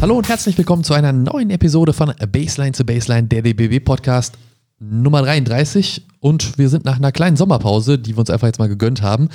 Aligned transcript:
Hallo 0.00 0.16
und 0.16 0.30
herzlich 0.30 0.56
willkommen 0.56 0.82
zu 0.82 0.94
einer 0.94 1.12
neuen 1.12 1.50
Episode 1.50 1.92
von 1.92 2.10
Baseline 2.32 2.72
zu 2.72 2.86
Baseline, 2.86 3.28
der 3.28 3.42
DBB 3.42 3.84
Podcast 3.84 4.38
Nummer 4.78 5.20
33. 5.20 6.06
Und 6.20 6.56
wir 6.56 6.70
sind 6.70 6.86
nach 6.86 6.96
einer 6.96 7.12
kleinen 7.12 7.36
Sommerpause, 7.36 7.98
die 7.98 8.14
wir 8.14 8.20
uns 8.20 8.30
einfach 8.30 8.46
jetzt 8.46 8.58
mal 8.58 8.68
gegönnt 8.70 9.02
haben, 9.02 9.28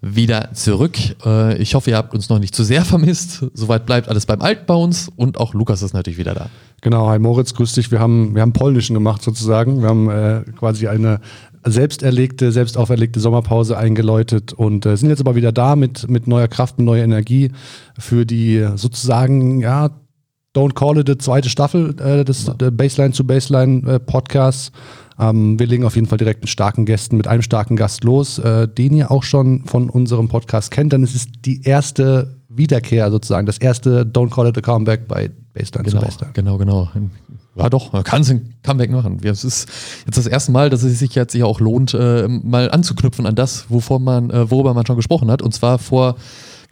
wieder 0.00 0.50
zurück. 0.54 0.96
Äh, 1.26 1.60
ich 1.60 1.74
hoffe, 1.74 1.90
ihr 1.90 1.96
habt 1.96 2.14
uns 2.14 2.28
noch 2.28 2.38
nicht 2.38 2.54
zu 2.54 2.62
sehr 2.62 2.84
vermisst. 2.84 3.46
Soweit 3.52 3.84
bleibt 3.84 4.08
alles 4.08 4.26
beim 4.26 4.42
Alten 4.42 4.64
bei 4.64 4.74
uns 4.74 5.10
und 5.16 5.38
auch 5.38 5.54
Lukas 5.54 5.82
ist 5.82 5.92
natürlich 5.92 6.20
wieder 6.20 6.34
da. 6.34 6.50
Genau, 6.82 7.08
hi 7.08 7.18
Moritz, 7.18 7.52
grüß 7.54 7.72
dich. 7.72 7.90
Wir 7.90 7.98
haben, 7.98 8.36
wir 8.36 8.42
haben 8.42 8.52
Polnischen 8.52 8.94
gemacht 8.94 9.22
sozusagen. 9.22 9.82
Wir 9.82 9.88
haben 9.88 10.08
äh, 10.08 10.42
quasi 10.56 10.86
eine 10.86 11.18
selbst 11.64 12.04
erlegte, 12.04 12.52
selbst 12.52 12.76
auferlegte 12.76 13.18
Sommerpause 13.18 13.76
eingeläutet 13.76 14.52
und 14.52 14.86
äh, 14.86 14.96
sind 14.96 15.08
jetzt 15.08 15.20
aber 15.20 15.34
wieder 15.34 15.50
da 15.50 15.74
mit, 15.74 16.08
mit 16.08 16.28
neuer 16.28 16.46
Kraft 16.46 16.78
und 16.78 16.84
neuer 16.84 17.04
Energie 17.04 17.50
für 17.98 18.24
die 18.24 18.68
sozusagen, 18.76 19.58
ja, 19.58 19.90
Don't 20.54 20.74
Call 20.74 20.98
It, 20.98 21.08
die 21.08 21.18
zweite 21.18 21.48
Staffel 21.48 21.94
äh, 22.00 22.24
des 22.24 22.46
ja. 22.46 22.70
Baseline 22.70 23.12
zu 23.12 23.26
Baseline 23.26 23.90
äh, 23.90 23.98
Podcasts. 23.98 24.70
Ähm, 25.18 25.58
wir 25.58 25.66
legen 25.66 25.84
auf 25.84 25.94
jeden 25.94 26.06
Fall 26.06 26.18
direkt 26.18 26.40
mit 26.40 26.50
starken 26.50 26.84
Gästen, 26.84 27.16
mit 27.16 27.26
einem 27.26 27.42
starken 27.42 27.76
Gast 27.76 28.04
los, 28.04 28.38
äh, 28.38 28.68
den 28.68 28.94
ihr 28.94 29.10
auch 29.10 29.22
schon 29.22 29.64
von 29.64 29.88
unserem 29.88 30.28
Podcast 30.28 30.70
kennt, 30.70 30.92
denn 30.92 31.02
es 31.02 31.14
ist 31.14 31.30
die 31.44 31.62
erste 31.62 32.36
Wiederkehr 32.48 33.10
sozusagen, 33.10 33.46
das 33.46 33.58
erste 33.58 34.04
Don't 34.04 34.30
Call 34.30 34.48
It 34.48 34.58
a 34.58 34.60
Comeback 34.60 35.08
bei 35.08 35.30
Baseline 35.54 35.84
genau, 35.84 36.00
zu 36.00 36.06
Baseline. 36.06 36.32
Genau, 36.34 36.58
genau. 36.58 36.88
Ja 37.54 37.68
doch, 37.68 37.92
man 37.92 38.02
kann 38.02 38.22
ein 38.22 38.54
Comeback 38.62 38.90
machen. 38.90 39.20
Es 39.22 39.44
ist 39.44 39.68
jetzt 40.06 40.16
das 40.16 40.26
erste 40.26 40.52
Mal, 40.52 40.70
dass 40.70 40.82
es 40.82 40.98
sich 40.98 41.14
jetzt 41.14 41.32
hier 41.32 41.46
auch 41.46 41.60
lohnt, 41.60 41.92
äh, 41.94 42.26
mal 42.28 42.70
anzuknüpfen 42.70 43.26
an 43.26 43.34
das, 43.34 43.66
wovon 43.68 44.02
man, 44.02 44.30
äh, 44.30 44.50
worüber 44.50 44.72
man 44.72 44.86
schon 44.86 44.96
gesprochen 44.96 45.30
hat. 45.30 45.42
Und 45.42 45.52
zwar 45.52 45.78
vor 45.78 46.16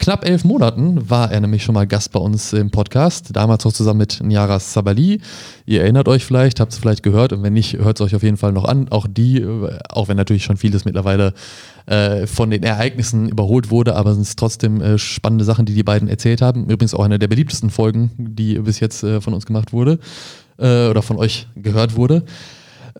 knapp 0.01 0.25
elf 0.25 0.43
Monaten 0.43 1.11
war 1.11 1.31
er 1.31 1.39
nämlich 1.39 1.63
schon 1.63 1.75
mal 1.75 1.85
Gast 1.85 2.11
bei 2.11 2.19
uns 2.19 2.53
im 2.53 2.71
Podcast, 2.71 3.35
damals 3.35 3.67
auch 3.67 3.71
zusammen 3.71 3.99
mit 3.99 4.19
Nyaras 4.23 4.73
Sabali. 4.73 5.21
Ihr 5.67 5.81
erinnert 5.81 6.07
euch 6.07 6.25
vielleicht, 6.25 6.59
habt 6.59 6.73
es 6.73 6.79
vielleicht 6.79 7.03
gehört 7.03 7.33
und 7.33 7.43
wenn 7.43 7.53
nicht, 7.53 7.77
hört 7.77 7.99
es 7.99 8.05
euch 8.05 8.15
auf 8.15 8.23
jeden 8.23 8.37
Fall 8.37 8.51
noch 8.51 8.65
an. 8.65 8.87
Auch 8.89 9.05
die, 9.07 9.45
auch 9.89 10.07
wenn 10.07 10.17
natürlich 10.17 10.43
schon 10.43 10.57
vieles 10.57 10.85
mittlerweile 10.85 11.35
äh, 11.85 12.25
von 12.25 12.49
den 12.49 12.63
Ereignissen 12.63 13.29
überholt 13.29 13.69
wurde, 13.69 13.95
aber 13.95 14.09
es 14.09 14.15
sind 14.15 14.37
trotzdem 14.37 14.81
äh, 14.81 14.97
spannende 14.97 15.45
Sachen, 15.45 15.65
die 15.65 15.75
die 15.75 15.83
beiden 15.83 16.07
erzählt 16.07 16.41
haben. 16.41 16.63
Übrigens 16.63 16.95
auch 16.95 17.03
eine 17.05 17.19
der 17.19 17.27
beliebtesten 17.27 17.69
Folgen, 17.69 18.09
die 18.17 18.57
bis 18.57 18.79
jetzt 18.79 19.03
äh, 19.03 19.21
von 19.21 19.35
uns 19.35 19.45
gemacht 19.45 19.71
wurde 19.71 19.99
äh, 20.57 20.87
oder 20.87 21.03
von 21.03 21.17
euch 21.17 21.47
gehört 21.55 21.95
wurde. 21.95 22.23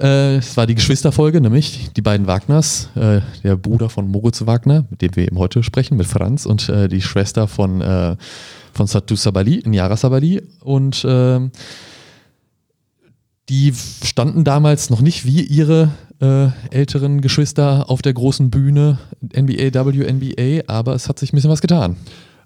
Äh, 0.01 0.37
es 0.37 0.57
war 0.57 0.65
die 0.65 0.73
Geschwisterfolge, 0.73 1.41
nämlich 1.41 1.91
die 1.95 2.01
beiden 2.01 2.25
Wagners, 2.25 2.89
äh, 2.95 3.21
der 3.43 3.55
Bruder 3.55 3.87
von 3.89 4.07
Moritz 4.07 4.45
Wagner, 4.47 4.85
mit 4.89 5.01
dem 5.03 5.15
wir 5.15 5.27
eben 5.27 5.37
heute 5.37 5.61
sprechen, 5.61 5.95
mit 5.95 6.07
Franz, 6.07 6.47
und 6.47 6.69
äh, 6.69 6.87
die 6.87 7.01
Schwester 7.01 7.47
von, 7.47 7.81
äh, 7.81 8.15
von 8.73 8.87
Satu 8.87 9.15
Sabali, 9.15 9.61
Nyara 9.65 9.95
Sabali. 9.97 10.41
Und 10.61 11.05
ähm, 11.07 11.51
die 13.49 13.73
standen 14.03 14.43
damals 14.43 14.89
noch 14.89 15.01
nicht 15.01 15.25
wie 15.25 15.43
ihre 15.43 15.91
äh, 16.19 16.47
älteren 16.71 17.21
Geschwister 17.21 17.89
auf 17.89 18.01
der 18.01 18.13
großen 18.13 18.49
Bühne 18.49 18.97
NBA, 19.21 19.73
WNBA, 19.73 20.63
aber 20.65 20.95
es 20.95 21.09
hat 21.09 21.19
sich 21.19 21.31
ein 21.31 21.35
bisschen 21.35 21.51
was 21.51 21.61
getan. 21.61 21.95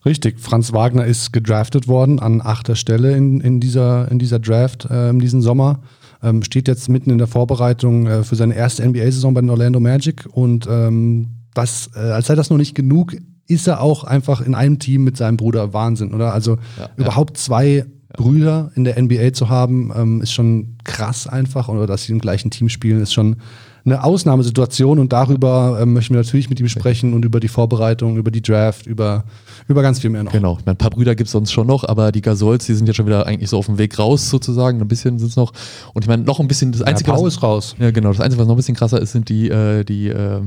Richtig, 0.06 0.40
Franz 0.40 0.74
Wagner 0.74 1.06
ist 1.06 1.32
gedraftet 1.32 1.88
worden 1.88 2.20
an 2.20 2.42
achter 2.42 2.76
Stelle 2.76 3.16
in, 3.16 3.40
in, 3.40 3.60
dieser, 3.60 4.12
in 4.12 4.20
dieser 4.20 4.40
Draft 4.40 4.86
äh, 4.86 5.10
in 5.10 5.42
Sommer. 5.42 5.80
Ähm, 6.26 6.44
steht 6.44 6.68
jetzt 6.68 6.90
mitten 6.90 7.12
in 7.12 7.18
der 7.18 7.28
Vorbereitung 7.28 8.08
äh, 8.08 8.24
für 8.24 8.36
seine 8.36 8.56
erste 8.56 8.88
NBA-Saison 8.88 9.34
bei 9.34 9.42
den 9.42 9.50
Orlando 9.50 9.80
Magic 9.80 10.26
und 10.32 10.68
ähm, 10.70 11.28
das, 11.54 11.92
äh, 11.96 12.00
als 12.00 12.28
sei 12.28 12.36
das 12.36 12.50
noch 12.50 12.58
nicht 12.58 12.76
genug, 12.76 13.16
ist 13.48 13.68
er 13.68 13.82
auch 13.82 14.04
einfach 14.04 14.42
in 14.42 14.56
einem 14.56 14.80
Team 14.80 15.04
mit 15.04 15.18
seinem 15.18 15.38
Bruder 15.38 15.74
Wahnsinn, 15.74 16.14
oder? 16.14 16.34
Also 16.34 16.58
ja, 16.78 16.90
überhaupt 16.98 17.38
ja. 17.38 17.44
zwei 17.44 17.86
Brüder 18.16 18.72
in 18.76 18.84
der 18.84 19.02
NBA 19.02 19.34
zu 19.34 19.50
haben, 19.50 19.92
ähm, 19.96 20.22
ist 20.22 20.32
schon 20.32 20.78
krass 20.84 21.28
einfach. 21.28 21.68
Oder 21.68 21.86
dass 21.86 22.04
sie 22.04 22.14
im 22.14 22.20
gleichen 22.20 22.50
Team 22.50 22.70
spielen, 22.70 23.02
ist 23.02 23.14
schon 23.14 23.38
eine 23.86 24.04
Ausnahmesituation 24.04 24.98
und 24.98 25.14
darüber 25.14 25.78
äh, 25.80 25.86
möchten 25.86 26.16
wir 26.16 26.22
natürlich 26.22 26.50
mit 26.50 26.60
ihm 26.60 26.68
sprechen 26.68 27.14
und 27.14 27.24
über 27.24 27.40
die 27.40 27.48
Vorbereitung, 27.48 28.18
über 28.18 28.32
die 28.32 28.42
Draft, 28.42 28.88
über, 28.88 29.26
über 29.68 29.84
ganz 29.84 30.00
viel 30.00 30.10
mehr 30.10 30.24
noch. 30.24 30.32
Genau, 30.32 30.58
ein 30.66 30.76
paar 30.76 30.90
Brüder 30.90 31.14
gibt 31.14 31.28
es 31.28 31.32
sonst 31.32 31.52
schon 31.52 31.68
noch, 31.68 31.84
aber 31.84 32.12
die 32.12 32.22
Gasols, 32.22 32.66
die 32.66 32.74
sind 32.74 32.88
ja 32.88 32.96
schon 32.96 33.06
wieder 33.06 33.28
eigentlich 33.28 33.50
so 33.50 33.60
auf 33.60 33.68
dem 33.68 33.78
Weg 33.78 33.98
raus 34.00 34.30
sozusagen, 34.30 34.82
ein 34.82 34.88
bisschen 34.88 35.20
sind 35.20 35.30
es 35.30 35.36
noch. 35.36 35.54
Und 35.94 36.04
ich 36.04 36.08
meine, 36.08 36.24
noch 36.24 36.40
ein 36.40 36.48
bisschen, 36.48 36.72
das 36.72 36.82
Einzige, 36.82 37.12
ja, 37.12 37.18
was, 37.18 37.36
ist 37.36 37.44
raus. 37.44 37.76
Ja, 37.78 37.92
genau, 37.92 38.10
das 38.10 38.22
Einzige, 38.22 38.42
was 38.42 38.48
noch 38.48 38.56
ein 38.56 38.58
bisschen 38.58 38.76
krasser 38.76 39.00
ist, 39.00 39.12
sind 39.12 39.30
die, 39.30 39.50
äh, 39.50 39.84
die 39.84 40.08
äh, 40.08 40.42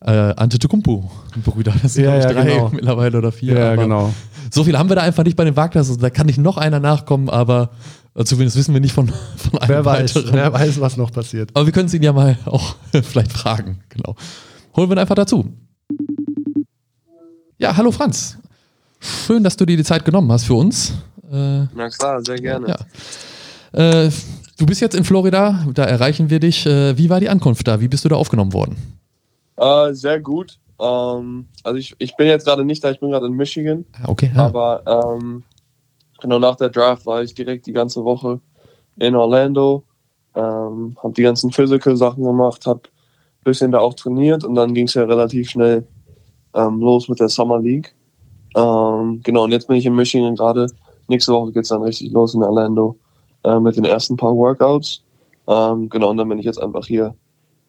äh, 0.00 0.10
Antetokounmpo-Brüder. 0.10 1.74
Das 1.82 1.94
sind, 1.94 2.04
ja, 2.04 2.16
ja, 2.16 2.32
drei 2.32 2.44
genau. 2.44 2.70
mittlerweile 2.70 3.18
oder 3.18 3.32
vier. 3.32 3.54
Ja, 3.54 3.76
genau. 3.76 4.12
So 4.50 4.64
viele 4.64 4.78
haben 4.78 4.88
wir 4.88 4.96
da 4.96 5.02
einfach 5.02 5.24
nicht 5.24 5.36
bei 5.36 5.44
den 5.44 5.56
Wagners. 5.56 5.88
Also 5.88 6.00
da 6.00 6.10
kann 6.10 6.26
nicht 6.26 6.38
noch 6.38 6.56
einer 6.56 6.80
nachkommen, 6.80 7.28
aber 7.28 7.70
Zumindest 8.24 8.56
wissen 8.56 8.74
wir 8.74 8.80
nicht 8.80 8.92
von, 8.92 9.08
von 9.36 9.58
einem 9.60 9.68
wer 9.68 9.84
weiß, 9.84 10.14
weiteren. 10.14 10.34
Wer 10.34 10.52
weiß, 10.52 10.80
was 10.80 10.96
noch 10.96 11.10
passiert. 11.10 11.50
Aber 11.54 11.64
wir 11.66 11.72
können 11.72 11.86
es 11.86 11.94
ihn 11.94 12.02
ja 12.02 12.12
mal 12.12 12.36
auch 12.44 12.76
vielleicht 12.92 13.32
fragen. 13.32 13.80
Genau. 13.88 14.16
Holen 14.76 14.90
wir 14.90 14.96
ihn 14.96 15.00
einfach 15.00 15.14
dazu. 15.14 15.46
Ja, 17.58 17.76
hallo 17.76 17.92
Franz. 17.92 18.38
Schön, 19.00 19.42
dass 19.42 19.56
du 19.56 19.64
dir 19.66 19.76
die 19.76 19.84
Zeit 19.84 20.04
genommen 20.04 20.30
hast 20.30 20.44
für 20.44 20.54
uns. 20.54 20.92
Äh, 21.30 21.66
Na 21.74 21.88
klar, 21.88 22.20
sehr 22.24 22.36
gerne. 22.36 22.68
Ja. 23.72 24.06
Äh, 24.06 24.10
du 24.58 24.66
bist 24.66 24.80
jetzt 24.80 24.94
in 24.94 25.04
Florida, 25.04 25.66
da 25.74 25.84
erreichen 25.84 26.28
wir 26.30 26.40
dich. 26.40 26.66
Äh, 26.66 26.96
wie 26.98 27.08
war 27.10 27.20
die 27.20 27.28
Ankunft 27.28 27.66
da? 27.66 27.80
Wie 27.80 27.88
bist 27.88 28.04
du 28.04 28.08
da 28.08 28.16
aufgenommen 28.16 28.52
worden? 28.52 28.76
Äh, 29.56 29.92
sehr 29.94 30.20
gut. 30.20 30.58
Ähm, 30.80 31.46
also 31.62 31.78
ich, 31.78 31.94
ich 31.98 32.16
bin 32.16 32.26
jetzt 32.26 32.44
gerade 32.44 32.64
nicht 32.64 32.82
da, 32.84 32.90
ich 32.90 33.00
bin 33.00 33.10
gerade 33.10 33.26
in 33.26 33.34
Michigan. 33.34 33.84
Ah, 33.92 34.08
okay. 34.08 34.30
Ja. 34.34 34.46
Aber 34.46 34.82
ähm, 35.16 35.44
Genau 36.22 36.38
nach 36.38 36.54
der 36.54 36.68
Draft 36.68 37.04
war 37.04 37.20
ich 37.20 37.34
direkt 37.34 37.66
die 37.66 37.72
ganze 37.72 38.04
Woche 38.04 38.40
in 38.96 39.16
Orlando, 39.16 39.82
ähm, 40.36 40.96
habe 41.02 41.14
die 41.14 41.22
ganzen 41.22 41.50
Physical-Sachen 41.50 42.22
gemacht, 42.22 42.64
habe 42.64 42.82
ein 42.84 43.44
bisschen 43.44 43.72
da 43.72 43.80
auch 43.80 43.94
trainiert 43.94 44.44
und 44.44 44.54
dann 44.54 44.72
ging 44.72 44.86
es 44.86 44.94
ja 44.94 45.02
relativ 45.02 45.50
schnell 45.50 45.84
ähm, 46.54 46.78
los 46.78 47.08
mit 47.08 47.18
der 47.18 47.28
Summer 47.28 47.58
League. 47.58 47.92
Ähm, 48.54 49.20
genau, 49.24 49.42
und 49.42 49.50
jetzt 49.50 49.66
bin 49.66 49.76
ich 49.76 49.84
in 49.84 49.96
Michigan 49.96 50.36
gerade. 50.36 50.68
Nächste 51.08 51.32
Woche 51.32 51.50
geht 51.50 51.64
es 51.64 51.70
dann 51.70 51.82
richtig 51.82 52.12
los 52.12 52.34
in 52.34 52.44
Orlando 52.44 52.96
äh, 53.42 53.58
mit 53.58 53.76
den 53.76 53.84
ersten 53.84 54.16
paar 54.16 54.36
Workouts. 54.36 55.02
Ähm, 55.48 55.88
genau, 55.88 56.10
und 56.10 56.18
dann 56.18 56.28
bin 56.28 56.38
ich 56.38 56.44
jetzt 56.44 56.62
einfach 56.62 56.86
hier, 56.86 57.16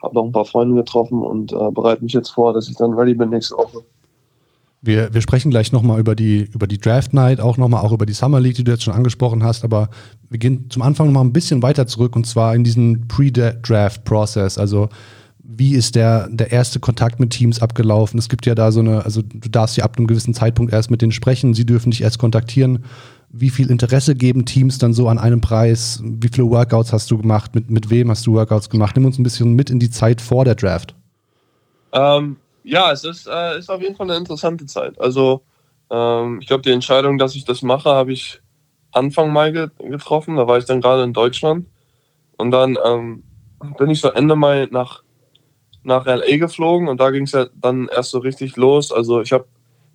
habe 0.04 0.14
noch 0.14 0.26
ein 0.26 0.32
paar 0.32 0.46
Freunde 0.46 0.76
getroffen 0.76 1.24
und 1.24 1.54
äh, 1.54 1.72
bereite 1.72 2.04
mich 2.04 2.14
jetzt 2.14 2.30
vor, 2.30 2.54
dass 2.54 2.70
ich 2.70 2.76
dann 2.76 2.94
ready 2.94 3.16
bin 3.16 3.32
nächste 3.32 3.58
Woche. 3.58 3.84
Wir, 4.86 5.14
wir 5.14 5.22
sprechen 5.22 5.50
gleich 5.50 5.72
nochmal 5.72 5.98
über 5.98 6.14
die, 6.14 6.50
über 6.54 6.68
die 6.68 6.78
Draft 6.78 7.14
Night, 7.14 7.40
auch 7.40 7.56
nochmal 7.56 7.86
auch 7.86 7.94
über 7.94 8.06
die 8.06 8.12
Summer 8.12 8.42
League, 8.42 8.56
die 8.56 8.66
du 8.66 8.72
jetzt 8.72 8.84
schon 8.84 8.94
angesprochen 8.94 9.42
hast, 9.42 9.64
aber 9.64 9.90
wir 10.30 10.40
gehen 10.40 10.70
zum 10.70 10.82
Anfang 10.82 11.08
nochmal 11.08 11.24
ein 11.24 11.32
bisschen 11.32 11.64
weiter 11.64 11.88
zurück 11.88 12.18
und 12.18 12.28
zwar 12.28 12.54
in 12.54 12.66
diesen 12.66 13.08
Pre-Draft-Process. 13.08 14.58
Also 14.58 14.90
wie 15.42 15.76
ist 15.76 15.96
der, 15.96 16.28
der 16.30 16.52
erste 16.52 16.82
Kontakt 16.82 17.22
mit 17.22 17.30
Teams 17.30 17.62
abgelaufen? 17.62 18.20
Es 18.20 18.28
gibt 18.28 18.46
ja 18.46 18.56
da 18.56 18.74
so 18.74 18.82
eine, 18.82 19.06
also 19.06 19.22
du 19.22 19.50
darfst 19.50 19.78
ja 19.78 19.86
ab 19.86 19.98
einem 19.98 20.08
gewissen 20.08 20.34
Zeitpunkt 20.34 20.74
erst 20.74 20.92
mit 20.92 21.02
denen 21.02 21.14
sprechen, 21.14 21.54
sie 21.54 21.66
dürfen 21.66 21.92
dich 21.92 22.02
erst 22.02 22.20
kontaktieren. 22.20 22.84
Wie 23.30 23.50
viel 23.50 23.72
Interesse 23.72 24.16
geben 24.16 24.46
Teams 24.46 24.80
dann 24.80 24.94
so 24.94 25.08
an 25.08 25.18
einem 25.18 25.40
Preis? 25.40 26.02
Wie 26.04 26.28
viele 26.28 26.50
Workouts 26.50 26.92
hast 26.92 27.10
du 27.10 27.18
gemacht? 27.18 27.56
Mit, 27.56 27.72
mit 27.72 27.90
wem 27.90 28.10
hast 28.10 28.28
du 28.28 28.34
Workouts 28.34 28.70
gemacht? 28.70 28.98
Nimm 28.98 29.06
uns 29.06 29.18
ein 29.18 29.24
bisschen 29.24 29.54
mit 29.54 29.70
in 29.70 29.80
die 29.80 29.90
Zeit 29.90 30.20
vor 30.20 30.44
der 30.44 30.56
Draft. 30.56 30.94
Ähm, 31.94 32.36
ja, 32.64 32.92
es 32.92 33.04
ist, 33.04 33.28
äh, 33.28 33.58
ist 33.58 33.70
auf 33.70 33.82
jeden 33.82 33.96
Fall 33.96 34.10
eine 34.10 34.18
interessante 34.18 34.66
Zeit. 34.66 35.00
Also 35.00 35.44
ähm, 35.90 36.40
ich 36.42 36.48
glaube, 36.48 36.64
die 36.64 36.72
Entscheidung, 36.72 37.18
dass 37.18 37.36
ich 37.36 37.46
das 37.46 37.62
mache, 37.62 37.90
habe 37.90 38.14
ich 38.14 38.42
Anfang 38.92 39.32
Mai 39.32 39.52
ge 39.52 39.70
getroffen. 39.80 40.38
Da 40.38 40.48
war 40.48 40.58
ich 40.58 40.66
dann 40.66 40.82
gerade 40.82 41.04
in 41.04 41.14
Deutschland. 41.14 41.68
Und 42.38 42.52
dann 42.52 42.78
ähm, 42.84 43.24
bin 43.78 43.90
ich 43.90 44.02
so 44.02 44.10
Ende 44.10 44.36
Mai 44.36 44.68
nach, 44.72 45.04
nach 45.84 46.06
LA 46.06 46.38
geflogen 46.38 46.88
und 46.88 47.00
da 47.00 47.12
ging 47.12 47.24
es 47.24 47.32
ja 47.32 47.48
dann 47.56 47.90
erst 47.90 48.12
so 48.12 48.20
richtig 48.20 48.56
los. 48.56 48.92
Also 48.92 49.22
ich 49.22 49.32
habe, 49.32 49.46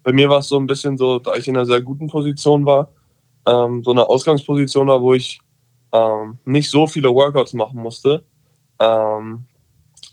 bei 0.03 0.12
mir 0.12 0.29
war 0.29 0.38
es 0.38 0.49
so 0.49 0.59
ein 0.59 0.67
bisschen 0.67 0.97
so, 0.99 1.19
da 1.19 1.35
ich 1.35 1.49
in 1.49 1.56
einer 1.56 1.67
sehr 1.67 1.81
guten 1.81 2.09
Position 2.09 2.67
war, 2.67 2.91
ähm, 3.47 3.82
so 3.82 3.91
eine 3.91 4.09
Ausgangsposition 4.09 4.87
war, 4.88 5.00
wo 5.00 5.15
ich 5.15 5.41
ähm, 5.93 6.38
nicht 6.44 6.70
so 6.70 6.87
viele 6.87 7.09
Workouts 7.15 7.55
machen 7.55 7.81
musste. 7.81 8.25
Ähm, 8.79 9.44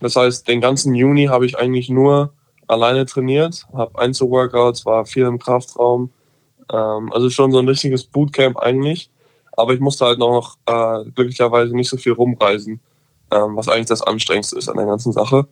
das 0.02 0.16
heißt, 0.16 0.48
den 0.48 0.62
ganzen 0.62 0.96
Juni 0.96 1.26
habe 1.26 1.46
ich 1.46 1.58
eigentlich 1.58 1.90
nur 1.90 2.34
alleine 2.68 3.06
trainiert, 3.06 3.66
habe 3.74 4.00
Einzelworkouts, 4.00 4.86
war 4.86 5.06
viel 5.06 5.26
im 5.26 5.40
Kraftraum. 5.40 6.12
Ähm, 6.72 7.12
also 7.12 7.30
schon 7.30 7.52
so 7.52 7.60
ein 7.60 7.68
richtiges 7.68 8.06
Bootcamp 8.06 8.58
eigentlich. 8.58 9.10
Aber 9.58 9.74
ich 9.74 9.80
musste 9.80 10.06
halt 10.06 10.20
noch 10.20 10.58
äh, 10.66 11.10
glücklicherweise 11.12 11.76
nicht 11.76 11.90
so 11.90 11.98
viel 11.98 12.12
rumreisen, 12.12 12.82
ähm, 13.32 13.56
was 13.56 13.70
eigentlich 13.70 13.86
das 13.88 14.02
Anstrengendste 14.02 14.58
ist 14.58 14.68
an 14.68 14.78
der 14.78 14.86
ganzen 14.86 15.14
Sache. 15.14 15.48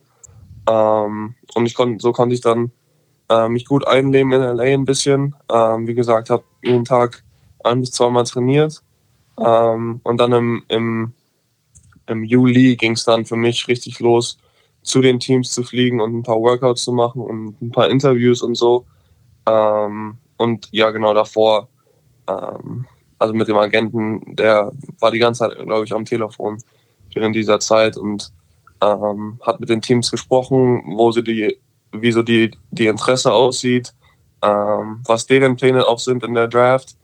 Ähm, 0.68 1.34
und 1.54 1.66
ich 1.66 1.74
konnte, 1.74 2.00
so 2.00 2.12
konnte 2.12 2.34
ich 2.34 2.40
dann 2.40 2.70
äh, 3.30 3.48
mich 3.48 3.64
gut 3.64 3.86
einleben 3.86 4.32
in 4.32 4.42
LA 4.42 4.64
ein 4.64 4.84
bisschen. 4.84 5.34
Ähm, 5.50 5.86
wie 5.86 5.94
gesagt, 5.94 6.30
habe 6.30 6.44
jeden 6.62 6.84
Tag 6.84 7.22
ein 7.62 7.80
bis 7.80 7.92
zweimal 7.92 8.24
trainiert. 8.24 8.82
Ähm, 9.38 10.00
und 10.04 10.18
dann 10.18 10.32
im, 10.32 10.64
im, 10.68 11.12
im 12.06 12.24
Juli 12.24 12.76
ging 12.76 12.92
es 12.92 13.04
dann 13.04 13.24
für 13.24 13.36
mich 13.36 13.68
richtig 13.68 14.00
los 14.00 14.38
zu 14.84 15.00
den 15.00 15.18
Teams 15.18 15.50
zu 15.50 15.64
fliegen 15.64 16.00
und 16.00 16.14
ein 16.14 16.22
paar 16.22 16.40
Workouts 16.40 16.84
zu 16.84 16.92
machen 16.92 17.22
und 17.22 17.60
ein 17.60 17.72
paar 17.72 17.90
Interviews 17.90 18.42
und 18.42 18.54
so. 18.54 18.86
Ähm, 19.46 20.18
und 20.36 20.68
ja, 20.70 20.90
genau 20.90 21.14
davor, 21.14 21.68
ähm, 22.28 22.86
also 23.18 23.34
mit 23.34 23.48
dem 23.48 23.56
Agenten, 23.56 24.36
der 24.36 24.70
war 25.00 25.10
die 25.10 25.18
ganze 25.18 25.40
Zeit, 25.48 25.58
glaube 25.58 25.84
ich, 25.84 25.92
am 25.92 26.04
Telefon 26.04 26.58
während 27.14 27.34
dieser 27.34 27.60
Zeit 27.60 27.96
und 27.96 28.30
ähm, 28.82 29.40
hat 29.42 29.58
mit 29.60 29.70
den 29.70 29.80
Teams 29.80 30.10
gesprochen, 30.10 30.82
wo 30.86 31.10
sie 31.12 31.22
die, 31.22 31.56
wie 31.92 32.12
so 32.12 32.22
die, 32.22 32.50
die 32.70 32.86
Interesse 32.86 33.32
aussieht, 33.32 33.94
ähm, 34.42 35.00
was 35.06 35.26
deren 35.26 35.56
Pläne 35.56 35.86
auch 35.86 35.98
sind 35.98 36.22
in 36.24 36.34
der 36.34 36.48
Draft. 36.48 36.96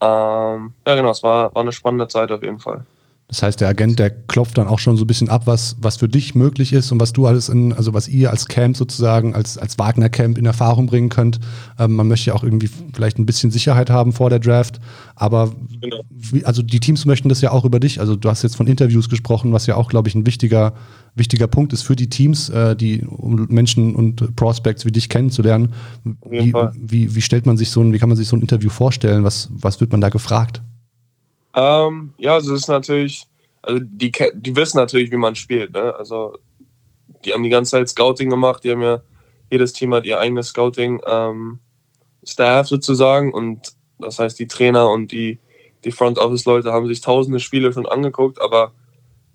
Ähm, 0.00 0.74
ja, 0.86 0.94
genau, 0.96 1.10
es 1.10 1.22
war, 1.22 1.54
war 1.54 1.62
eine 1.62 1.72
spannende 1.72 2.08
Zeit 2.08 2.30
auf 2.30 2.42
jeden 2.42 2.58
Fall. 2.58 2.84
Das 3.32 3.42
heißt, 3.42 3.62
der 3.62 3.68
Agent, 3.68 3.98
der 3.98 4.10
klopft 4.10 4.58
dann 4.58 4.68
auch 4.68 4.78
schon 4.78 4.98
so 4.98 5.04
ein 5.04 5.06
bisschen 5.06 5.30
ab, 5.30 5.46
was, 5.46 5.76
was 5.80 5.96
für 5.96 6.06
dich 6.06 6.34
möglich 6.34 6.74
ist 6.74 6.92
und 6.92 7.00
was 7.00 7.14
du 7.14 7.26
alles 7.26 7.48
in, 7.48 7.72
also 7.72 7.94
was 7.94 8.06
ihr 8.06 8.30
als 8.30 8.46
Camp 8.46 8.76
sozusagen, 8.76 9.34
als, 9.34 9.56
als 9.56 9.78
Wagner-Camp 9.78 10.36
in 10.36 10.44
Erfahrung 10.44 10.84
bringen 10.84 11.08
könnt. 11.08 11.40
Ähm, 11.78 11.94
man 11.94 12.08
möchte 12.08 12.26
ja 12.26 12.34
auch 12.34 12.44
irgendwie 12.44 12.68
vielleicht 12.92 13.18
ein 13.18 13.24
bisschen 13.24 13.50
Sicherheit 13.50 13.88
haben 13.88 14.12
vor 14.12 14.28
der 14.28 14.38
Draft, 14.38 14.80
aber 15.16 15.50
genau. 15.80 16.02
wie, 16.10 16.44
also 16.44 16.60
die 16.60 16.78
Teams 16.78 17.06
möchten 17.06 17.30
das 17.30 17.40
ja 17.40 17.52
auch 17.52 17.64
über 17.64 17.80
dich. 17.80 18.00
Also 18.00 18.16
du 18.16 18.28
hast 18.28 18.42
jetzt 18.42 18.56
von 18.56 18.66
Interviews 18.66 19.08
gesprochen, 19.08 19.50
was 19.54 19.66
ja 19.66 19.76
auch, 19.76 19.88
glaube 19.88 20.10
ich, 20.10 20.14
ein 20.14 20.26
wichtiger, 20.26 20.74
wichtiger 21.14 21.46
Punkt 21.46 21.72
ist 21.72 21.80
für 21.80 21.96
die 21.96 22.10
Teams, 22.10 22.50
äh, 22.50 22.76
die 22.76 23.00
um 23.00 23.46
Menschen 23.48 23.94
und 23.94 24.36
Prospects 24.36 24.84
wie 24.84 24.92
dich 24.92 25.08
kennenzulernen. 25.08 25.72
Wie, 26.28 26.52
wie, 26.74 27.14
wie 27.14 27.22
stellt 27.22 27.46
man 27.46 27.56
sich 27.56 27.70
so 27.70 27.80
ein, 27.80 27.94
wie 27.94 27.98
kann 27.98 28.10
man 28.10 28.18
sich 28.18 28.28
so 28.28 28.36
ein 28.36 28.42
Interview 28.42 28.68
vorstellen? 28.68 29.24
Was, 29.24 29.48
was 29.52 29.80
wird 29.80 29.90
man 29.90 30.02
da 30.02 30.10
gefragt? 30.10 30.60
Ähm, 31.54 32.14
ja, 32.18 32.34
also 32.34 32.54
es 32.54 32.62
ist 32.62 32.68
natürlich, 32.68 33.26
also 33.62 33.80
die, 33.82 34.12
die 34.34 34.56
wissen 34.56 34.78
natürlich, 34.78 35.10
wie 35.10 35.16
man 35.16 35.34
spielt. 35.34 35.72
Ne? 35.72 35.94
Also 35.94 36.38
die 37.24 37.32
haben 37.32 37.42
die 37.42 37.50
ganze 37.50 37.72
Zeit 37.72 37.88
Scouting 37.88 38.30
gemacht, 38.30 38.64
die 38.64 38.70
haben 38.70 38.82
ja, 38.82 39.02
jedes 39.50 39.72
Team 39.72 39.92
hat 39.94 40.06
ihr 40.06 40.18
eigenes 40.18 40.48
Scouting-Staff 40.48 41.60
ähm, 42.38 42.64
sozusagen 42.64 43.32
und 43.32 43.74
das 43.98 44.18
heißt, 44.18 44.38
die 44.38 44.46
Trainer 44.46 44.90
und 44.90 45.12
die, 45.12 45.38
die 45.84 45.92
Front 45.92 46.18
Office-Leute 46.18 46.72
haben 46.72 46.88
sich 46.88 47.00
tausende 47.00 47.38
Spiele 47.38 47.72
schon 47.72 47.86
angeguckt, 47.86 48.40
aber 48.40 48.72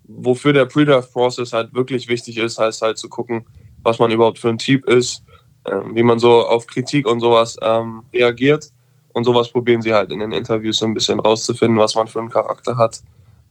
wofür 0.04 0.54
der 0.54 0.66
Pre-Draft-Process 0.66 1.54
halt 1.54 1.74
wirklich 1.74 2.08
wichtig 2.08 2.38
ist, 2.38 2.58
heißt 2.58 2.81
halt 2.81 2.98
zu 2.98 3.10
gucken, 3.10 3.46
was 3.84 4.00
man 4.00 4.12
überhaupt 4.12 4.40
für 4.40 4.50
ein 4.50 4.58
Typ 4.58 4.86
ist, 4.86 5.24
ähm, 5.66 5.96
wie 5.96 6.04
man 6.04 6.19
so 6.19 6.46
auf 6.46 6.68
Kritik 6.68 7.08
und 7.08 7.19
sowas 7.19 7.58
ähm, 7.62 8.04
reagiert 8.12 8.72
und 9.18 9.24
sowas 9.24 9.50
probieren 9.50 9.81
sie 9.81 9.96
halt 9.96 10.12
in 10.12 10.19
den 10.19 10.31
Interviews 10.31 10.78
so 10.78 10.86
ein 10.86 10.94
bisschen 10.94 11.19
rauszufinden, 11.19 11.80
was 11.80 11.96
man 11.96 12.08
für 12.08 12.19
einen 12.19 12.30
Charakter 12.30 12.78
hat, 12.78 13.02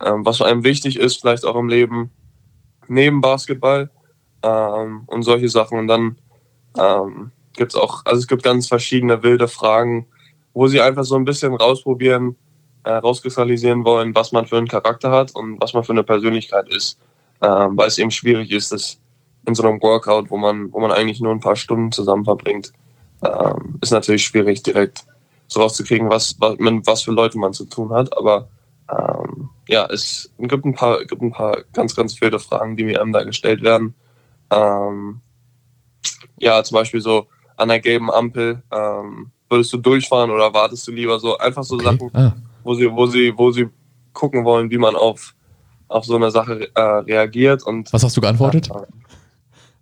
ähm, 0.00 0.24
was 0.24 0.40
einem 0.40 0.62
wichtig 0.62 0.96
ist, 0.96 1.20
vielleicht 1.20 1.44
auch 1.44 1.56
im 1.56 1.68
Leben 1.68 2.12
neben 2.86 3.20
Basketball 3.20 3.90
ähm, 4.44 5.02
und 5.08 5.24
solche 5.24 5.48
Sachen. 5.48 5.80
Und 5.80 5.88
dann 5.88 6.18
ähm, 6.78 7.32
gibt 7.54 7.74
es 7.74 7.80
auch, 7.80 8.02
also 8.04 8.20
es 8.20 8.28
gibt 8.28 8.44
ganz 8.44 8.68
verschiedene 8.68 9.24
wilde 9.24 9.48
Fragen, 9.48 10.06
wo 10.54 10.68
sie 10.68 10.80
einfach 10.80 11.02
so 11.02 11.16
ein 11.16 11.24
bisschen 11.24 11.52
rausprobieren, 11.52 12.36
äh, 12.84 12.92
rauskristallisieren 12.92 13.84
wollen, 13.84 14.14
was 14.14 14.30
man 14.30 14.46
für 14.46 14.58
einen 14.58 14.68
Charakter 14.68 15.10
hat 15.10 15.34
und 15.34 15.60
was 15.60 15.74
man 15.74 15.82
für 15.82 15.94
eine 15.94 16.04
Persönlichkeit 16.04 16.68
ist. 16.68 16.96
Ähm, 17.42 17.76
weil 17.76 17.88
es 17.88 17.98
eben 17.98 18.12
schwierig 18.12 18.52
ist, 18.52 18.70
das 18.70 19.00
in 19.48 19.56
so 19.56 19.64
einem 19.64 19.82
Workout, 19.82 20.30
wo 20.30 20.36
man, 20.36 20.72
wo 20.72 20.78
man 20.78 20.92
eigentlich 20.92 21.20
nur 21.20 21.32
ein 21.32 21.40
paar 21.40 21.56
Stunden 21.56 21.90
zusammen 21.90 22.24
verbringt, 22.24 22.72
ähm, 23.24 23.78
ist 23.80 23.90
natürlich 23.90 24.24
schwierig 24.24 24.62
direkt 24.62 25.04
so 25.48 25.60
rauszukriegen, 25.60 26.10
was, 26.10 26.36
was, 26.40 26.58
mit 26.58 26.86
was 26.86 27.02
für 27.02 27.12
Leute 27.12 27.38
man 27.38 27.52
zu 27.52 27.64
tun 27.66 27.92
hat. 27.92 28.16
Aber 28.16 28.48
ähm, 28.90 29.50
ja, 29.68 29.86
es 29.86 30.32
gibt 30.38 30.64
ein 30.64 30.74
paar, 30.74 31.04
gibt 31.04 31.22
ein 31.22 31.32
paar 31.32 31.62
ganz, 31.72 31.94
ganz 31.94 32.18
viele 32.18 32.38
Fragen, 32.38 32.76
die 32.76 32.84
mir 32.84 33.00
einem 33.00 33.12
da 33.12 33.24
gestellt 33.24 33.62
werden. 33.62 33.94
Ähm, 34.50 35.20
ja, 36.38 36.62
zum 36.62 36.76
Beispiel 36.76 37.00
so 37.00 37.26
an 37.56 37.68
der 37.68 37.80
gelben 37.80 38.10
Ampel, 38.10 38.62
ähm, 38.70 39.30
würdest 39.48 39.72
du 39.72 39.78
durchfahren 39.78 40.30
oder 40.30 40.52
wartest 40.52 40.86
du 40.86 40.92
lieber 40.92 41.18
so? 41.18 41.38
Einfach 41.38 41.64
so 41.64 41.76
okay. 41.76 41.84
Sachen, 41.84 42.10
ah. 42.14 42.34
wo 42.62 42.74
sie, 42.74 42.90
wo 42.90 43.06
sie, 43.06 43.32
wo 43.36 43.50
sie 43.50 43.68
gucken 44.12 44.44
wollen, 44.44 44.70
wie 44.70 44.78
man 44.78 44.96
auf, 44.96 45.34
auf 45.88 46.04
so 46.04 46.16
eine 46.16 46.30
Sache 46.30 46.68
äh, 46.74 46.80
reagiert. 46.80 47.62
Und, 47.62 47.92
Was 47.92 48.02
hast 48.02 48.16
du 48.16 48.20
geantwortet? 48.20 48.68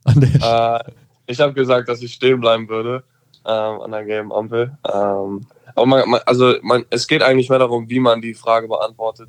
Äh, 0.07 0.81
ich 1.27 1.41
habe 1.41 1.55
gesagt, 1.55 1.89
dass 1.89 2.03
ich 2.03 2.13
stehen 2.13 2.39
bleiben 2.39 2.69
würde 2.69 3.05
ähm, 3.47 3.81
an 3.81 3.91
der 3.91 4.05
gelben 4.05 4.33
Ampel. 4.33 4.77
Ähm, 4.93 5.47
aber 5.75 5.87
man, 5.87 6.09
man, 6.09 6.21
also 6.27 6.55
man, 6.63 6.85
es 6.91 7.07
geht 7.07 7.23
eigentlich 7.23 7.51
mehr 7.51 7.59
darum, 7.59 7.89
wie 7.89 8.01
man 8.01 8.21
die 8.21 8.35
Frage 8.35 8.69
beantwortet 8.69 9.29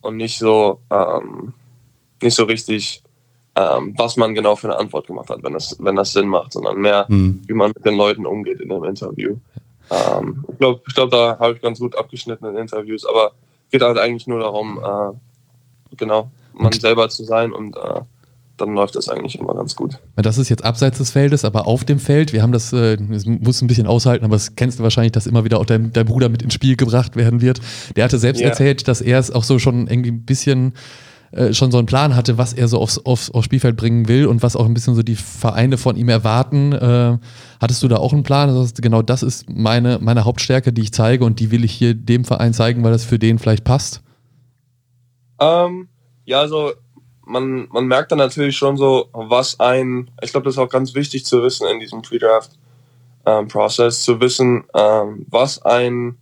und 0.00 0.16
nicht 0.16 0.38
so, 0.38 0.80
ähm, 0.90 1.52
nicht 2.22 2.34
so 2.34 2.44
richtig, 2.44 3.02
ähm, 3.54 3.94
was 3.96 4.16
man 4.16 4.34
genau 4.34 4.56
für 4.56 4.68
eine 4.68 4.78
Antwort 4.78 5.06
gemacht 5.06 5.30
hat, 5.30 5.42
wenn 5.42 5.52
das, 5.52 5.76
wenn 5.78 5.96
das 5.96 6.12
Sinn 6.12 6.28
macht, 6.28 6.52
sondern 6.52 6.78
mehr, 6.78 7.06
mhm. 7.08 7.42
wie 7.46 7.54
man 7.54 7.72
mit 7.74 7.84
den 7.84 7.96
Leuten 7.96 8.26
umgeht 8.26 8.60
in 8.60 8.68
dem 8.68 8.84
Interview. 8.84 9.36
Ähm, 9.90 10.44
ich 10.50 10.58
glaube, 10.58 10.82
ich 10.86 10.94
glaub, 10.94 11.10
da 11.10 11.38
habe 11.38 11.54
ich 11.54 11.62
ganz 11.62 11.78
gut 11.78 11.96
abgeschnitten 11.96 12.46
in 12.46 12.56
Interviews, 12.56 13.06
aber 13.06 13.32
geht 13.70 13.82
halt 13.82 13.98
eigentlich 13.98 14.26
nur 14.26 14.40
darum, 14.40 14.78
äh, 14.78 15.96
genau, 15.96 16.30
man 16.52 16.72
selber 16.72 17.08
zu 17.08 17.24
sein 17.24 17.52
und 17.52 17.76
äh, 17.76 18.00
dann 18.56 18.74
läuft 18.74 18.96
das 18.96 19.08
eigentlich 19.08 19.38
immer 19.38 19.54
ganz 19.54 19.76
gut. 19.76 19.98
Das 20.16 20.38
ist 20.38 20.48
jetzt 20.48 20.64
abseits 20.64 20.98
des 20.98 21.10
Feldes, 21.10 21.44
aber 21.44 21.66
auf 21.66 21.84
dem 21.84 21.98
Feld, 21.98 22.32
wir 22.32 22.42
haben 22.42 22.52
das, 22.52 22.72
äh, 22.72 22.96
das 22.96 23.26
muss 23.26 23.60
ein 23.60 23.66
bisschen 23.66 23.86
aushalten, 23.86 24.24
aber 24.24 24.36
das 24.36 24.56
kennst 24.56 24.78
du 24.78 24.82
wahrscheinlich, 24.82 25.12
dass 25.12 25.26
immer 25.26 25.44
wieder 25.44 25.60
auch 25.60 25.66
dein, 25.66 25.92
dein 25.92 26.06
Bruder 26.06 26.28
mit 26.28 26.42
ins 26.42 26.54
Spiel 26.54 26.76
gebracht 26.76 27.16
werden 27.16 27.40
wird. 27.40 27.60
Der 27.96 28.04
hatte 28.04 28.18
selbst 28.18 28.40
yeah. 28.40 28.50
erzählt, 28.50 28.88
dass 28.88 29.00
er 29.00 29.18
es 29.18 29.30
auch 29.30 29.44
so 29.44 29.58
schon 29.58 29.86
irgendwie 29.86 30.10
ein 30.10 30.24
bisschen 30.24 30.72
äh, 31.32 31.52
schon 31.52 31.70
so 31.70 31.78
einen 31.78 31.86
Plan 31.86 32.16
hatte, 32.16 32.38
was 32.38 32.52
er 32.52 32.68
so 32.68 32.78
aufs, 32.78 32.98
aufs, 32.98 33.30
aufs 33.30 33.44
Spielfeld 33.44 33.76
bringen 33.76 34.08
will 34.08 34.26
und 34.26 34.42
was 34.42 34.56
auch 34.56 34.64
ein 34.64 34.74
bisschen 34.74 34.94
so 34.94 35.02
die 35.02 35.16
Vereine 35.16 35.76
von 35.76 35.96
ihm 35.96 36.08
erwarten. 36.08 36.72
Äh, 36.72 37.18
hattest 37.60 37.82
du 37.82 37.88
da 37.88 37.96
auch 37.96 38.12
einen 38.12 38.22
Plan? 38.22 38.48
Also 38.48 38.72
genau 38.80 39.02
das 39.02 39.22
ist 39.22 39.50
meine, 39.50 39.98
meine 40.00 40.24
Hauptstärke, 40.24 40.72
die 40.72 40.82
ich 40.82 40.92
zeige 40.92 41.24
und 41.24 41.40
die 41.40 41.50
will 41.50 41.64
ich 41.64 41.72
hier 41.72 41.94
dem 41.94 42.24
Verein 42.24 42.54
zeigen, 42.54 42.82
weil 42.84 42.92
das 42.92 43.04
für 43.04 43.18
den 43.18 43.38
vielleicht 43.38 43.64
passt? 43.64 44.02
Ähm, 45.38 45.88
ja, 46.24 46.40
also 46.40 46.72
man, 47.26 47.68
man 47.70 47.86
merkt 47.86 48.12
dann 48.12 48.18
natürlich 48.18 48.56
schon 48.56 48.76
so, 48.76 49.08
was 49.12 49.60
ein, 49.60 50.10
ich 50.22 50.30
glaube, 50.30 50.44
das 50.44 50.54
ist 50.54 50.58
auch 50.58 50.68
ganz 50.68 50.94
wichtig 50.94 51.26
zu 51.26 51.42
wissen 51.42 51.66
in 51.68 51.80
diesem 51.80 52.00
Pre-Draft-Prozess, 52.00 53.98
ähm, 53.98 54.04
zu 54.04 54.20
wissen, 54.20 54.64
ähm, 54.74 55.26
was 55.28 55.60
ein 55.62 56.16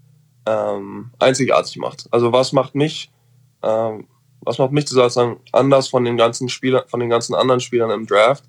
ähm, 0.47 1.11
einzigartig 1.19 1.77
macht. 1.77 2.07
Also 2.11 2.33
was 2.33 2.53
macht 2.53 2.75
mich, 2.75 3.13
ähm, 3.63 4.07
was 4.41 4.59
macht 4.59 4.73
mich 4.73 4.89
sozusagen 4.89 5.39
anders 5.53 5.89
von 5.89 6.05
den 6.05 6.17
ganzen 6.17 6.49
Spielern, 6.49 6.85
von 6.89 7.01
den 7.01 7.11
ganzen 7.11 7.35
anderen 7.35 7.61
Spielern 7.61 7.91
im 7.91 8.07
Draft. 8.07 8.45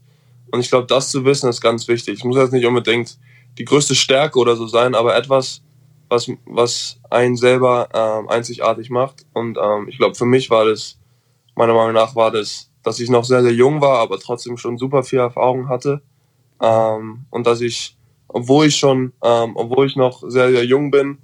Und 0.51 0.59
ich 0.61 0.69
glaube, 0.69 0.87
das 0.87 1.11
zu 1.11 1.25
wissen 1.25 1.49
ist 1.49 1.61
ganz 1.61 1.87
wichtig. 1.87 2.19
Es 2.19 2.23
muss 2.23 2.37
jetzt 2.37 2.53
nicht 2.53 2.65
unbedingt 2.65 3.17
die 3.57 3.65
größte 3.65 3.95
Stärke 3.95 4.39
oder 4.39 4.55
so 4.55 4.67
sein, 4.67 4.95
aber 4.95 5.15
etwas, 5.15 5.61
was, 6.07 6.29
was 6.45 6.99
einen 7.09 7.35
selber 7.35 7.89
ähm, 7.93 8.29
einzigartig 8.29 8.89
macht. 8.89 9.25
Und 9.33 9.57
ähm, 9.61 9.87
ich 9.89 9.97
glaube, 9.97 10.15
für 10.15 10.25
mich 10.25 10.49
war 10.49 10.65
das 10.65 10.97
meiner 11.55 11.73
Meinung 11.73 11.93
nach 11.93 12.15
war 12.15 12.31
das, 12.31 12.69
dass 12.83 12.99
ich 12.99 13.09
noch 13.09 13.23
sehr, 13.23 13.41
sehr 13.41 13.53
jung 13.53 13.81
war, 13.81 13.99
aber 13.99 14.19
trotzdem 14.19 14.57
schon 14.57 14.77
super 14.77 15.03
viel 15.03 15.19
Erfahrung 15.19 15.69
hatte. 15.69 16.01
Ähm, 16.61 17.25
und 17.29 17.47
dass 17.47 17.61
ich, 17.61 17.97
obwohl 18.27 18.67
ich 18.67 18.75
schon, 18.75 19.13
ähm, 19.23 19.53
obwohl 19.55 19.87
ich 19.87 19.95
noch 19.95 20.23
sehr, 20.27 20.51
sehr 20.51 20.65
jung 20.65 20.91
bin, 20.91 21.17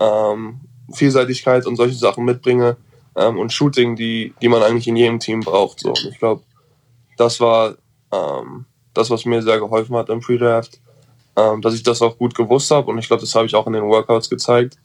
ähm, 0.00 0.60
Vielseitigkeit 0.92 1.66
und 1.66 1.76
solche 1.76 1.96
Sachen 1.96 2.24
mitbringe 2.24 2.76
ähm, 3.16 3.38
und 3.38 3.52
Shooting, 3.52 3.96
die, 3.96 4.34
die 4.42 4.48
man 4.48 4.62
eigentlich 4.62 4.88
in 4.88 4.96
jedem 4.96 5.18
Team 5.18 5.40
braucht. 5.40 5.80
So. 5.80 5.88
Und 5.88 6.08
ich 6.10 6.18
glaube, 6.18 6.42
das 7.16 7.40
war 7.40 7.76
ähm, 8.12 8.66
das, 8.92 9.10
was 9.10 9.24
mir 9.24 9.42
sehr 9.42 9.58
geholfen 9.58 9.96
hat 9.96 10.10
im 10.10 10.20
Pre-Draft, 10.20 10.80
ähm, 11.36 11.62
dass 11.62 11.74
ich 11.74 11.82
das 11.82 12.02
auch 12.02 12.18
gut 12.18 12.34
gewusst 12.34 12.70
habe 12.70 12.90
und 12.90 12.98
ich 12.98 13.08
glaube, 13.08 13.22
das 13.22 13.34
habe 13.34 13.46
ich 13.46 13.54
auch 13.54 13.66
in 13.66 13.72
den 13.72 13.84
Workouts 13.84 14.28
gezeigt. 14.28 14.78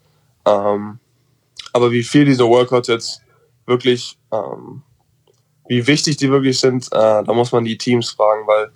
Aber 0.43 1.91
wie 1.91 2.01
viel 2.01 2.25
diese 2.25 2.47
Workouts 2.47 2.87
jetzt 2.87 3.21
wirklich 3.67 4.17
ähm, 4.31 4.81
wie 5.67 5.87
wichtig 5.87 6.17
die 6.17 6.29
wirklich 6.29 6.59
sind, 6.59 6.87
äh, 6.87 7.23
da 7.23 7.33
muss 7.33 7.51
man 7.51 7.65
die 7.65 7.77
Teams 7.77 8.09
fragen, 8.09 8.47
weil 8.47 8.71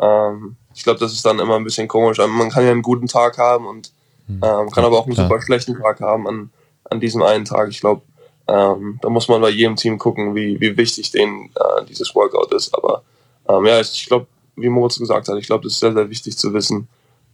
ähm, 0.00 0.56
ich 0.74 0.84
glaube, 0.84 1.00
das 1.00 1.12
ist 1.12 1.26
dann 1.26 1.38
immer 1.38 1.56
ein 1.56 1.64
bisschen 1.64 1.88
komisch. 1.88 2.18
Also 2.20 2.32
man 2.32 2.50
kann 2.50 2.64
ja 2.64 2.70
einen 2.70 2.82
guten 2.82 3.06
Tag 3.06 3.38
haben 3.38 3.66
und 3.66 3.92
hm. 4.26 4.40
ähm, 4.42 4.70
kann 4.70 4.84
aber 4.84 4.98
auch 4.98 5.06
einen 5.06 5.14
Klar. 5.14 5.28
super 5.28 5.42
schlechten 5.42 5.76
Tag 5.80 6.00
haben 6.00 6.28
an, 6.28 6.50
an 6.84 7.00
diesem 7.00 7.22
einen 7.22 7.44
Tag. 7.44 7.68
Ich 7.70 7.80
glaube, 7.80 8.02
ähm, 8.46 8.98
da 9.02 9.10
muss 9.10 9.28
man 9.28 9.40
bei 9.40 9.50
jedem 9.50 9.76
Team 9.76 9.98
gucken, 9.98 10.34
wie, 10.34 10.60
wie 10.60 10.76
wichtig 10.76 11.10
denen 11.10 11.50
äh, 11.54 11.84
dieses 11.86 12.14
Workout 12.14 12.52
ist. 12.52 12.74
Aber 12.74 13.02
ähm, 13.48 13.66
ja, 13.66 13.80
ich, 13.80 13.92
ich 13.92 14.06
glaube, 14.06 14.26
wie 14.56 14.68
Moritz 14.68 14.98
gesagt 14.98 15.28
hat, 15.28 15.36
ich 15.36 15.46
glaube, 15.46 15.64
das 15.64 15.74
ist 15.74 15.80
sehr, 15.80 15.92
sehr 15.92 16.08
wichtig 16.08 16.36
zu 16.36 16.52
wissen, 16.54 16.88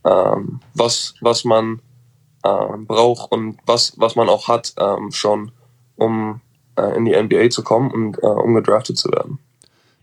ähm, 0.05 0.61
was, 0.75 1.15
was 1.21 1.45
man 1.45 1.81
ähm, 2.45 2.87
braucht 2.87 3.31
und 3.33 3.59
was, 3.67 3.95
was 3.97 4.17
man 4.17 4.29
auch 4.29 4.49
hat 4.49 4.75
ähm, 4.79 5.13
schon, 5.13 5.53
um 5.97 6.41
äh, 6.77 6.97
in 6.97 7.05
die 7.05 7.15
NBA 7.15 7.51
zu 7.51 7.63
kommen 7.63 7.91
und 7.91 8.19
äh, 8.23 8.27
um 8.27 8.55
gedraftet 8.55 8.99
zu 8.99 9.11
werden. 9.11 9.39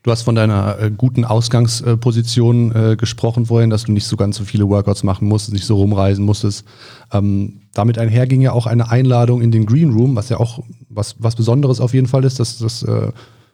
Du 0.03 0.09
hast 0.09 0.23
von 0.23 0.33
deiner 0.33 0.79
äh, 0.79 0.89
guten 0.89 1.25
Ausgangsposition 1.25 2.75
äh, 2.75 2.95
gesprochen 2.95 3.45
vorhin, 3.45 3.69
dass 3.69 3.83
du 3.83 3.91
nicht 3.91 4.07
so 4.07 4.17
ganz 4.17 4.37
so 4.37 4.43
viele 4.43 4.67
Workouts 4.67 5.03
machen 5.03 5.27
musstest, 5.27 5.53
nicht 5.53 5.65
so 5.65 5.75
rumreisen 5.75 6.25
musstest. 6.25 6.65
Ähm, 7.13 7.61
damit 7.73 7.99
einher 7.99 8.25
ging 8.25 8.41
ja 8.41 8.51
auch 8.51 8.65
eine 8.65 8.89
Einladung 8.89 9.41
in 9.41 9.51
den 9.51 9.67
Green 9.67 9.93
Room, 9.93 10.15
was 10.15 10.29
ja 10.29 10.37
auch 10.37 10.59
was, 10.89 11.15
was 11.19 11.35
Besonderes 11.35 11.79
auf 11.79 11.93
jeden 11.93 12.07
Fall 12.07 12.25
ist. 12.25 12.39
Das, 12.39 12.57
das 12.57 12.81
äh, 12.81 13.11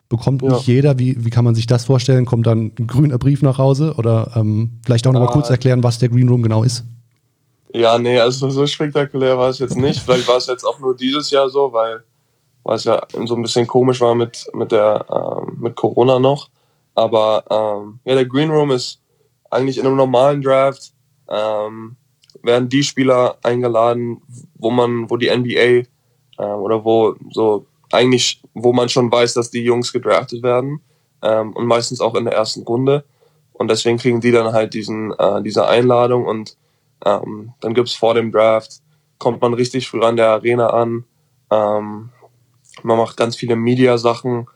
bekommt 0.07 0.41
ja. 0.41 0.53
nicht 0.53 0.67
jeder. 0.67 0.97
Wie, 0.97 1.25
wie 1.25 1.29
kann 1.29 1.43
man 1.43 1.53
sich 1.53 1.67
das 1.67 1.83
vorstellen? 1.83 2.25
Kommt 2.25 2.47
dann 2.47 2.71
ein 2.79 2.87
grüner 2.87 3.17
Brief 3.17 3.41
nach 3.41 3.57
Hause? 3.57 3.95
Oder 3.97 4.31
ähm, 4.35 4.79
vielleicht 4.85 5.05
auch 5.05 5.11
noch 5.11 5.19
mal 5.19 5.27
kurz 5.27 5.49
erklären, 5.49 5.83
was 5.83 5.99
der 5.99 6.07
Green 6.07 6.29
Room 6.29 6.43
genau 6.43 6.63
ist? 6.63 6.85
Ja, 7.73 7.97
nee, 7.99 8.19
also 8.19 8.49
so 8.49 8.65
spektakulär 8.65 9.37
war 9.37 9.49
es 9.49 9.59
jetzt 9.59 9.75
nicht. 9.75 9.99
Vielleicht 9.99 10.27
war 10.27 10.37
es 10.37 10.47
jetzt 10.47 10.63
auch 10.63 10.79
nur 10.79 10.95
dieses 10.95 11.29
Jahr 11.29 11.49
so, 11.49 11.73
weil, 11.73 12.03
es 12.75 12.83
ja 12.83 13.01
so 13.25 13.35
ein 13.35 13.41
bisschen 13.41 13.67
komisch 13.67 14.01
war 14.01 14.15
mit, 14.15 14.47
mit, 14.53 14.71
der, 14.71 15.05
ähm, 15.09 15.57
mit 15.59 15.75
Corona 15.75 16.19
noch. 16.19 16.49
Aber 16.95 17.43
ähm, 17.49 17.99
ja, 18.05 18.15
der 18.15 18.25
Green 18.25 18.49
Room 18.49 18.71
ist 18.71 19.01
eigentlich 19.49 19.77
in 19.77 19.85
einem 19.85 19.95
normalen 19.95 20.41
Draft 20.41 20.93
ähm, 21.29 21.95
werden 22.43 22.69
die 22.69 22.83
Spieler 22.83 23.37
eingeladen, 23.43 24.21
wo 24.55 24.69
man, 24.71 25.09
wo 25.09 25.17
die 25.17 25.29
NBA 25.29 25.87
äh, 26.37 26.43
oder 26.43 26.83
wo 26.83 27.15
so 27.31 27.65
eigentlich, 27.91 28.41
wo 28.53 28.73
man 28.73 28.89
schon 28.89 29.11
weiß, 29.11 29.33
dass 29.33 29.49
die 29.49 29.63
Jungs 29.63 29.93
gedraftet 29.93 30.43
werden 30.43 30.81
ähm, 31.21 31.53
und 31.53 31.65
meistens 31.65 32.01
auch 32.01 32.15
in 32.15 32.25
der 32.25 32.33
ersten 32.33 32.63
Runde. 32.63 33.03
Und 33.53 33.71
deswegen 33.71 33.97
kriegen 33.97 34.21
die 34.21 34.31
dann 34.31 34.53
halt 34.53 34.73
diesen, 34.73 35.13
äh, 35.13 35.41
diese 35.41 35.67
Einladung 35.67 36.25
und 36.25 36.57
ähm, 37.05 37.53
dann 37.61 37.73
gibt's 37.73 37.93
vor 37.93 38.13
dem 38.13 38.31
Draft, 38.31 38.81
kommt 39.17 39.41
man 39.41 39.53
richtig 39.53 39.89
früh 39.89 40.01
an 40.01 40.15
der 40.15 40.29
Arena 40.29 40.67
an. 40.67 41.05
Ähm, 41.49 42.09
man 42.83 42.97
macht 42.97 43.17
ganz 43.17 43.35
viele 43.35 43.55
Media-Sachen, 43.55 44.47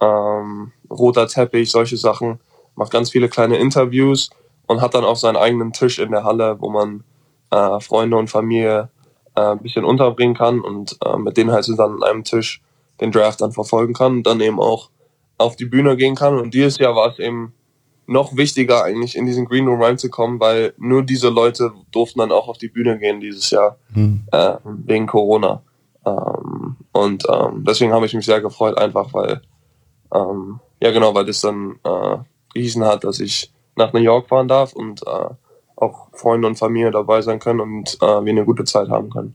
ähm, 0.00 0.72
roter 0.90 1.26
Teppich, 1.26 1.70
solche 1.70 1.96
Sachen, 1.96 2.40
macht 2.74 2.92
ganz 2.92 3.10
viele 3.10 3.28
kleine 3.28 3.58
Interviews 3.58 4.30
und 4.66 4.80
hat 4.80 4.94
dann 4.94 5.04
auch 5.04 5.16
seinen 5.16 5.36
eigenen 5.36 5.72
Tisch 5.72 5.98
in 5.98 6.10
der 6.10 6.24
Halle, 6.24 6.56
wo 6.60 6.70
man 6.70 7.04
äh, 7.50 7.80
Freunde 7.80 8.16
und 8.16 8.30
Familie 8.30 8.90
äh, 9.34 9.40
ein 9.40 9.58
bisschen 9.58 9.84
unterbringen 9.84 10.34
kann 10.34 10.60
und 10.60 10.96
äh, 11.04 11.16
mit 11.16 11.36
denen 11.36 11.50
halt 11.50 11.64
zusammen 11.64 12.02
an 12.02 12.10
einem 12.10 12.24
Tisch 12.24 12.62
den 13.00 13.12
Draft 13.12 13.40
dann 13.40 13.52
verfolgen 13.52 13.94
kann 13.94 14.18
und 14.18 14.26
dann 14.26 14.40
eben 14.40 14.60
auch 14.60 14.90
auf 15.38 15.56
die 15.56 15.66
Bühne 15.66 15.96
gehen 15.96 16.16
kann. 16.16 16.38
Und 16.38 16.54
dieses 16.54 16.78
Jahr 16.78 16.94
war 16.96 17.12
es 17.12 17.18
eben 17.18 17.52
noch 18.06 18.36
wichtiger, 18.36 18.84
eigentlich 18.84 19.16
in 19.16 19.26
diesen 19.26 19.44
Green 19.44 19.68
Room 19.68 19.82
reinzukommen, 19.82 20.40
weil 20.40 20.72
nur 20.78 21.02
diese 21.02 21.28
Leute 21.28 21.72
durften 21.92 22.20
dann 22.20 22.32
auch 22.32 22.48
auf 22.48 22.58
die 22.58 22.68
Bühne 22.68 22.98
gehen 22.98 23.20
dieses 23.20 23.50
Jahr, 23.50 23.76
hm. 23.92 24.24
äh, 24.32 24.54
wegen 24.64 25.06
Corona. 25.06 25.62
Ähm, 26.04 26.76
und 26.98 27.24
ähm, 27.28 27.64
deswegen 27.66 27.92
habe 27.92 28.06
ich 28.06 28.14
mich 28.14 28.26
sehr 28.26 28.40
gefreut, 28.40 28.76
einfach 28.78 29.12
weil, 29.12 29.40
ähm, 30.14 30.60
ja 30.82 30.90
genau, 30.90 31.14
weil 31.14 31.24
das 31.24 31.40
dann 31.40 31.76
äh, 31.84 32.16
gehießen 32.54 32.84
hat, 32.84 33.04
dass 33.04 33.20
ich 33.20 33.52
nach 33.76 33.92
New 33.92 34.00
York 34.00 34.28
fahren 34.28 34.48
darf 34.48 34.72
und 34.72 35.02
äh, 35.06 35.28
auch 35.76 36.08
Freunde 36.12 36.48
und 36.48 36.56
Familie 36.56 36.90
dabei 36.90 37.22
sein 37.22 37.38
können 37.38 37.60
und 37.60 37.98
äh, 38.02 38.24
wir 38.24 38.32
eine 38.32 38.44
gute 38.44 38.64
Zeit 38.64 38.88
haben 38.88 39.10
können. 39.10 39.34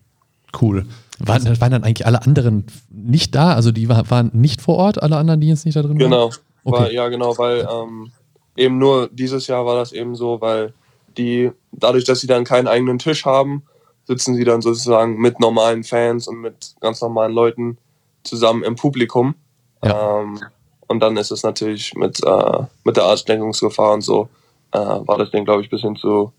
Cool. 0.60 0.86
Waren, 1.20 1.46
waren 1.62 1.72
dann 1.72 1.84
eigentlich 1.84 2.05
alle 2.05 2.22
anderen 2.24 2.65
nicht 2.89 3.34
da? 3.34 3.53
Also 3.53 3.72
die 3.72 3.88
waren 3.89 4.29
nicht 4.34 4.62
vor 4.62 4.75
Ort, 4.75 5.01
alle 5.01 5.17
anderen, 5.17 5.39
die 5.39 5.48
jetzt 5.48 5.65
nicht 5.65 5.75
da 5.75 5.82
drin 5.82 6.00
waren? 6.00 6.10
Genau. 6.10 6.32
Okay. 6.65 6.79
War, 6.79 6.91
ja, 6.91 7.08
genau, 7.10 7.38
weil 7.38 7.67
ähm, 7.72 8.12
eben 8.55 8.77
nur 8.77 9.10
dieses 9.12 9.48
Jahr 9.48 9.65
war 9.65 9.75
das 9.75 9.91
eben 9.91 10.15
so, 10.15 10.41
weil 10.41 10.74
die, 11.17 11.51
dadurch, 11.72 12.05
dass 12.05 12.22
sie 12.22 12.27
dann 12.27 12.43
keinen 12.43 12.67
eigenen 12.67 13.00
Tisch 13.00 13.25
haben, 13.25 13.63
sitzen 14.05 14.36
sie 14.36 14.43
dann 14.43 14.62
sozusagen 14.62 15.17
mit 15.17 15.39
normalen 15.39 15.83
Fans 15.83 16.27
und 16.27 16.41
mit 16.41 16.75
ganz 16.81 17.01
normalen 17.01 17.33
Leuten 17.33 17.77
zusammen 18.24 18.63
im 18.63 18.75
Publikum. 18.75 19.36
Ja. 19.83 20.22
Ähm, 20.22 20.39
und 20.88 21.00
dann 21.00 21.17
ist 21.17 21.31
es 21.31 21.43
natürlich 21.43 21.93
mit, 21.95 22.24
äh, 22.24 22.60
mit 22.83 22.98
der 22.98 23.05
Ansteckungsgefahr 23.05 23.93
und 23.93 24.01
so, 24.01 24.29
äh, 24.72 24.77
war 24.77 25.17
das 25.17 25.31
denen, 25.31 25.45
glaube 25.45 25.62
ich, 25.62 25.67
ein 25.67 25.72
bisschen 25.72 25.95
zu, 25.95 26.31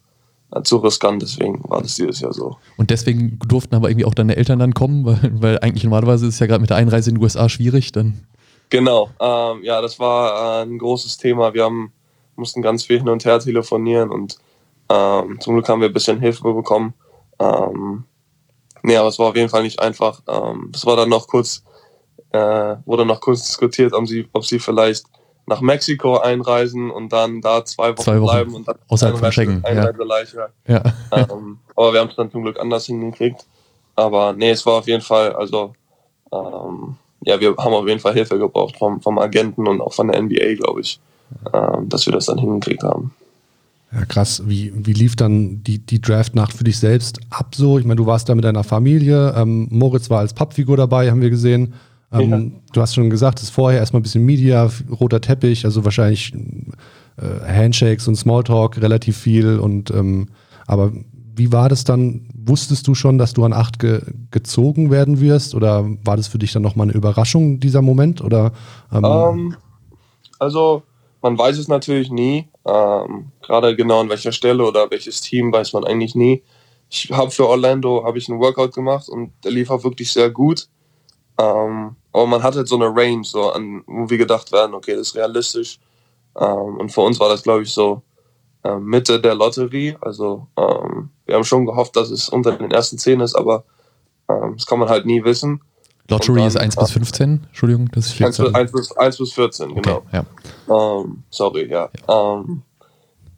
äh, 0.53 0.63
zu 0.63 0.77
riskant, 0.79 1.23
deswegen 1.23 1.63
war 1.69 1.83
das 1.83 1.95
dieses 1.95 2.21
Jahr 2.21 2.33
so. 2.33 2.57
Und 2.77 2.91
deswegen 2.91 3.39
durften 3.47 3.75
aber 3.75 3.89
irgendwie 3.89 4.05
auch 4.05 4.15
deine 4.15 4.37
Eltern 4.37 4.59
dann 4.59 4.75
kommen, 4.75 5.05
weil, 5.05 5.31
weil 5.35 5.59
eigentlich 5.61 5.85
normalerweise 5.85 6.27
ist 6.27 6.35
es 6.35 6.41
ja 6.41 6.47
gerade 6.47 6.61
mit 6.61 6.71
der 6.71 6.77
Einreise 6.77 7.11
in 7.11 7.17
die 7.17 7.23
USA 7.23 7.49
schwierig, 7.49 7.93
dann. 7.93 8.27
Genau, 8.71 9.11
ähm, 9.21 9.63
ja, 9.63 9.81
das 9.81 9.99
war 9.99 10.61
äh, 10.61 10.63
ein 10.65 10.79
großes 10.79 11.17
Thema. 11.17 11.55
Wir 11.55 11.65
haben, 11.65 11.93
mussten 12.37 12.63
ganz 12.63 12.85
viel 12.85 12.99
hin 12.99 13.09
und 13.09 13.25
her 13.25 13.39
telefonieren 13.39 14.11
und 14.11 14.39
ähm, 14.89 15.39
zum 15.41 15.55
Glück 15.55 15.69
haben 15.69 15.81
wir 15.81 15.89
ein 15.89 15.95
bisschen 15.95 16.21
Hilfe 16.21 16.43
bekommen. 16.53 16.95
Ähm, 17.39 18.05
nee, 18.83 18.97
aber 18.97 19.09
es 19.09 19.19
war 19.19 19.29
auf 19.29 19.37
jeden 19.37 19.49
Fall 19.49 19.63
nicht 19.63 19.81
einfach. 19.81 20.23
Ähm, 20.29 20.73
es 20.75 20.85
war 20.87 20.97
dann 20.97 21.09
noch 21.09 21.27
kurz, 21.27 21.65
äh, 22.33 22.77
wurde 22.85 23.05
noch 23.05 23.21
kurz 23.21 23.47
diskutiert, 23.47 23.93
ob 23.93 24.07
sie, 24.07 24.29
ob 24.33 24.45
sie 24.45 24.59
vielleicht 24.59 25.07
nach 25.47 25.61
Mexiko 25.61 26.19
einreisen 26.19 26.91
und 26.91 27.13
dann 27.13 27.41
da 27.41 27.65
zwei 27.65 27.91
Wochen, 27.91 28.03
zwei 28.03 28.21
Wochen 28.21 28.33
bleiben 28.33 28.55
und 28.55 28.69
dann 28.69 28.77
außerhalb 28.89 29.19
von 29.19 29.33
Schengen. 29.33 29.65
Einreiseleiche. 29.65 30.49
Ja. 30.67 30.83
Ähm, 31.13 31.59
aber 31.77 31.93
wir 31.93 32.01
haben 32.01 32.09
es 32.09 32.17
dann 32.17 32.31
zum 32.31 32.43
Glück 32.43 32.59
anders 32.59 32.87
hingekriegt. 32.87 33.45
Aber 33.97 34.33
nee, 34.33 34.51
es 34.51 34.65
war 34.65 34.75
auf 34.75 34.87
jeden 34.87 35.03
Fall, 35.03 35.35
also 35.35 35.75
ähm, 36.33 36.97
ja, 37.23 37.41
wir 37.41 37.57
haben 37.57 37.75
auf 37.75 37.87
jeden 37.87 38.01
Fall 38.01 38.15
Hilfe 38.15 38.39
gebraucht 38.39 38.77
vom, 38.77 39.01
vom 39.01 39.19
Agenten 39.19 39.67
und 39.67 39.81
auch 39.81 39.93
von 39.93 40.09
der 40.09 40.21
NBA, 40.21 40.55
glaube 40.55 40.81
ich, 40.81 41.01
ähm, 41.53 41.89
dass 41.89 42.07
wir 42.07 42.13
das 42.13 42.27
dann 42.27 42.39
hingekriegt 42.39 42.83
haben. 42.83 43.15
Ja, 43.95 44.05
krass. 44.07 44.43
Wie, 44.47 44.73
wie 44.75 44.93
lief 44.93 45.15
dann 45.15 45.63
die, 45.63 45.79
die 45.79 46.01
Draft-Nacht 46.01 46.53
für 46.53 46.65
dich 46.65 46.79
selbst 46.79 47.21
ab 47.31 47.55
so? 47.55 47.79
Ich 47.79 47.85
meine, 47.85 47.97
du 47.97 48.07
warst 48.07 48.29
da 48.29 48.35
mit 48.35 48.45
deiner 48.45 48.65
Familie. 48.65 49.35
Ähm, 49.37 49.69
Moritz 49.71 50.11
war 50.11 50.19
als 50.19 50.35
Pappfigur 50.35 50.77
dabei, 50.77 51.11
haben 51.11 51.21
wir 51.21 51.31
gesehen. 51.31 51.75
Ähm, 52.13 52.31
ja. 52.31 52.61
Du 52.73 52.81
hast 52.81 52.95
schon 52.95 53.09
gesagt, 53.09 53.39
es 53.39 53.45
ist 53.45 53.51
vorher 53.51 53.79
erstmal 53.79 54.01
ein 54.01 54.03
bisschen 54.03 54.25
Media, 54.25 54.69
roter 54.91 55.21
Teppich, 55.21 55.65
also 55.65 55.85
wahrscheinlich 55.85 56.33
äh, 57.17 57.53
Handshakes 57.53 58.09
und 58.09 58.17
Smalltalk 58.17 58.81
relativ 58.81 59.17
viel. 59.17 59.59
Und 59.59 59.91
ähm, 59.93 60.27
aber 60.67 60.93
wie 61.37 61.53
war 61.53 61.69
das 61.69 61.85
dann? 61.85 62.29
Wusstest 62.35 62.87
du 62.89 62.95
schon, 62.95 63.19
dass 63.19 63.33
du 63.33 63.45
an 63.45 63.53
acht 63.53 63.79
ge 63.79 64.01
gezogen 64.33 64.91
werden 64.91 65.21
wirst? 65.21 65.55
Oder 65.55 65.85
war 66.05 66.17
das 66.17 66.27
für 66.27 66.39
dich 66.39 66.53
dann 66.53 66.63
nochmal 66.63 66.87
eine 66.87 66.97
Überraschung, 66.97 67.61
dieser 67.61 67.83
Moment? 67.83 68.23
Oder, 68.23 68.53
ähm 68.93 69.05
ähm, 69.05 69.57
also, 70.39 70.83
man 71.23 71.39
weiß 71.39 71.59
es 71.59 71.69
natürlich 71.69 72.11
nie. 72.11 72.49
Ähm, 72.67 73.33
Gerade 73.43 73.77
genau 73.77 74.01
an 74.01 74.09
welcher 74.09 74.33
Stelle 74.33 74.65
oder 74.65 74.91
welches 74.91 75.21
Team 75.21 75.53
weiß 75.53 75.73
man 75.73 75.85
eigentlich 75.85 76.15
nie. 76.15 76.43
Ich 76.89 77.11
habe 77.11 77.31
für 77.31 77.49
Orlando 77.49 78.05
habe 78.05 78.19
ich 78.19 78.29
einen 78.29 78.41
Workout 78.41 78.75
gemacht 78.75 79.09
und 79.09 79.33
der 79.45 79.53
lief 79.53 79.71
auch 79.71 79.85
wirklich 79.85 80.13
sehr 80.13 80.31
gut. 80.31 80.69
Ähm, 81.39 81.97
aber 82.13 82.27
man 82.27 82.43
hat 82.43 82.55
halt 82.57 82.69
so 82.69 82.77
eine 82.77 82.95
Range, 82.95 83.25
so 83.25 83.51
an, 83.51 83.83
wo 83.87 84.09
wir 84.09 84.19
gedacht 84.19 84.53
werden, 84.53 84.75
okay, 84.75 84.93
das 84.93 85.09
ist 85.09 85.17
realistisch. 85.17 85.81
Ähm, 86.39 86.77
und 86.79 86.91
für 86.93 87.01
uns 87.01 87.19
war 87.21 87.29
das, 87.29 87.43
glaube 87.43 87.63
ich, 87.63 87.73
so 87.73 88.03
äh, 88.63 88.79
Mitte 88.79 89.21
der 89.21 89.35
Lotterie. 89.35 89.97
Also 90.01 90.47
ähm, 90.57 91.11
wir 91.27 91.35
haben 91.35 91.45
schon 91.45 91.67
gehofft, 91.67 91.97
dass 91.97 92.11
es 92.11 92.29
unter 92.29 92.53
den 92.53 92.71
ersten 92.71 92.99
zehn 92.99 93.21
ist, 93.21 93.35
aber 93.35 93.65
ähm, 94.29 94.55
das 94.57 94.67
kann 94.67 94.79
man 94.79 94.89
halt 94.89 95.07
nie 95.07 95.25
wissen. 95.25 95.61
Lottery 96.09 96.41
dann, 96.41 96.49
ist 96.49 96.57
1 96.57 96.77
bis 96.77 96.91
15, 96.91 97.45
Entschuldigung, 97.49 97.91
das 97.93 98.07
ist 98.07 98.21
1 98.21 98.37
bis, 98.37 98.55
1 98.55 98.73
bis, 98.73 98.93
1 98.93 99.19
bis 99.19 99.33
14, 99.33 99.71
okay, 99.71 99.81
genau. 99.81 100.03
Ja. 100.13 101.01
Ähm, 101.01 101.23
sorry, 101.31 101.69
ja. 101.71 101.89
ja. 102.09 102.35
Ähm, 102.39 102.63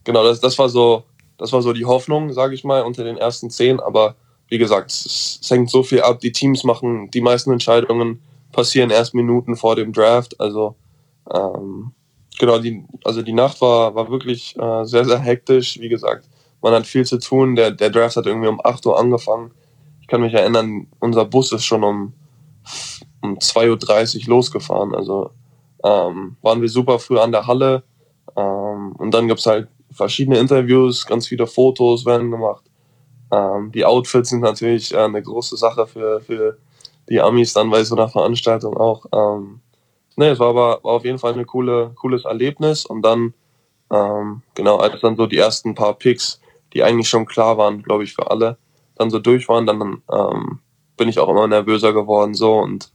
genau, 0.04 0.24
das, 0.24 0.40
das 0.40 0.58
war 0.58 0.68
so, 0.68 1.04
das 1.38 1.52
war 1.52 1.62
so 1.62 1.72
die 1.72 1.84
Hoffnung, 1.84 2.32
sage 2.32 2.54
ich 2.54 2.64
mal, 2.64 2.82
unter 2.82 3.04
den 3.04 3.16
ersten 3.16 3.50
zehn, 3.50 3.78
aber 3.78 4.16
wie 4.48 4.58
gesagt, 4.58 4.90
es, 4.90 5.38
es 5.42 5.50
hängt 5.50 5.70
so 5.70 5.82
viel 5.82 6.02
ab. 6.02 6.20
Die 6.20 6.32
Teams 6.32 6.64
machen 6.64 7.10
die 7.10 7.20
meisten 7.20 7.52
Entscheidungen 7.52 8.20
passieren 8.52 8.90
erst 8.90 9.14
Minuten 9.14 9.54
vor 9.54 9.76
dem 9.76 9.92
Draft. 9.92 10.40
Also 10.40 10.74
ähm, 11.32 11.92
genau, 12.38 12.58
die, 12.58 12.84
also 13.04 13.22
die 13.22 13.32
Nacht 13.32 13.60
war, 13.60 13.94
war 13.94 14.10
wirklich 14.10 14.56
äh, 14.56 14.84
sehr, 14.84 15.04
sehr 15.04 15.18
hektisch. 15.18 15.78
Wie 15.78 15.88
gesagt, 15.88 16.28
man 16.62 16.72
hat 16.72 16.86
viel 16.86 17.04
zu 17.04 17.18
tun. 17.18 17.54
Der, 17.54 17.70
der 17.70 17.90
Draft 17.90 18.16
hat 18.16 18.26
irgendwie 18.26 18.48
um 18.48 18.60
8 18.62 18.86
Uhr 18.86 18.98
angefangen. 18.98 19.52
Ich 20.00 20.08
kann 20.08 20.20
mich 20.20 20.34
erinnern, 20.34 20.86
unser 21.00 21.24
Bus 21.24 21.52
ist 21.52 21.64
schon 21.64 21.84
um, 21.84 22.12
um 23.26 23.38
2.30 23.38 24.22
Uhr 24.22 24.36
losgefahren. 24.36 24.94
Also 24.94 25.30
ähm, 25.84 26.36
waren 26.42 26.60
wir 26.60 26.68
super 26.68 26.98
früh 26.98 27.18
an 27.18 27.32
der 27.32 27.46
Halle. 27.46 27.82
Ähm, 28.36 28.92
und 28.96 29.12
dann 29.12 29.28
gab 29.28 29.38
es 29.38 29.46
halt 29.46 29.68
verschiedene 29.90 30.38
Interviews, 30.38 31.06
ganz 31.06 31.26
viele 31.26 31.46
Fotos 31.46 32.04
werden 32.04 32.30
gemacht. 32.30 32.64
Ähm, 33.32 33.72
die 33.72 33.84
Outfits 33.84 34.30
sind 34.30 34.40
natürlich 34.40 34.92
äh, 34.94 34.98
eine 34.98 35.22
große 35.22 35.56
Sache 35.56 35.86
für, 35.86 36.20
für 36.20 36.58
die 37.08 37.20
Amis 37.20 37.52
dann 37.52 37.70
bei 37.70 37.82
so 37.84 37.96
einer 37.96 38.08
Veranstaltung 38.08 38.76
auch. 38.76 39.06
Ähm, 39.12 39.60
ne, 40.16 40.30
es 40.30 40.38
war 40.38 40.50
aber 40.50 40.80
war 40.82 40.92
auf 40.92 41.04
jeden 41.04 41.18
Fall 41.18 41.34
ein 41.34 41.46
coole, 41.46 41.92
cooles 41.96 42.24
Erlebnis 42.24 42.86
und 42.86 43.02
dann, 43.02 43.34
ähm, 43.90 44.42
genau, 44.54 44.76
als 44.76 45.00
dann 45.00 45.16
so 45.16 45.26
die 45.26 45.38
ersten 45.38 45.74
paar 45.74 45.94
Picks, 45.94 46.40
die 46.72 46.82
eigentlich 46.82 47.08
schon 47.08 47.26
klar 47.26 47.58
waren, 47.58 47.82
glaube 47.82 48.04
ich, 48.04 48.14
für 48.14 48.30
alle, 48.30 48.58
dann 48.96 49.10
so 49.10 49.18
durch 49.18 49.48
waren, 49.48 49.66
dann 49.66 50.02
ähm, 50.12 50.58
bin 50.96 51.08
ich 51.08 51.18
auch 51.18 51.28
immer 51.28 51.46
nervöser 51.46 51.92
geworden 51.92 52.34
so 52.34 52.54
und 52.58 52.90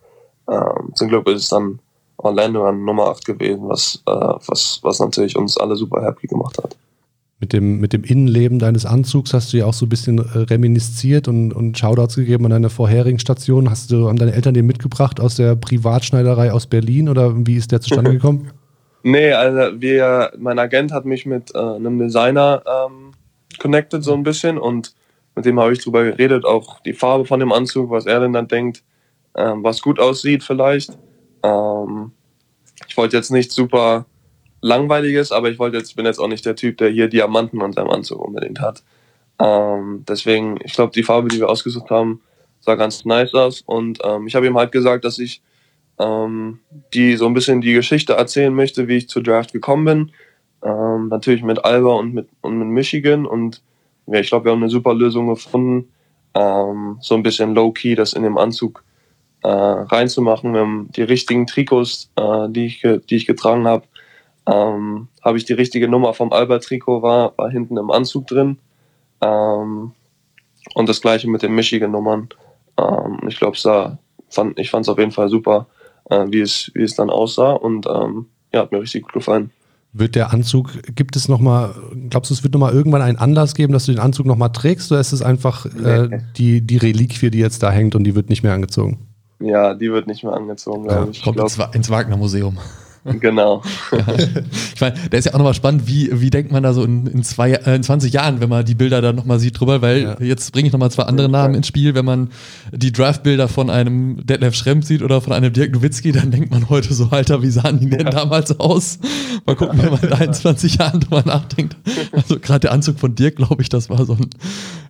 ähm, 0.50 0.91
zum 0.95 1.07
Glück 1.07 1.27
ist 1.27 1.43
es 1.43 1.50
dann 1.50 1.79
Orlando 2.17 2.65
an 2.65 2.86
Nummer 2.86 3.07
8 3.07 3.25
gewesen, 3.25 3.67
was, 3.67 4.01
äh, 4.05 4.12
was, 4.12 4.79
was 4.83 5.00
natürlich 5.00 5.36
uns 5.36 5.57
alle 5.57 5.75
super 5.75 6.03
happy 6.03 6.27
gemacht 6.27 6.57
hat 6.62 6.77
mit 7.41 7.53
dem, 7.53 7.79
mit 7.79 7.91
dem 7.91 8.03
Innenleben 8.03 8.60
deines 8.60 8.86
Anzugs 8.86 9.33
hast 9.33 9.51
du 9.51 9.57
ja 9.57 9.65
auch 9.65 9.74
so 9.74 9.88
ein 9.88 9.89
bisschen 9.89 10.19
äh, 10.19 10.38
reminisziert 10.38 11.27
und, 11.27 11.51
und 11.51 11.77
Shoutouts 11.77 12.15
gegeben 12.15 12.45
an 12.45 12.51
deine 12.51 12.69
vorherigen 12.69 13.17
Stationen. 13.17 13.69
Hast 13.69 13.91
du, 13.91 14.07
haben 14.07 14.17
deine 14.17 14.33
Eltern 14.33 14.53
den 14.53 14.67
mitgebracht 14.67 15.19
aus 15.19 15.36
der 15.36 15.55
Privatschneiderei 15.55 16.53
aus 16.53 16.67
Berlin 16.67 17.10
oder 17.10 17.33
wie 17.36 17.55
ist 17.55 17.71
der 17.71 17.81
zustande 17.81 18.12
gekommen? 18.13 18.51
nee, 19.03 19.33
also 19.33 19.81
wir, 19.81 20.31
mein 20.38 20.60
Agent 20.60 20.91
hat 20.91 21.05
mich 21.05 21.25
mit 21.25 21.53
äh, 21.55 21.57
einem 21.57 21.98
Designer 21.98 22.62
ähm, 22.67 23.13
connected 23.60 24.03
so 24.03 24.13
ein 24.13 24.21
bisschen 24.21 24.60
und 24.60 24.93
mit 25.36 25.45
dem 25.45 25.60
habe 25.60 25.74
ich 25.74 25.83
drüber 25.83 26.03
geredet, 26.03 26.45
auch 26.45 26.79
die 26.81 26.93
Farbe 26.93 27.25
von 27.25 27.39
dem 27.39 27.51
Anzug, 27.51 27.89
was 27.89 28.05
er 28.05 28.19
denn 28.19 28.33
dann 28.33 28.48
denkt, 28.48 28.83
ähm, 29.35 29.63
was 29.63 29.81
gut 29.81 30.00
aussieht 30.00 30.43
vielleicht. 30.43 30.97
Ähm, 31.43 32.11
ich 32.88 32.97
wollte 32.97 33.17
jetzt 33.17 33.31
nicht 33.31 33.51
super 33.51 34.05
langweiliges, 34.61 35.31
aber 35.31 35.50
ich 35.50 35.59
wollte 35.59 35.77
jetzt, 35.77 35.95
bin 35.95 36.05
jetzt 36.05 36.19
auch 36.19 36.27
nicht 36.27 36.45
der 36.45 36.55
Typ, 36.55 36.77
der 36.77 36.89
hier 36.89 37.07
Diamanten 37.07 37.61
an 37.61 37.73
seinem 37.73 37.89
Anzug 37.89 38.19
unbedingt 38.19 38.59
hat. 38.59 38.83
Ähm, 39.39 40.03
deswegen, 40.07 40.59
ich 40.63 40.73
glaube, 40.73 40.93
die 40.93 41.03
Farbe, 41.03 41.29
die 41.29 41.39
wir 41.39 41.50
ausgesucht 41.50 41.89
haben, 41.89 42.21
sah 42.59 42.75
ganz 42.75 43.05
nice 43.05 43.33
aus. 43.33 43.61
Und 43.65 44.00
ähm, 44.03 44.27
ich 44.27 44.35
habe 44.35 44.45
ihm 44.45 44.57
halt 44.57 44.71
gesagt, 44.71 45.03
dass 45.03 45.17
ich 45.17 45.41
ähm, 46.00 46.59
die 46.93 47.15
so 47.15 47.25
ein 47.25 47.33
bisschen 47.33 47.61
die 47.61 47.73
Geschichte 47.73 48.13
erzählen 48.13 48.53
möchte, 48.53 48.88
wie 48.88 48.97
ich 48.97 49.09
zur 49.09 49.23
Draft 49.23 49.51
gekommen 49.51 49.85
bin. 49.85 50.11
Ähm, 50.63 51.07
natürlich 51.07 51.43
mit 51.43 51.65
Alba 51.65 51.93
und 51.93 52.13
mit, 52.13 52.27
und 52.41 52.57
mit 52.57 52.67
Michigan. 52.67 53.25
Und 53.25 53.61
ja, 54.07 54.19
ich 54.19 54.27
glaube, 54.27 54.45
wir 54.45 54.51
haben 54.51 54.61
eine 54.61 54.69
super 54.69 54.93
Lösung 54.93 55.27
gefunden. 55.27 55.91
Ähm, 56.33 56.97
so 57.01 57.15
ein 57.15 57.23
bisschen 57.23 57.55
low-key 57.55 57.95
das 57.95 58.13
in 58.13 58.23
dem 58.23 58.38
Anzug 58.38 58.83
äh, 59.43 59.48
reinzumachen. 59.48 60.53
Wir 60.53 60.62
haben 60.62 60.89
die 60.95 61.03
richtigen 61.03 61.48
Trikots, 61.48 62.10
äh, 62.15 62.50
die, 62.50 62.65
ich, 62.65 62.81
die 62.81 63.15
ich 63.15 63.25
getragen 63.25 63.67
habe. 63.67 63.86
Ähm, 64.48 65.07
habe 65.24 65.38
ich 65.38 65.45
die 65.45 65.53
richtige 65.53 65.88
Nummer 65.88 66.13
vom 66.13 66.31
Alba-Trikot, 66.31 67.01
war, 67.01 67.38
war 67.38 67.50
hinten 67.50 67.77
im 67.77 67.91
Anzug 67.91 68.27
drin. 68.27 68.57
Ähm, 69.21 69.91
und 70.74 70.89
das 70.89 71.01
gleiche 71.01 71.29
mit 71.29 71.41
den 71.41 71.53
Michigan-Nummern. 71.53 72.29
Ähm, 72.77 73.19
ich 73.27 73.38
glaube, 73.38 73.57
fand, 74.29 74.60
ich 74.60 74.69
fand 74.69 74.86
es 74.86 74.89
auf 74.89 74.98
jeden 74.98 75.12
Fall 75.12 75.29
super, 75.29 75.67
äh, 76.10 76.25
wie, 76.29 76.41
es, 76.41 76.71
wie 76.74 76.83
es 76.83 76.95
dann 76.95 77.10
aussah. 77.10 77.51
Und 77.51 77.86
ähm, 77.88 78.27
ja, 78.53 78.62
hat 78.62 78.71
mir 78.71 78.81
richtig 78.81 79.03
gut 79.03 79.13
gefallen. 79.13 79.51
Wird 79.93 80.15
der 80.15 80.31
Anzug, 80.31 80.71
gibt 80.95 81.17
es 81.17 81.27
nochmal, 81.27 81.75
glaubst 82.10 82.31
du, 82.31 82.33
es 82.33 82.43
wird 82.43 82.53
nochmal 82.53 82.74
irgendwann 82.74 83.01
einen 83.01 83.17
Anlass 83.17 83.55
geben, 83.55 83.74
dass 83.74 83.88
du 83.88 83.91
den 83.91 84.00
Anzug 84.00 84.25
nochmal 84.25 84.53
trägst 84.53 84.89
oder 84.89 85.01
ist 85.01 85.12
es 85.12 85.21
einfach 85.21 85.65
äh, 85.65 86.21
die, 86.38 86.62
die 86.62 86.77
Reliquie, 86.77 87.29
die 87.29 87.39
jetzt 87.39 87.62
da 87.62 87.71
hängt 87.71 87.93
und 87.93 88.05
die 88.05 88.15
wird 88.15 88.29
nicht 88.29 88.41
mehr 88.41 88.53
angezogen? 88.53 89.11
Ja, 89.41 89.74
die 89.74 89.91
wird 89.91 90.07
nicht 90.07 90.24
mehr 90.24 90.33
angezogen, 90.33 90.83
glaube 90.83 91.05
ja, 91.05 91.10
ich. 91.10 91.24
Kommt 91.24 91.38
glaub, 91.38 91.75
ins 91.75 91.89
Wagner 91.89 92.17
Museum. 92.17 92.57
Genau. 93.03 93.62
Ja. 93.91 94.05
Ich 94.74 94.81
meine, 94.81 94.96
der 95.12 95.20
ist 95.20 95.25
ja 95.25 95.34
auch 95.34 95.38
nochmal 95.38 95.53
spannend, 95.53 95.86
wie, 95.86 96.10
wie 96.12 96.31
denkt 96.31 96.51
man 96.51 96.63
da 96.63 96.74
so 96.74 96.84
in, 96.84 97.05
in, 97.05 97.24
zwei, 97.24 97.51
äh, 97.51 97.75
in 97.75 97.84
20 97.84 98.13
Jahren, 98.13 98.41
wenn 98.41 98.50
man 98.50 98.65
die 98.65 98.74
Bilder 98.74 99.00
dann 99.00 99.15
nochmal 99.15 99.39
sieht 99.39 99.60
drüber, 99.60 99.84
weil 99.84 100.01
ja. 100.01 100.15
jetzt 100.20 100.51
bringe 100.53 100.67
ich 100.67 100.74
nochmal 100.74 100.89
zwei 100.89 101.03
andere 101.03 101.29
Namen 101.29 101.53
ins 101.53 101.67
Spiel. 101.67 101.93
Wenn 101.93 102.05
man 102.05 102.29
die 102.72 102.91
Draft-Bilder 102.91 103.48
von 103.48 103.70
einem 103.70 104.25
Detlef 104.25 104.55
Schrempf 104.55 104.88
sieht 104.88 105.03
oder 105.03 105.22
von 105.22 105.34
einem 105.34 105.53
Dirk 105.53 105.72
Nowitzki, 105.72 106.12
dann 106.12 106.31
denkt 106.31 106.50
man 106.50 106.70
heute 106.70 106.96
so, 106.96 107.10
Alter, 107.12 107.43
wie 107.43 107.51
sahen 107.51 107.79
die 107.79 107.89
denn 107.91 108.08
ja. 108.08 108.10
damals 108.10 108.60
aus? 108.60 108.98
Mal 109.46 109.55
gucken, 109.55 109.79
wenn 109.84 109.91
man 109.91 110.01
da 110.01 110.17
in 110.17 110.34
20 110.34 110.75
Jahren 110.75 111.00
drüber 111.01 111.24
nachdenkt. 111.25 111.77
Also 112.12 112.39
gerade 112.39 112.62
der 112.62 112.72
Anzug 112.72 113.00
von 113.00 113.13
Dirk, 113.13 113.36
glaube 113.36 113.62
ich, 113.62 113.70
das 113.70 113.89
war 113.89 114.03
so 114.05 114.13
ein 114.13 114.29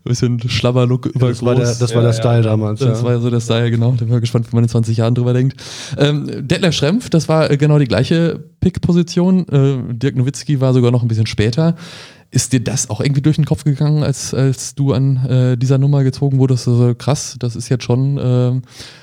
bisschen 0.03 0.39
Schlabberlook 0.47 1.07
über 1.07 1.29
Das 1.29 1.43
war 1.43 1.55
der, 1.55 1.65
das 1.65 1.93
war 1.93 2.01
der 2.01 2.13
Style 2.13 2.43
damals. 2.43 2.79
Das 2.79 3.03
war 3.03 3.19
so 3.19 3.29
der 3.29 3.41
Style, 3.41 3.71
genau. 3.71 3.91
Da 3.91 4.05
bin 4.05 4.13
ich 4.15 4.21
gespannt, 4.21 4.51
wie 4.51 4.55
man 4.55 4.63
in 4.63 4.69
20 4.69 4.97
Jahren 4.97 5.15
drüber 5.15 5.33
denkt. 5.33 5.61
Ähm, 5.97 6.47
Detlef 6.47 6.75
Schrempf, 6.75 7.09
das 7.09 7.27
war 7.27 7.49
genau 7.57 7.77
die 7.77 7.87
gleiche 7.87 8.00
gleiche 8.01 8.43
Pick-Position. 8.59 9.47
Äh, 9.47 9.93
Dirk 9.93 10.15
Nowitzki 10.15 10.59
war 10.59 10.73
sogar 10.73 10.91
noch 10.91 11.03
ein 11.03 11.07
bisschen 11.07 11.27
später. 11.27 11.75
Ist 12.31 12.53
dir 12.53 12.61
das 12.61 12.89
auch 12.89 13.01
irgendwie 13.01 13.21
durch 13.21 13.35
den 13.35 13.45
Kopf 13.45 13.65
gegangen, 13.65 14.03
als, 14.03 14.33
als 14.33 14.73
du 14.73 14.93
an 14.93 15.25
äh, 15.25 15.57
dieser 15.57 15.77
Nummer 15.77 16.03
gezogen 16.03 16.39
wurdest? 16.39 16.67
Also 16.67 16.95
krass, 16.95 17.35
das 17.39 17.55
ist 17.55 17.69
jetzt 17.69 17.83
schon 17.83 18.17
äh, 18.17 18.61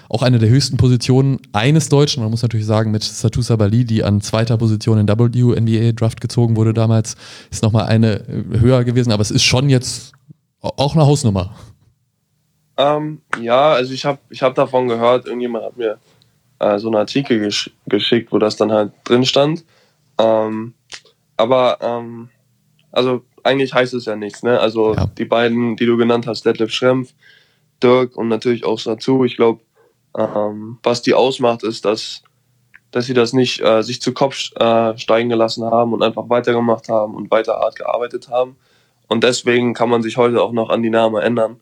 auch 0.09 0.23
eine 0.23 0.39
der 0.39 0.49
höchsten 0.49 0.79
Positionen 0.79 1.39
eines 1.53 1.91
Deutschen. 1.91 2.23
Man 2.23 2.31
muss 2.31 2.43
natürlich 2.43 2.67
sagen, 2.67 2.91
mit 2.91 3.05
Satusa 3.05 3.57
Bali, 3.57 3.85
die 3.85 4.03
an 4.03 4.23
zweiter 4.23 4.57
Position 4.57 4.99
in 4.99 5.07
WNBA 5.07 5.93
Draft 5.93 6.21
gezogen 6.21 6.57
wurde 6.57 6.73
damals, 6.73 7.17
ist 7.51 7.63
nochmal 7.63 7.87
eine 7.87 8.27
äh, 8.27 8.61
höher 8.61 8.83
gewesen. 8.85 9.13
Aber 9.13 9.23
es 9.23 9.31
ist 9.31 9.45
schon 9.45 9.69
jetzt 9.69 10.13
auch 10.61 10.95
eine 10.95 11.07
Hausnummer. 11.07 11.55
Ähm, 12.79 13.21
ja, 13.41 13.73
also 13.73 13.93
ich 13.93 14.05
habe 14.05 14.19
ich 14.31 14.43
hab 14.43 14.55
davon 14.55 14.89
gehört, 14.89 15.27
irgendjemand 15.27 15.65
hat 15.65 15.77
mir 15.77 15.99
äh, 16.59 16.79
so 16.79 16.89
einen 16.89 16.97
Artikel 16.97 17.39
gesch 17.41 17.71
geschickt, 17.87 18.33
wo 18.33 18.39
das 18.39 18.57
dann 18.57 18.73
halt 18.73 18.93
drin 19.05 19.25
stand. 19.25 19.65
Ähm, 20.19 20.75
aber 21.37 21.79
ähm, 21.81 22.31
also 22.91 23.23
eigentlich 23.45 23.73
heißt 23.75 23.95
es 23.95 24.07
ja 24.07 24.17
nichts, 24.17 24.43
ne? 24.43 24.59
Also 24.59 24.95
ja. 24.95 25.07
die 25.07 25.25
beiden, 25.25 25.77
die 25.77 25.87
du 25.87 25.97
genannt 25.97 26.27
hast, 26.27 26.45
Detlef 26.45 26.73
Schrempf, 26.73 27.15
Dirk 27.83 28.17
und 28.17 28.29
natürlich 28.29 28.65
auch 28.65 28.79
Satu, 28.79 29.25
ich 29.25 29.37
glaube, 29.37 29.61
ähm, 30.17 30.79
was 30.83 31.03
die 31.03 31.15
ausmacht, 31.15 31.63
ist, 31.63 31.85
dass, 31.85 32.23
dass 32.91 33.07
sie 33.07 33.15
das 33.15 33.33
nicht 33.33 33.61
äh, 33.61 33.83
sich 33.83 34.03
zu 34.03 34.13
Kopf 34.13 34.51
äh, 34.57 34.99
steigen 34.99 35.29
gelassen 35.29 35.65
haben 35.65 35.93
und 35.93 36.03
einfach 36.03 36.29
weitergemacht 36.29 36.89
haben 36.89 37.15
und 37.15 37.31
weiter 37.31 37.55
hart 37.55 37.77
gearbeitet 37.77 38.29
haben. 38.29 38.57
Und 39.07 39.25
deswegen 39.25 39.75
kann 39.75 39.89
man 39.89 40.03
sich 40.03 40.17
heute 40.17 40.43
auch 40.43 40.53
noch 40.53 40.71
an 40.71 40.83
die 40.83 40.91
Namen 40.91 41.17
erinnern. 41.17 41.61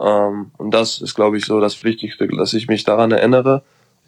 Ähm, 0.00 0.50
und 0.58 0.72
das 0.72 1.00
ist, 1.00 1.14
glaube 1.14 1.36
ich, 1.36 1.44
so 1.44 1.60
das 1.60 1.82
Wichtigste, 1.84 2.26
dass 2.28 2.54
ich 2.54 2.66
mich 2.66 2.84
daran 2.84 3.12
erinnere 3.12 3.62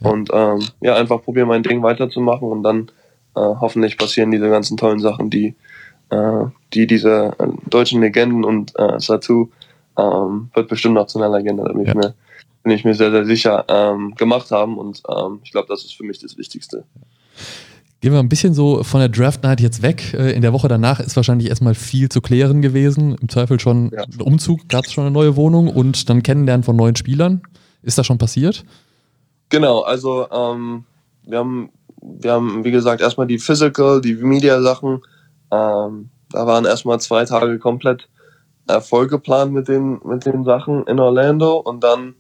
und 0.05 0.31
ähm, 0.33 0.61
ja, 0.81 0.95
einfach 0.97 1.23
probieren, 1.23 1.49
mein 1.49 1.63
Ding 1.63 1.83
weiterzumachen 1.83 2.49
und 2.49 2.63
dann 2.63 2.91
äh, 3.37 3.41
hoffentlich 3.41 3.99
passieren 3.99 4.31
diese 4.31 4.49
ganzen 4.49 4.77
tollen 4.77 5.01
Sachen, 5.01 5.31
die, 5.31 5.55
äh, 6.11 6.45
die 6.73 6.87
diese 6.87 7.33
äh, 7.39 7.47
deutschen 7.69 8.01
Legenden 8.01 8.45
und 8.45 8.73
äh, 8.79 8.99
Satu 9.01 9.49
ähm, 9.99 10.51
wird 10.55 10.69
bestimmt 10.69 10.95
noch 10.95 11.07
zu 11.07 11.21
einer 11.21 11.37
Legende, 11.37 11.65
da 11.65 11.73
bin, 11.73 11.85
ja. 11.85 11.89
ich, 11.89 11.95
mir, 11.95 12.15
bin 12.63 12.73
ich 12.73 12.85
mir 12.85 12.95
sehr, 12.95 13.11
sehr 13.11 13.25
sicher, 13.25 13.65
ähm, 13.69 14.15
gemacht 14.17 14.51
haben. 14.51 14.79
Und 14.79 15.03
ähm, 15.09 15.41
ich 15.45 15.53
glaube, 15.53 15.69
das 15.69 15.85
ist 15.85 15.95
für 15.95 16.05
mich 16.05 16.19
das 16.19 16.37
Wichtigste. 16.37 16.85
Gehen 18.01 18.13
wir 18.13 18.19
ein 18.19 18.29
bisschen 18.29 18.55
so 18.55 18.83
von 18.83 19.01
der 19.01 19.09
Draft 19.09 19.43
Night 19.43 19.61
jetzt 19.61 19.83
weg. 19.83 20.15
Äh, 20.15 20.33
in 20.33 20.43
der 20.43 20.53
Woche 20.53 20.69
danach 20.69 21.01
ist 21.01 21.17
wahrscheinlich 21.17 21.49
erstmal 21.49 21.75
viel 21.75 22.09
zu 22.09 22.21
klären 22.21 22.61
gewesen. 22.61 23.17
Im 23.21 23.29
Zweifel 23.29 23.61
schon 23.61 23.93
ja. 23.93 24.05
Umzug, 24.23 24.69
gab 24.69 24.85
es 24.85 24.93
schon 24.93 25.05
eine 25.05 25.13
neue 25.13 25.37
Wohnung 25.37 25.69
und 25.69 26.09
dann 26.11 26.23
Kennenlernen 26.23 26.65
von 26.65 26.77
neuen 26.77 26.97
Spielern. 26.97 27.43
Ist 27.83 27.99
das 27.99 28.07
schon 28.07 28.19
passiert? 28.19 28.65
Genau, 29.55 29.83
also 29.83 30.27
ähm, 30.33 30.83
wir 31.23 31.39
haben, 31.39 31.71
wir 32.03 32.33
haben, 32.33 32.65
wie 32.65 32.73
gesagt, 32.73 33.01
erstmal 33.01 33.29
die 33.29 33.39
Physical, 33.39 34.01
die 34.01 34.17
Media-Sachen. 34.17 35.01
Ähm, 35.53 36.11
da 36.33 36.47
waren 36.49 36.65
erstmal 36.65 36.99
zwei 36.99 37.25
Tage 37.25 37.61
komplett 37.61 38.09
Erfolg 38.67 39.11
geplant 39.11 39.53
mit 39.53 39.69
den, 39.69 40.01
mit 40.05 40.27
den 40.27 40.43
Sachen 40.43 40.85
in 40.89 40.99
Orlando 40.99 41.59
und 41.59 41.85
dann, 41.85 42.17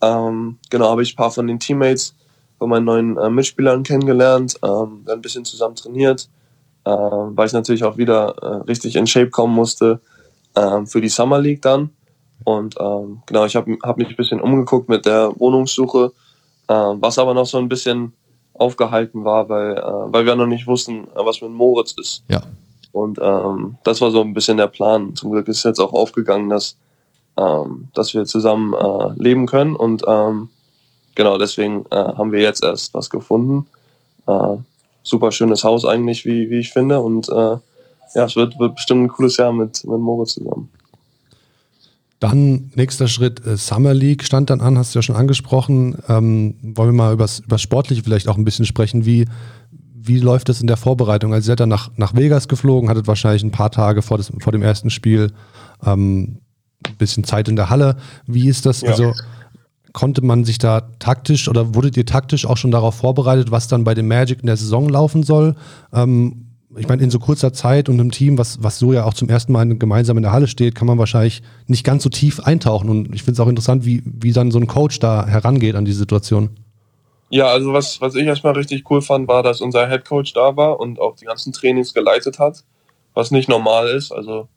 ähm, 0.00 0.56
genau, 0.70 0.88
habe 0.88 1.02
ich 1.02 1.12
ein 1.12 1.16
paar 1.16 1.30
von 1.30 1.46
den 1.48 1.60
Teammates 1.60 2.14
von 2.58 2.70
meinen 2.70 2.86
neuen 2.86 3.18
äh, 3.18 3.28
Mitspielern 3.28 3.82
kennengelernt, 3.82 4.54
ähm, 4.62 5.02
dann 5.04 5.18
ein 5.18 5.20
bisschen 5.20 5.44
zusammen 5.44 5.74
trainiert, 5.74 6.30
äh, 6.86 6.90
weil 6.90 7.46
ich 7.46 7.52
natürlich 7.52 7.84
auch 7.84 7.98
wieder 7.98 8.36
äh, 8.40 8.46
richtig 8.70 8.96
in 8.96 9.06
Shape 9.06 9.28
kommen 9.28 9.54
musste 9.54 10.00
äh, 10.54 10.86
für 10.86 11.02
die 11.02 11.10
Summer 11.10 11.40
League 11.40 11.60
dann. 11.60 11.90
Und 12.44 12.76
ähm, 12.80 13.20
genau, 13.26 13.44
ich 13.44 13.54
habe 13.54 13.76
hab 13.82 13.98
mich 13.98 14.08
ein 14.08 14.16
bisschen 14.16 14.40
umgeguckt 14.40 14.88
mit 14.88 15.04
der 15.04 15.30
Wohnungssuche 15.38 16.12
was 16.72 17.18
aber 17.18 17.34
noch 17.34 17.46
so 17.46 17.58
ein 17.58 17.68
bisschen 17.68 18.12
aufgehalten 18.54 19.24
war, 19.24 19.48
weil, 19.48 19.76
äh, 19.76 20.12
weil 20.12 20.26
wir 20.26 20.36
noch 20.36 20.46
nicht 20.46 20.66
wussten, 20.66 21.04
äh, 21.04 21.24
was 21.24 21.40
mit 21.40 21.50
Moritz 21.50 21.92
ist. 21.92 22.24
Ja. 22.28 22.42
Und 22.92 23.18
ähm, 23.22 23.76
das 23.84 24.00
war 24.00 24.10
so 24.10 24.20
ein 24.20 24.34
bisschen 24.34 24.56
der 24.56 24.66
Plan. 24.66 25.14
Zum 25.14 25.30
Glück 25.30 25.48
ist 25.48 25.64
jetzt 25.64 25.80
auch 25.80 25.92
aufgegangen, 25.92 26.50
dass, 26.50 26.76
ähm, 27.36 27.88
dass 27.94 28.12
wir 28.14 28.24
zusammen 28.24 28.74
äh, 28.74 29.12
leben 29.16 29.46
können. 29.46 29.76
Und 29.76 30.02
ähm, 30.06 30.50
genau 31.14 31.38
deswegen 31.38 31.86
äh, 31.90 31.96
haben 31.96 32.32
wir 32.32 32.40
jetzt 32.40 32.64
erst 32.64 32.92
was 32.92 33.08
gefunden. 33.08 33.66
Äh, 34.26 34.56
super 35.02 35.32
schönes 35.32 35.64
Haus 35.64 35.84
eigentlich, 35.84 36.24
wie, 36.26 36.50
wie 36.50 36.58
ich 36.58 36.72
finde. 36.72 37.00
Und 37.00 37.28
äh, 37.28 37.56
ja, 38.14 38.24
es 38.24 38.36
wird, 38.36 38.58
wird 38.58 38.74
bestimmt 38.74 39.04
ein 39.04 39.08
cooles 39.08 39.36
Jahr 39.36 39.52
mit, 39.52 39.84
mit 39.84 40.00
Moritz 40.00 40.34
zusammen. 40.34 40.70
Dann 42.20 42.70
nächster 42.74 43.08
Schritt, 43.08 43.44
äh, 43.46 43.56
Summer 43.56 43.94
League 43.94 44.22
stand 44.24 44.50
dann 44.50 44.60
an, 44.60 44.76
hast 44.76 44.94
du 44.94 44.98
ja 44.98 45.02
schon 45.02 45.16
angesprochen. 45.16 45.96
Ähm, 46.06 46.54
wollen 46.62 46.90
wir 46.90 46.92
mal 46.92 47.12
über 47.14 47.24
das 47.24 47.62
Sportliche 47.62 48.02
vielleicht 48.02 48.28
auch 48.28 48.36
ein 48.36 48.44
bisschen 48.44 48.66
sprechen. 48.66 49.06
Wie, 49.06 49.26
wie 49.94 50.18
läuft 50.18 50.50
das 50.50 50.60
in 50.60 50.66
der 50.66 50.76
Vorbereitung? 50.76 51.32
Also 51.32 51.46
ihr 51.46 51.52
seid 51.52 51.60
dann 51.60 51.70
nach, 51.70 51.90
nach 51.96 52.14
Vegas 52.14 52.46
geflogen, 52.46 52.90
hattet 52.90 53.06
wahrscheinlich 53.06 53.42
ein 53.42 53.50
paar 53.50 53.70
Tage 53.70 54.02
vor, 54.02 54.18
das, 54.18 54.30
vor 54.38 54.52
dem 54.52 54.62
ersten 54.62 54.90
Spiel 54.90 55.32
ähm, 55.84 56.40
ein 56.86 56.96
bisschen 56.98 57.24
Zeit 57.24 57.48
in 57.48 57.56
der 57.56 57.70
Halle. 57.70 57.96
Wie 58.26 58.48
ist 58.48 58.66
das? 58.66 58.82
Ja. 58.82 58.90
Also 58.90 59.14
konnte 59.94 60.22
man 60.22 60.44
sich 60.44 60.58
da 60.58 60.82
taktisch 60.98 61.48
oder 61.48 61.74
wurdet 61.74 61.96
ihr 61.96 62.06
taktisch 62.06 62.44
auch 62.44 62.58
schon 62.58 62.70
darauf 62.70 62.96
vorbereitet, 62.96 63.50
was 63.50 63.66
dann 63.66 63.84
bei 63.84 63.94
dem 63.94 64.08
Magic 64.08 64.40
in 64.40 64.46
der 64.46 64.58
Saison 64.58 64.90
laufen 64.90 65.22
soll? 65.22 65.56
Ähm, 65.92 66.49
ich 66.76 66.88
meine, 66.88 67.02
in 67.02 67.10
so 67.10 67.18
kurzer 67.18 67.52
Zeit 67.52 67.88
und 67.88 67.98
einem 67.98 68.12
Team, 68.12 68.38
was, 68.38 68.62
was 68.62 68.78
so 68.78 68.92
ja 68.92 69.04
auch 69.04 69.14
zum 69.14 69.28
ersten 69.28 69.52
Mal 69.52 69.66
gemeinsam 69.76 70.16
in 70.16 70.22
der 70.22 70.32
Halle 70.32 70.46
steht, 70.46 70.74
kann 70.74 70.86
man 70.86 70.98
wahrscheinlich 70.98 71.42
nicht 71.66 71.84
ganz 71.84 72.04
so 72.04 72.08
tief 72.08 72.40
eintauchen. 72.40 72.88
Und 72.88 73.14
ich 73.14 73.22
finde 73.22 73.32
es 73.32 73.40
auch 73.40 73.48
interessant, 73.48 73.84
wie, 73.84 74.02
wie 74.04 74.32
dann 74.32 74.50
so 74.50 74.58
ein 74.58 74.68
Coach 74.68 75.00
da 75.00 75.26
herangeht 75.26 75.74
an 75.74 75.84
die 75.84 75.92
Situation. 75.92 76.50
Ja, 77.28 77.46
also 77.46 77.72
was, 77.72 78.00
was 78.00 78.14
ich 78.14 78.26
erstmal 78.26 78.54
richtig 78.54 78.88
cool 78.90 79.02
fand, 79.02 79.26
war, 79.26 79.42
dass 79.42 79.60
unser 79.60 79.88
Head 79.88 80.04
Coach 80.04 80.32
da 80.32 80.56
war 80.56 80.78
und 80.78 81.00
auch 81.00 81.16
die 81.16 81.24
ganzen 81.24 81.52
Trainings 81.52 81.92
geleitet 81.92 82.38
hat, 82.38 82.64
was 83.14 83.30
nicht 83.30 83.48
normal 83.48 83.88
ist. 83.88 84.12
Also 84.12 84.48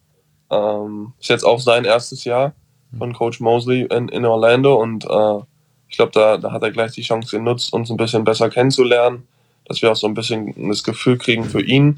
ähm, 0.52 1.14
ist 1.20 1.30
jetzt 1.30 1.46
auch 1.46 1.60
sein 1.60 1.86
erstes 1.86 2.24
Jahr 2.26 2.54
von 2.98 3.14
Coach 3.14 3.40
Mosley 3.40 3.88
in, 3.90 4.08
in 4.10 4.26
Orlando 4.26 4.76
und 4.76 5.06
äh, 5.06 5.40
ich 5.88 5.98
glaube, 5.98 6.12
da, 6.12 6.38
da 6.38 6.52
hat 6.52 6.64
er 6.64 6.72
gleich 6.72 6.92
die 6.92 7.02
Chance 7.02 7.38
genutzt, 7.38 7.74
uns 7.74 7.90
ein 7.92 7.98
bisschen 7.98 8.24
besser 8.24 8.50
kennenzulernen 8.50 9.28
dass 9.66 9.82
wir 9.82 9.92
auch 9.92 9.96
so 9.96 10.08
ein 10.08 10.14
bisschen 10.14 10.70
das 10.70 10.84
Gefühl 10.84 11.18
kriegen 11.18 11.46
für 11.46 11.62
ihn. 11.62 11.98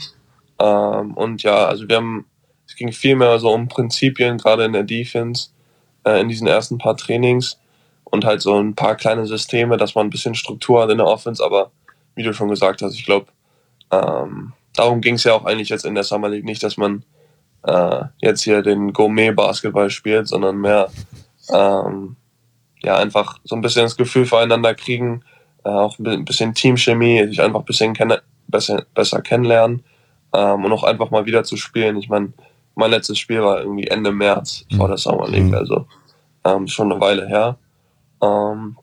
Ähm, 0.59 1.13
und 1.13 1.43
ja, 1.43 1.65
also 1.65 1.87
wir 1.87 1.97
haben, 1.97 2.25
es 2.67 2.75
ging 2.75 2.91
viel 2.91 3.15
mehr 3.15 3.39
so 3.39 3.51
um 3.51 3.67
Prinzipien, 3.67 4.37
gerade 4.37 4.65
in 4.65 4.73
der 4.73 4.83
Defense, 4.83 5.49
äh, 6.05 6.21
in 6.21 6.29
diesen 6.29 6.47
ersten 6.47 6.77
paar 6.77 6.97
Trainings 6.97 7.59
und 8.03 8.25
halt 8.25 8.41
so 8.41 8.59
ein 8.59 8.75
paar 8.75 8.95
kleine 8.95 9.25
Systeme, 9.25 9.77
dass 9.77 9.95
man 9.95 10.07
ein 10.07 10.11
bisschen 10.11 10.35
Struktur 10.35 10.81
hat 10.81 10.89
in 10.89 10.97
der 10.97 11.07
Offense, 11.07 11.43
aber 11.43 11.71
wie 12.15 12.23
du 12.23 12.33
schon 12.33 12.49
gesagt 12.49 12.81
hast, 12.81 12.95
ich 12.95 13.05
glaube, 13.05 13.27
ähm, 13.91 14.53
darum 14.73 15.01
ging 15.01 15.15
es 15.15 15.23
ja 15.23 15.33
auch 15.33 15.45
eigentlich 15.45 15.69
jetzt 15.69 15.85
in 15.85 15.95
der 15.95 16.03
Summer 16.03 16.29
League 16.29 16.45
nicht, 16.45 16.63
dass 16.63 16.77
man 16.77 17.03
äh, 17.63 18.03
jetzt 18.19 18.43
hier 18.43 18.61
den 18.61 18.93
Gourmet-Basketball 18.93 19.89
spielt, 19.89 20.27
sondern 20.27 20.57
mehr 20.57 20.89
ähm, 21.49 22.15
ja 22.81 22.97
einfach 22.97 23.39
so 23.43 23.55
ein 23.55 23.61
bisschen 23.61 23.83
das 23.83 23.97
Gefühl 23.97 24.25
füreinander 24.25 24.75
kriegen, 24.75 25.23
auch 25.69 25.97
ein 25.99 26.25
bisschen 26.25 26.53
Teamchemie, 26.53 27.27
sich 27.27 27.41
einfach 27.41 27.59
ein 27.59 27.65
bisschen 27.65 27.93
kenne, 27.93 28.21
besser, 28.47 28.85
besser 28.93 29.21
kennenlernen 29.21 29.83
ähm, 30.33 30.63
und 30.63 30.71
auch 30.71 30.83
einfach 30.83 31.09
mal 31.11 31.25
wieder 31.25 31.43
zu 31.43 31.57
spielen. 31.57 31.97
Ich 31.97 32.09
meine, 32.09 32.33
mein 32.75 32.91
letztes 32.91 33.17
Spiel 33.17 33.41
war 33.41 33.59
irgendwie 33.59 33.87
Ende 33.87 34.11
März 34.11 34.65
vor 34.75 34.87
der 34.87 34.97
Summer 34.97 35.27
League, 35.27 35.45
mhm. 35.45 35.55
also 35.55 35.87
ähm, 36.43 36.67
schon 36.67 36.91
eine 36.91 37.01
Weile 37.01 37.27
her. 37.27 37.57
Ähm, 38.21 38.77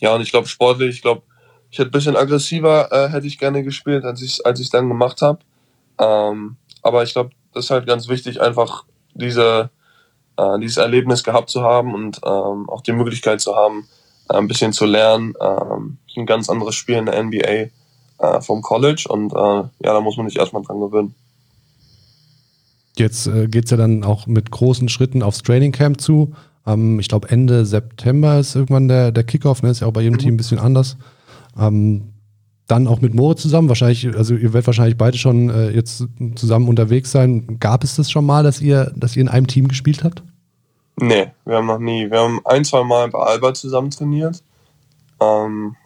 ja, 0.00 0.14
und 0.14 0.22
ich 0.22 0.30
glaube 0.30 0.48
sportlich, 0.48 0.96
ich 0.96 1.02
glaube, 1.02 1.22
ich 1.70 1.78
hätte 1.78 1.90
ein 1.90 1.92
bisschen 1.92 2.16
aggressiver 2.16 2.90
äh, 2.90 3.08
hätte 3.10 3.26
ich 3.26 3.38
gerne 3.38 3.62
gespielt, 3.62 4.04
als 4.04 4.22
ich 4.22 4.44
als 4.44 4.58
ich 4.58 4.70
dann 4.70 4.88
gemacht 4.88 5.22
habe. 5.22 5.38
Ähm, 5.98 6.56
aber 6.82 7.02
ich 7.02 7.12
glaube, 7.12 7.30
das 7.52 7.66
ist 7.66 7.70
halt 7.70 7.86
ganz 7.86 8.08
wichtig, 8.08 8.40
einfach 8.40 8.84
diese 9.14 9.70
äh, 10.36 10.58
dieses 10.58 10.78
Erlebnis 10.78 11.22
gehabt 11.22 11.50
zu 11.50 11.62
haben 11.62 11.94
und 11.94 12.20
ähm, 12.24 12.68
auch 12.68 12.80
die 12.80 12.92
Möglichkeit 12.92 13.40
zu 13.40 13.54
haben, 13.54 13.80
äh, 13.80 13.99
ein 14.36 14.48
bisschen 14.48 14.72
zu 14.72 14.84
lernen. 14.84 15.34
Ähm, 15.40 15.98
ein 16.16 16.26
ganz 16.26 16.48
anderes 16.48 16.74
Spiel 16.74 16.96
in 16.96 17.06
der 17.06 17.22
NBA 17.22 17.70
äh, 18.18 18.40
vom 18.40 18.62
College 18.62 19.06
und 19.08 19.32
äh, 19.32 19.36
ja, 19.36 19.70
da 19.80 20.00
muss 20.00 20.16
man 20.16 20.28
sich 20.28 20.38
erstmal 20.38 20.62
dran 20.62 20.80
gewöhnen. 20.80 21.14
Jetzt 22.96 23.26
äh, 23.26 23.48
geht 23.48 23.64
es 23.64 23.70
ja 23.70 23.76
dann 23.76 24.04
auch 24.04 24.26
mit 24.26 24.50
großen 24.50 24.88
Schritten 24.88 25.22
aufs 25.22 25.42
Training 25.42 25.72
Camp 25.72 26.00
zu. 26.00 26.34
Ähm, 26.66 27.00
ich 27.00 27.08
glaube, 27.08 27.30
Ende 27.30 27.64
September 27.64 28.38
ist 28.38 28.54
irgendwann 28.54 28.88
der, 28.88 29.12
der 29.12 29.24
Kickoff, 29.24 29.62
ne? 29.62 29.70
ist 29.70 29.80
ja 29.80 29.86
auch 29.86 29.92
bei 29.92 30.02
jedem 30.02 30.14
mhm. 30.14 30.18
Team 30.18 30.34
ein 30.34 30.36
bisschen 30.36 30.58
anders. 30.58 30.96
Ähm, 31.58 32.12
dann 32.66 32.86
auch 32.86 33.00
mit 33.00 33.14
Moritz 33.14 33.42
zusammen, 33.42 33.68
wahrscheinlich, 33.68 34.14
also 34.16 34.34
ihr 34.34 34.52
werdet 34.52 34.66
wahrscheinlich 34.66 34.96
beide 34.96 35.18
schon 35.18 35.50
äh, 35.50 35.70
jetzt 35.70 36.06
zusammen 36.36 36.68
unterwegs 36.68 37.10
sein. 37.10 37.58
Gab 37.58 37.82
es 37.82 37.96
das 37.96 38.10
schon 38.10 38.24
mal, 38.24 38.44
dass 38.44 38.60
ihr, 38.60 38.92
dass 38.94 39.16
ihr 39.16 39.22
in 39.22 39.28
einem 39.28 39.48
Team 39.48 39.66
gespielt 39.66 40.04
habt? 40.04 40.22
Nee, 41.00 41.32
wir 41.46 41.56
haben 41.56 41.66
noch 41.66 41.78
nie. 41.78 42.10
Wir 42.10 42.20
haben 42.20 42.40
ein, 42.44 42.64
zwei 42.64 42.84
Mal 42.84 43.08
bei 43.08 43.18
Alba 43.18 43.54
zusammen 43.54 43.90
trainiert. 43.90 44.42
Ähm, 45.20 45.76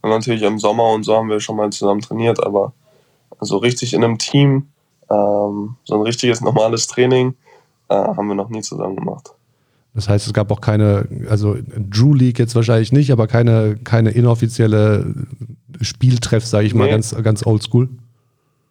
und 0.00 0.10
natürlich 0.10 0.42
im 0.42 0.58
Sommer 0.58 0.90
und 0.90 1.04
so 1.04 1.16
haben 1.16 1.28
wir 1.28 1.40
schon 1.40 1.56
mal 1.56 1.70
zusammen 1.70 2.00
trainiert, 2.00 2.44
aber 2.44 2.72
so 3.40 3.58
richtig 3.58 3.92
in 3.92 4.02
einem 4.02 4.18
Team, 4.18 4.68
ähm, 5.10 5.76
so 5.84 5.94
ein 5.94 6.02
richtiges 6.02 6.40
normales 6.40 6.86
Training, 6.86 7.34
äh, 7.88 7.94
haben 7.94 8.28
wir 8.28 8.34
noch 8.34 8.48
nie 8.48 8.62
zusammen 8.62 8.96
gemacht. 8.96 9.34
Das 9.94 10.08
heißt, 10.08 10.26
es 10.26 10.32
gab 10.32 10.50
auch 10.50 10.60
keine, 10.60 11.08
also 11.28 11.56
Drew 11.76 12.14
League 12.14 12.38
jetzt 12.38 12.54
wahrscheinlich 12.54 12.92
nicht, 12.92 13.10
aber 13.10 13.26
keine, 13.26 13.76
keine 13.82 14.10
inoffizielle 14.10 15.14
Spieltreff, 15.80 16.46
sage 16.46 16.66
ich 16.66 16.74
nee. 16.74 16.80
mal, 16.80 16.88
ganz, 16.88 17.14
ganz 17.22 17.46
oldschool. 17.46 17.88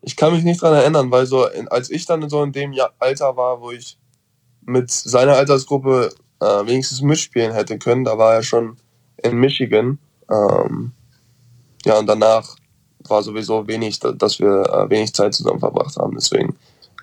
Ich 0.01 0.15
kann 0.15 0.33
mich 0.33 0.43
nicht 0.43 0.61
dran 0.61 0.73
erinnern, 0.73 1.11
weil 1.11 1.25
so, 1.25 1.47
als 1.69 1.89
ich 1.89 2.05
dann 2.05 2.29
so 2.29 2.43
in 2.43 2.51
dem 2.51 2.73
Alter 2.99 3.35
war, 3.37 3.59
wo 3.61 3.71
ich 3.71 3.97
mit 4.65 4.91
seiner 4.91 5.33
Altersgruppe 5.33 6.11
äh, 6.41 6.45
wenigstens 6.65 7.01
mitspielen 7.01 7.53
hätte 7.53 7.77
können, 7.77 8.03
da 8.03 8.17
war 8.17 8.33
er 8.33 8.43
schon 8.43 8.77
in 9.17 9.37
Michigan. 9.37 9.99
Ähm, 10.29 10.91
ja, 11.85 11.99
und 11.99 12.07
danach 12.07 12.55
war 13.07 13.23
sowieso 13.23 13.67
wenig, 13.67 13.99
dass 13.99 14.39
wir 14.39 14.63
äh, 14.69 14.89
wenig 14.89 15.13
Zeit 15.13 15.33
zusammen 15.33 15.59
verbracht 15.59 15.95
haben. 15.97 16.15
Deswegen 16.15 16.55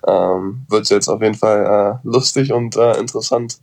ähm, 0.06 0.66
wird 0.68 0.82
es 0.82 0.88
jetzt 0.90 1.08
auf 1.08 1.22
jeden 1.22 1.34
Fall 1.34 2.00
äh, 2.04 2.08
lustig 2.08 2.52
und 2.52 2.76
äh, 2.76 2.98
interessant. 2.98 3.58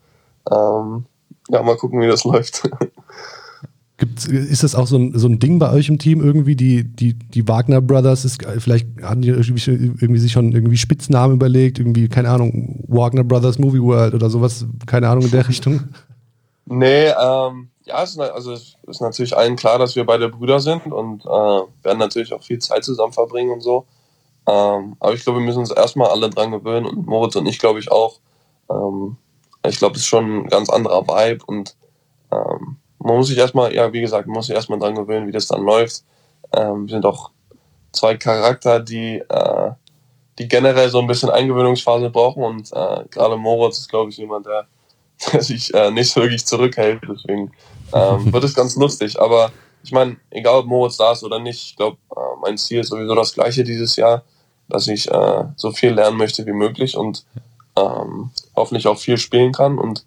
Ähm, 0.49 1.05
ja, 1.49 1.61
mal 1.61 1.77
gucken, 1.77 1.99
wie 2.01 2.07
das 2.07 2.23
läuft. 2.25 2.69
Gibt's, 3.99 4.25
ist 4.25 4.63
das 4.63 4.75
auch 4.75 4.87
so 4.87 4.97
ein, 4.97 5.17
so 5.17 5.27
ein 5.27 5.39
Ding 5.39 5.59
bei 5.59 5.71
euch 5.71 5.89
im 5.89 5.99
Team 5.99 6.21
irgendwie, 6.21 6.55
die, 6.55 6.85
die, 6.85 7.13
die 7.13 7.47
Wagner 7.47 7.81
Brothers, 7.81 8.23
ist, 8.23 8.41
vielleicht 8.59 8.87
haben 9.03 9.21
die 9.21 9.29
irgendwie, 9.29 9.69
irgendwie 9.69 10.19
sich 10.19 10.31
schon 10.31 10.53
irgendwie 10.53 10.77
Spitznamen 10.77 11.35
überlegt, 11.35 11.79
irgendwie, 11.79 12.07
keine 12.07 12.29
Ahnung, 12.29 12.83
Wagner 12.87 13.25
Brothers 13.25 13.59
Movie 13.59 13.81
World 13.81 14.13
oder 14.13 14.29
sowas, 14.29 14.65
keine 14.85 15.09
Ahnung 15.09 15.25
in 15.25 15.31
der 15.31 15.47
Richtung? 15.47 15.81
Nee, 16.71 17.07
ähm, 17.07 17.69
ja, 17.85 18.03
es 18.03 18.11
ist, 18.11 18.19
also 18.19 18.51
es 18.53 18.77
ist 18.85 19.01
natürlich 19.01 19.35
allen 19.35 19.55
klar, 19.55 19.79
dass 19.79 19.95
wir 19.95 20.05
beide 20.05 20.29
Brüder 20.29 20.59
sind 20.59 20.85
und 20.85 21.25
äh, 21.25 21.27
werden 21.27 21.97
natürlich 21.97 22.31
auch 22.31 22.43
viel 22.43 22.59
Zeit 22.59 22.83
zusammen 22.83 23.11
verbringen 23.11 23.49
und 23.49 23.61
so. 23.61 23.87
Ähm, 24.47 24.95
aber 24.99 25.13
ich 25.13 25.23
glaube, 25.23 25.39
wir 25.39 25.45
müssen 25.45 25.59
uns 25.59 25.71
erstmal 25.71 26.09
alle 26.11 26.29
dran 26.29 26.51
gewöhnen 26.51 26.85
und 26.85 27.07
Moritz 27.07 27.35
und 27.35 27.47
ich 27.47 27.57
glaube 27.57 27.79
ich 27.79 27.91
auch. 27.91 28.19
Ähm, 28.69 29.17
ich 29.67 29.79
glaube, 29.79 29.95
es 29.95 30.01
ist 30.01 30.07
schon 30.07 30.43
ein 30.43 30.47
ganz 30.47 30.69
anderer 30.69 31.07
Vibe 31.07 31.43
und 31.45 31.75
ähm, 32.31 32.77
man 32.99 33.15
muss 33.15 33.27
sich 33.27 33.37
erstmal, 33.37 33.73
ja, 33.73 33.91
wie 33.93 34.01
gesagt, 34.01 34.27
man 34.27 34.35
muss 34.35 34.47
sich 34.47 34.55
erstmal 34.55 34.79
dran 34.79 34.95
gewöhnen, 34.95 35.27
wie 35.27 35.31
das 35.31 35.47
dann 35.47 35.63
läuft. 35.63 36.03
Ähm, 36.53 36.87
wir 36.87 36.93
sind 36.93 37.05
auch 37.05 37.31
zwei 37.91 38.17
Charakter, 38.17 38.79
die, 38.79 39.17
äh, 39.17 39.71
die 40.37 40.47
generell 40.47 40.89
so 40.89 40.99
ein 40.99 41.07
bisschen 41.07 41.29
Eingewöhnungsphase 41.29 42.09
brauchen 42.09 42.43
und 42.43 42.71
äh, 42.73 43.05
gerade 43.09 43.37
Moritz 43.37 43.79
ist, 43.79 43.89
glaube 43.89 44.11
ich, 44.11 44.17
jemand, 44.17 44.45
der, 44.45 44.67
der 45.31 45.41
sich 45.41 45.73
äh, 45.73 45.91
nicht 45.91 46.15
wirklich 46.15 46.45
zurückhält. 46.45 47.01
Deswegen 47.07 47.51
ähm, 47.93 48.33
wird 48.33 48.43
es 48.43 48.53
ganz 48.53 48.75
lustig. 48.75 49.19
Aber 49.19 49.51
ich 49.83 49.91
meine, 49.91 50.17
egal 50.29 50.59
ob 50.59 50.65
Moritz 50.65 50.97
da 50.97 51.13
ist 51.13 51.23
oder 51.23 51.39
nicht, 51.39 51.71
ich 51.71 51.75
glaube, 51.75 51.97
äh, 52.15 52.19
mein 52.41 52.57
Ziel 52.57 52.81
ist 52.81 52.89
sowieso 52.89 53.15
das 53.15 53.33
gleiche 53.33 53.63
dieses 53.63 53.95
Jahr, 53.95 54.23
dass 54.67 54.87
ich 54.87 55.09
äh, 55.09 55.43
so 55.55 55.71
viel 55.71 55.93
lernen 55.93 56.17
möchte 56.17 56.45
wie 56.45 56.53
möglich 56.53 56.95
und 56.95 57.25
ähm, 57.75 58.31
hoffentlich 58.55 58.87
auch 58.87 58.97
viel 58.97 59.17
spielen 59.17 59.51
kann 59.51 59.77
und 59.79 60.05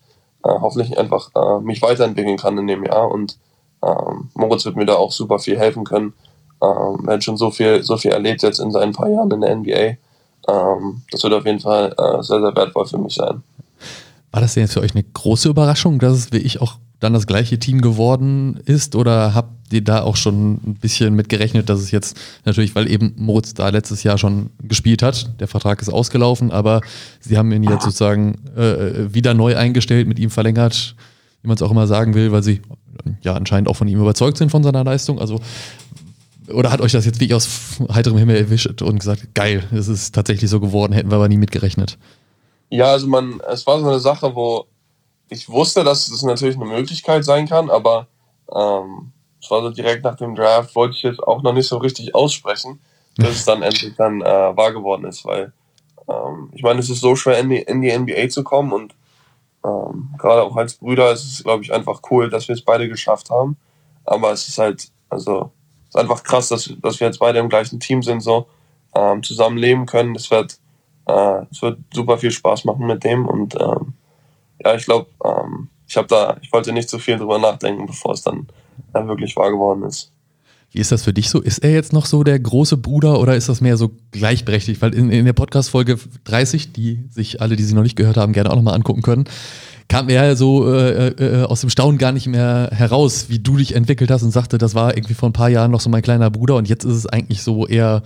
hoffentlich 0.49 0.99
einfach 0.99 1.31
äh, 1.35 1.61
mich 1.63 1.83
weiterentwickeln 1.83 2.37
kann 2.37 2.59
in 2.59 2.67
dem 2.67 2.85
Jahr. 2.85 3.11
Und 3.11 3.39
ähm, 3.85 4.31
Moritz 4.35 4.65
wird 4.65 4.77
mir 4.77 4.87
da 4.87 4.95
auch 4.95 5.13
super 5.13 5.39
viel 5.39 5.59
helfen 5.59 5.85
können. 5.85 6.15
Ähm, 6.63 7.07
er 7.07 7.15
hat 7.15 7.25
schon 7.25 7.37
so 7.37 7.51
viel, 7.51 7.83
so 7.83 7.97
viel 7.97 8.13
erlebt 8.13 8.43
jetzt 8.43 8.61
in 8.61 8.71
seinen 8.71 8.93
paar 8.93 9.09
Jahren 9.09 9.31
in 9.31 9.41
der 9.41 9.57
NBA. 9.57 9.97
Ähm, 10.49 11.03
das 11.11 11.23
wird 11.23 11.33
auf 11.33 11.47
jeden 11.47 11.61
Fall 11.61 11.95
äh, 11.99 12.23
sehr, 12.23 12.41
sehr 12.41 12.55
wertvoll 12.55 12.87
für 12.87 12.99
mich 12.99 13.15
sein. 13.15 13.43
War 14.31 14.41
das 14.41 14.55
denn 14.55 14.63
jetzt 14.63 14.73
für 14.73 14.81
euch 14.81 14.95
eine 14.95 15.03
große 15.05 15.49
Überraschung, 15.49 15.99
dass 15.99 16.13
es 16.13 16.33
wie 16.33 16.39
ich 16.39 16.61
auch 16.61 16.77
dann 17.03 17.13
das 17.13 17.27
gleiche 17.27 17.59
Team 17.59 17.81
geworden 17.81 18.61
ist? 18.65 18.95
Oder 18.95 19.35
habt 19.35 19.73
ihr 19.73 19.83
da 19.83 20.03
auch 20.03 20.17
schon 20.17 20.55
ein 20.55 20.77
bisschen 20.81 21.15
mit 21.15 21.29
gerechnet, 21.29 21.69
dass 21.69 21.81
es 21.81 21.91
jetzt 21.91 22.17
natürlich, 22.45 22.75
weil 22.75 22.89
eben 22.91 23.15
Moritz 23.17 23.55
da 23.55 23.69
letztes 23.71 24.03
Jahr 24.03 24.19
schon 24.19 24.51
gespielt 24.61 25.03
hat, 25.03 25.41
der 25.41 25.49
Vertrag 25.49 25.83
ist 25.83 25.89
ausgelaufen, 25.89 26.53
aber 26.53 26.81
sie 27.21 27.37
haben 27.39 27.51
ihn 27.53 27.65
jetzt 27.65 27.85
sozusagen 27.85 28.37
äh, 28.57 29.13
wieder 29.13 29.35
neu 29.35 29.57
eingestellt, 29.57 30.07
mit 30.07 30.19
ihm 30.19 30.31
verlängert, 30.31 30.95
wie 31.43 31.49
man 31.49 31.57
es 31.57 31.63
auch 31.63 31.71
immer 31.71 31.87
sagen 31.87 32.15
will, 32.15 32.31
weil 32.31 32.43
sie 32.43 32.61
ja 33.23 33.35
anscheinend 33.35 33.69
auch 33.69 33.77
von 33.77 33.89
ihm 33.89 34.01
überzeugt 34.01 34.37
sind 34.37 34.51
von 34.51 34.63
seiner 34.63 34.85
Leistung. 34.85 35.19
Also 35.19 35.41
oder 36.53 36.71
hat 36.71 36.81
euch 36.81 36.93
das 36.93 37.05
jetzt 37.05 37.21
wie 37.21 37.33
aus 37.35 37.81
heiterem 37.93 38.19
Himmel 38.19 38.37
erwischt 38.37 38.83
und 38.83 38.99
gesagt, 38.99 39.35
geil, 39.35 39.65
es 39.73 39.89
ist 39.89 40.15
tatsächlich 40.15 40.51
so 40.51 40.61
geworden, 40.61 40.93
hätten 40.93 41.11
wir 41.11 41.17
aber 41.17 41.29
nie 41.29 41.37
mitgerechnet? 41.37 41.99
Ja, 42.71 42.87
also 42.87 43.07
man, 43.07 43.41
es 43.51 43.67
war 43.67 43.81
so 43.81 43.89
eine 43.89 44.01
Sache, 44.01 44.35
wo 44.35 44.67
ich 45.33 45.49
wusste, 45.49 45.83
dass 45.83 46.09
das 46.09 46.23
natürlich 46.23 46.57
eine 46.57 46.67
Möglichkeit 46.67 47.25
sein 47.25 47.49
kann, 47.49 47.71
aber 47.71 48.07
ähm, 48.55 49.13
es 49.41 49.51
war 49.51 49.63
so 49.63 49.71
direkt 49.71 50.05
nach 50.05 50.17
dem 50.17 50.35
Draft, 50.35 50.75
wollte 50.77 50.95
ich 50.95 51.03
jetzt 51.03 51.23
auch 51.23 51.43
noch 51.43 51.55
nicht 51.55 51.67
so 51.67 51.79
richtig 51.79 52.15
aussprechen, 52.15 52.81
bis 53.17 53.31
es 53.31 53.45
dann 53.45 53.63
endlich 53.63 53.95
dann 53.97 54.21
äh, 54.21 54.25
wahr 54.57 54.73
geworden 54.73 55.05
ist, 55.05 55.25
weil 55.25 55.53
ähm, 56.09 56.51
ich 56.53 56.63
meine, 56.63 56.81
es 56.81 56.91
ist 56.91 57.01
so 57.01 57.17
schwer 57.17 57.39
in 57.39 57.49
die, 57.49 57.63
in 57.63 57.81
die 57.81 57.97
NBA 57.97 58.29
zu 58.29 58.45
kommen 58.45 58.73
und 58.73 58.95
ähm, 59.65 60.11
gerade 60.19 60.43
auch 60.43 60.57
als 60.57 60.75
Brüder 60.75 61.13
ist 61.13 61.25
es, 61.25 61.43
glaube 61.43 61.63
ich, 61.63 61.73
einfach 61.73 62.01
cool, 62.11 62.29
dass 62.29 62.49
wir 62.49 62.55
es 62.55 62.63
beide 62.63 62.89
geschafft 62.89 63.31
haben. 63.31 63.57
Aber 64.05 64.33
es 64.33 64.49
ist 64.49 64.59
halt, 64.59 64.89
also, 65.09 65.53
es 65.85 65.91
ist 65.91 66.01
einfach 66.01 66.25
krass, 66.25 66.49
dass, 66.49 66.73
dass 66.83 66.99
wir 67.01 67.07
jetzt 67.07 67.21
beide 67.21 67.39
im 67.39 67.49
gleichen 67.49 67.79
Team 67.79 68.03
sind, 68.03 68.21
so 68.21 68.49
ähm, 68.95 69.23
zusammen 69.23 69.57
leben 69.57 69.87
können. 69.87 70.17
Es 70.17 70.31
wird, 70.31 70.59
äh, 71.07 71.45
es 71.51 71.63
wird 71.63 71.79
super 71.95 72.19
viel 72.19 72.33
Spaß 72.33 72.65
machen 72.65 72.87
mit 72.87 73.05
dem 73.05 73.27
und 73.27 73.55
ähm, 73.55 73.95
ja, 74.65 74.75
ich 74.75 74.85
glaube, 74.85 75.07
ähm, 75.25 75.69
ich 75.87 75.97
habe 75.97 76.09
da, 76.09 76.37
ich 76.41 76.53
wollte 76.53 76.73
nicht 76.73 76.89
zu 76.89 76.99
viel 76.99 77.19
drüber 77.19 77.39
nachdenken, 77.39 77.87
bevor 77.87 78.13
es 78.13 78.23
dann 78.23 78.47
äh, 78.95 79.07
wirklich 79.07 79.37
wahr 79.37 79.51
geworden 79.51 79.83
ist. 79.85 80.11
Wie 80.71 80.79
ist 80.79 80.91
das 80.91 81.05
für 81.05 81.13
dich 81.13 81.29
so? 81.29 81.41
Ist 81.41 81.59
er 81.59 81.73
jetzt 81.73 81.93
noch 81.93 82.07
so 82.07 82.25
der 82.25 82.41
große 82.41 82.79
Bruder 82.79 83.21
oder 83.21 83.37
ist 83.37 83.51
das 83.51 83.61
mehr 83.61 83.77
so 83.77 83.91
gleichberechtigt? 84.11 84.81
Weil 84.81 84.95
in, 84.95 85.11
in 85.11 85.27
der 85.27 85.35
Podcast-Folge 85.35 85.99
30, 86.25 86.73
die 86.73 87.05
sich 87.11 87.43
alle, 87.43 87.57
die 87.57 87.65
sie 87.65 87.75
noch 87.75 87.83
nicht 87.83 87.97
gehört 87.97 88.17
haben, 88.17 88.33
gerne 88.33 88.51
auch 88.51 88.57
nochmal 88.57 88.75
angucken 88.75 89.03
können, 89.03 89.25
kam 89.89 90.09
er 90.09 90.35
so 90.35 90.73
äh, 90.73 91.09
äh, 91.09 91.45
aus 91.45 91.61
dem 91.61 91.69
Staunen 91.69 91.99
gar 91.99 92.13
nicht 92.13 92.27
mehr 92.27 92.71
heraus, 92.73 93.27
wie 93.29 93.39
du 93.39 93.59
dich 93.59 93.75
entwickelt 93.75 94.11
hast 94.11 94.23
und 94.23 94.31
sagte, 94.31 94.57
das 94.57 94.75
war 94.75 94.97
irgendwie 94.97 95.13
vor 95.13 95.29
ein 95.29 95.35
paar 95.35 95.51
Jahren 95.51 95.71
noch 95.71 95.83
so 95.83 95.91
mein 95.91 96.01
kleiner 96.01 96.31
Bruder 96.31 96.57
und 96.57 96.67
jetzt 96.67 96.85
ist 96.85 96.95
es 96.95 97.07
eigentlich 97.07 97.43
so 97.43 97.67
eher 97.67 98.03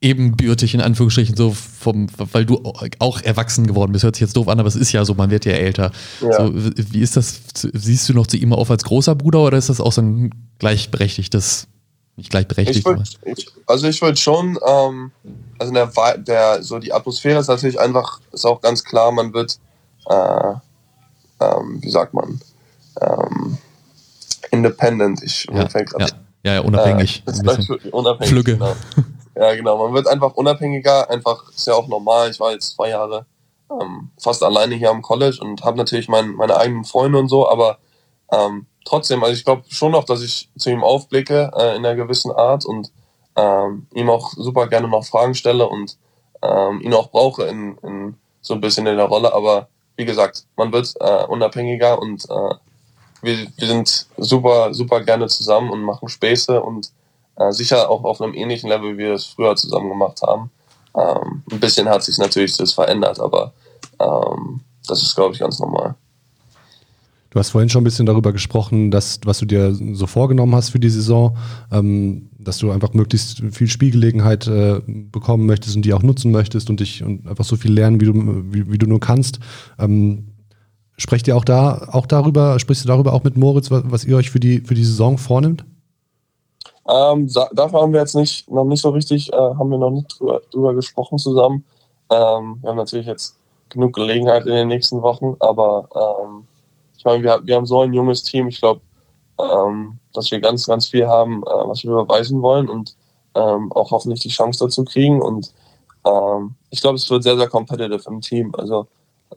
ebenbürtig 0.00 0.74
in 0.74 0.80
Anführungsstrichen 0.80 1.36
so 1.36 1.52
vom, 1.52 2.08
weil 2.18 2.44
du 2.44 2.62
auch 2.98 3.20
erwachsen 3.22 3.66
geworden 3.66 3.92
bist. 3.92 4.04
Hört 4.04 4.16
sich 4.16 4.20
jetzt 4.20 4.36
doof 4.36 4.48
an, 4.48 4.60
aber 4.60 4.68
es 4.68 4.76
ist 4.76 4.92
ja 4.92 5.04
so, 5.04 5.14
man 5.14 5.30
wird 5.30 5.44
ja 5.44 5.52
älter. 5.52 5.90
Ja. 6.20 6.46
So, 6.46 6.52
wie 6.54 7.00
ist 7.00 7.16
das? 7.16 7.40
Siehst 7.54 8.08
du 8.08 8.14
noch 8.14 8.26
zu 8.26 8.36
ihm 8.36 8.52
auf 8.52 8.70
als 8.70 8.84
großer 8.84 9.14
Bruder 9.14 9.40
oder 9.40 9.58
ist 9.58 9.68
das 9.68 9.80
auch 9.80 9.92
so 9.92 10.02
ein 10.02 10.34
gleichberechtigtes, 10.58 11.66
nicht 12.16 12.30
gleichberechtigt? 12.30 12.80
Ich 12.80 12.84
würd, 12.84 13.18
ich, 13.24 13.48
also 13.66 13.88
ich 13.88 14.02
würde 14.02 14.18
schon, 14.18 14.58
ähm, 14.66 15.12
also 15.58 15.72
der, 15.72 15.90
der, 16.18 16.62
so 16.62 16.78
die 16.78 16.92
Atmosphäre 16.92 17.40
ist 17.40 17.48
natürlich 17.48 17.80
einfach, 17.80 18.20
ist 18.32 18.44
auch 18.44 18.60
ganz 18.60 18.84
klar, 18.84 19.12
man 19.12 19.32
wird, 19.32 19.58
äh, 20.10 20.52
ähm, 21.40 21.78
wie 21.80 21.90
sagt 21.90 22.12
man, 22.12 22.40
ähm, 23.00 23.56
independent. 24.50 25.22
Ich 25.22 25.46
ja, 25.50 25.66
ja, 25.66 26.06
ja, 26.44 26.54
ja, 26.54 26.60
unabhängig. 26.60 27.22
Äh, 27.26 27.88
unabhängig. 27.90 28.28
Flügge. 28.28 28.52
Genau. 28.52 28.76
Ja, 29.36 29.54
genau. 29.54 29.76
Man 29.76 29.94
wird 29.94 30.08
einfach 30.08 30.34
unabhängiger. 30.34 31.10
Einfach 31.10 31.48
ist 31.50 31.66
ja 31.66 31.74
auch 31.74 31.88
normal. 31.88 32.30
Ich 32.30 32.40
war 32.40 32.52
jetzt 32.52 32.74
zwei 32.74 32.88
Jahre 32.88 33.26
ähm, 33.70 34.10
fast 34.18 34.42
alleine 34.42 34.74
hier 34.74 34.90
am 34.90 35.02
College 35.02 35.38
und 35.40 35.62
habe 35.64 35.76
natürlich 35.76 36.08
mein, 36.08 36.32
meine 36.32 36.56
eigenen 36.56 36.84
Freunde 36.84 37.18
und 37.18 37.28
so, 37.28 37.48
aber 37.48 37.78
ähm, 38.32 38.66
trotzdem, 38.84 39.22
also 39.22 39.34
ich 39.34 39.44
glaube 39.44 39.64
schon 39.68 39.92
noch, 39.92 40.04
dass 40.04 40.22
ich 40.22 40.48
zu 40.56 40.70
ihm 40.70 40.84
aufblicke 40.84 41.50
äh, 41.56 41.76
in 41.76 41.84
einer 41.84 41.94
gewissen 41.94 42.32
Art 42.32 42.64
und 42.64 42.92
ähm, 43.36 43.86
ihm 43.94 44.08
auch 44.10 44.32
super 44.32 44.66
gerne 44.68 44.88
noch 44.88 45.04
Fragen 45.04 45.34
stelle 45.34 45.68
und 45.68 45.98
ähm, 46.42 46.80
ihn 46.80 46.94
auch 46.94 47.10
brauche 47.10 47.44
in, 47.44 47.76
in 47.78 48.16
so 48.40 48.54
ein 48.54 48.60
bisschen 48.60 48.86
in 48.86 48.96
der 48.96 49.06
Rolle. 49.06 49.32
Aber 49.34 49.68
wie 49.96 50.04
gesagt, 50.04 50.46
man 50.56 50.72
wird 50.72 50.94
äh, 51.00 51.24
unabhängiger 51.24 51.98
und 51.98 52.24
äh, 52.30 52.54
wir, 53.22 53.46
wir 53.56 53.66
sind 53.66 54.06
super, 54.16 54.72
super 54.72 55.00
gerne 55.02 55.26
zusammen 55.26 55.70
und 55.70 55.82
machen 55.82 56.08
Späße 56.08 56.62
und 56.62 56.92
äh, 57.36 57.52
sicher 57.52 57.90
auch 57.90 58.04
auf 58.04 58.20
einem 58.20 58.34
ähnlichen 58.34 58.68
Level, 58.68 58.94
wie 58.94 59.04
wir 59.04 59.14
es 59.14 59.26
früher 59.26 59.56
zusammen 59.56 59.88
gemacht 59.88 60.22
haben. 60.22 60.50
Ähm, 60.96 61.42
ein 61.50 61.60
bisschen 61.60 61.88
hat 61.88 62.02
sich 62.02 62.18
natürlich 62.18 62.56
das 62.56 62.72
verändert, 62.72 63.20
aber 63.20 63.52
ähm, 64.00 64.60
das 64.86 65.02
ist, 65.02 65.14
glaube 65.14 65.34
ich, 65.34 65.40
ganz 65.40 65.58
normal. 65.58 65.94
Du 67.30 67.40
hast 67.40 67.50
vorhin 67.50 67.68
schon 67.68 67.82
ein 67.82 67.84
bisschen 67.84 68.06
darüber 68.06 68.32
gesprochen, 68.32 68.90
dass, 68.90 69.20
was 69.26 69.40
du 69.40 69.44
dir 69.44 69.74
so 69.74 70.06
vorgenommen 70.06 70.54
hast 70.54 70.70
für 70.70 70.80
die 70.80 70.88
Saison, 70.88 71.36
ähm, 71.70 72.30
dass 72.38 72.56
du 72.56 72.70
einfach 72.70 72.94
möglichst 72.94 73.42
viel 73.52 73.68
Spielgelegenheit 73.68 74.46
äh, 74.46 74.80
bekommen 74.86 75.44
möchtest 75.44 75.76
und 75.76 75.82
die 75.82 75.92
auch 75.92 76.02
nutzen 76.02 76.30
möchtest 76.30 76.70
und 76.70 76.80
dich 76.80 77.02
und 77.02 77.28
einfach 77.28 77.44
so 77.44 77.56
viel 77.56 77.72
lernen, 77.72 78.00
wie 78.00 78.06
du, 78.06 78.14
wie, 78.50 78.72
wie 78.72 78.78
du 78.78 78.86
nur 78.86 79.00
kannst. 79.00 79.40
Ähm, 79.78 80.28
sprecht 80.96 81.28
ihr 81.28 81.36
auch 81.36 81.44
da 81.44 81.88
auch 81.92 82.06
darüber, 82.06 82.58
sprichst 82.58 82.84
du 82.84 82.88
darüber 82.88 83.12
auch 83.12 83.22
mit 83.22 83.36
Moritz, 83.36 83.70
was, 83.70 83.82
was 83.84 84.04
ihr 84.04 84.16
euch 84.16 84.30
für 84.30 84.40
die, 84.40 84.60
für 84.60 84.74
die 84.74 84.84
Saison 84.84 85.18
vornimmt? 85.18 85.66
Ähm, 86.88 87.28
dafür 87.52 87.80
haben 87.80 87.92
wir 87.92 88.00
jetzt 88.00 88.14
nicht, 88.14 88.50
noch 88.50 88.64
nicht 88.64 88.80
so 88.80 88.90
richtig, 88.90 89.32
äh, 89.32 89.36
haben 89.36 89.70
wir 89.70 89.78
noch 89.78 89.90
nicht 89.90 90.18
drüber, 90.18 90.40
drüber 90.50 90.74
gesprochen 90.74 91.18
zusammen. 91.18 91.64
Ähm, 92.10 92.58
wir 92.60 92.70
haben 92.70 92.76
natürlich 92.76 93.06
jetzt 93.06 93.36
genug 93.70 93.94
Gelegenheit 93.94 94.46
in 94.46 94.52
den 94.52 94.68
nächsten 94.68 95.02
Wochen, 95.02 95.34
aber 95.40 95.88
ähm, 95.94 96.46
ich 96.96 97.04
meine, 97.04 97.22
wir, 97.22 97.40
wir 97.44 97.56
haben 97.56 97.66
so 97.66 97.80
ein 97.80 97.92
junges 97.92 98.22
Team, 98.22 98.48
ich 98.48 98.60
glaube, 98.60 98.80
ähm, 99.38 99.98
dass 100.12 100.30
wir 100.30 100.40
ganz, 100.40 100.66
ganz 100.66 100.88
viel 100.88 101.06
haben, 101.06 101.42
äh, 101.42 101.68
was 101.68 101.84
wir 101.84 101.92
beweisen 101.92 102.40
wollen 102.42 102.68
und 102.68 102.96
ähm, 103.34 103.72
auch 103.72 103.90
hoffentlich 103.90 104.20
die 104.20 104.28
Chance 104.28 104.64
dazu 104.64 104.84
kriegen. 104.84 105.20
Und 105.20 105.52
ähm, 106.06 106.54
ich 106.70 106.80
glaube, 106.80 106.96
es 106.96 107.08
wird 107.10 107.22
sehr, 107.22 107.36
sehr 107.36 107.48
competitive 107.48 108.02
im 108.08 108.20
Team. 108.20 108.54
Also 108.56 108.86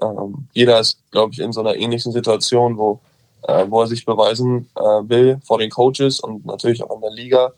ähm, 0.02 0.48
jeder 0.54 0.80
ist, 0.80 1.00
glaube 1.12 1.34
ich, 1.34 1.40
in 1.40 1.52
so 1.52 1.62
einer 1.62 1.76
ähnlichen 1.76 2.12
Situation, 2.12 2.78
wo 2.78 3.00
äh, 3.48 3.66
wo 3.70 3.82
er 3.82 3.88
sich 3.88 4.06
beweisen 4.06 4.70
äh, 4.76 4.82
will 4.82 5.40
vor 5.44 5.58
den 5.60 5.70
Coaches 5.70 6.20
und 6.20 6.46
natürlich 6.46 6.84
auch 6.84 6.96
in 6.96 7.02
der 7.02 7.12
Liga. 7.12 7.54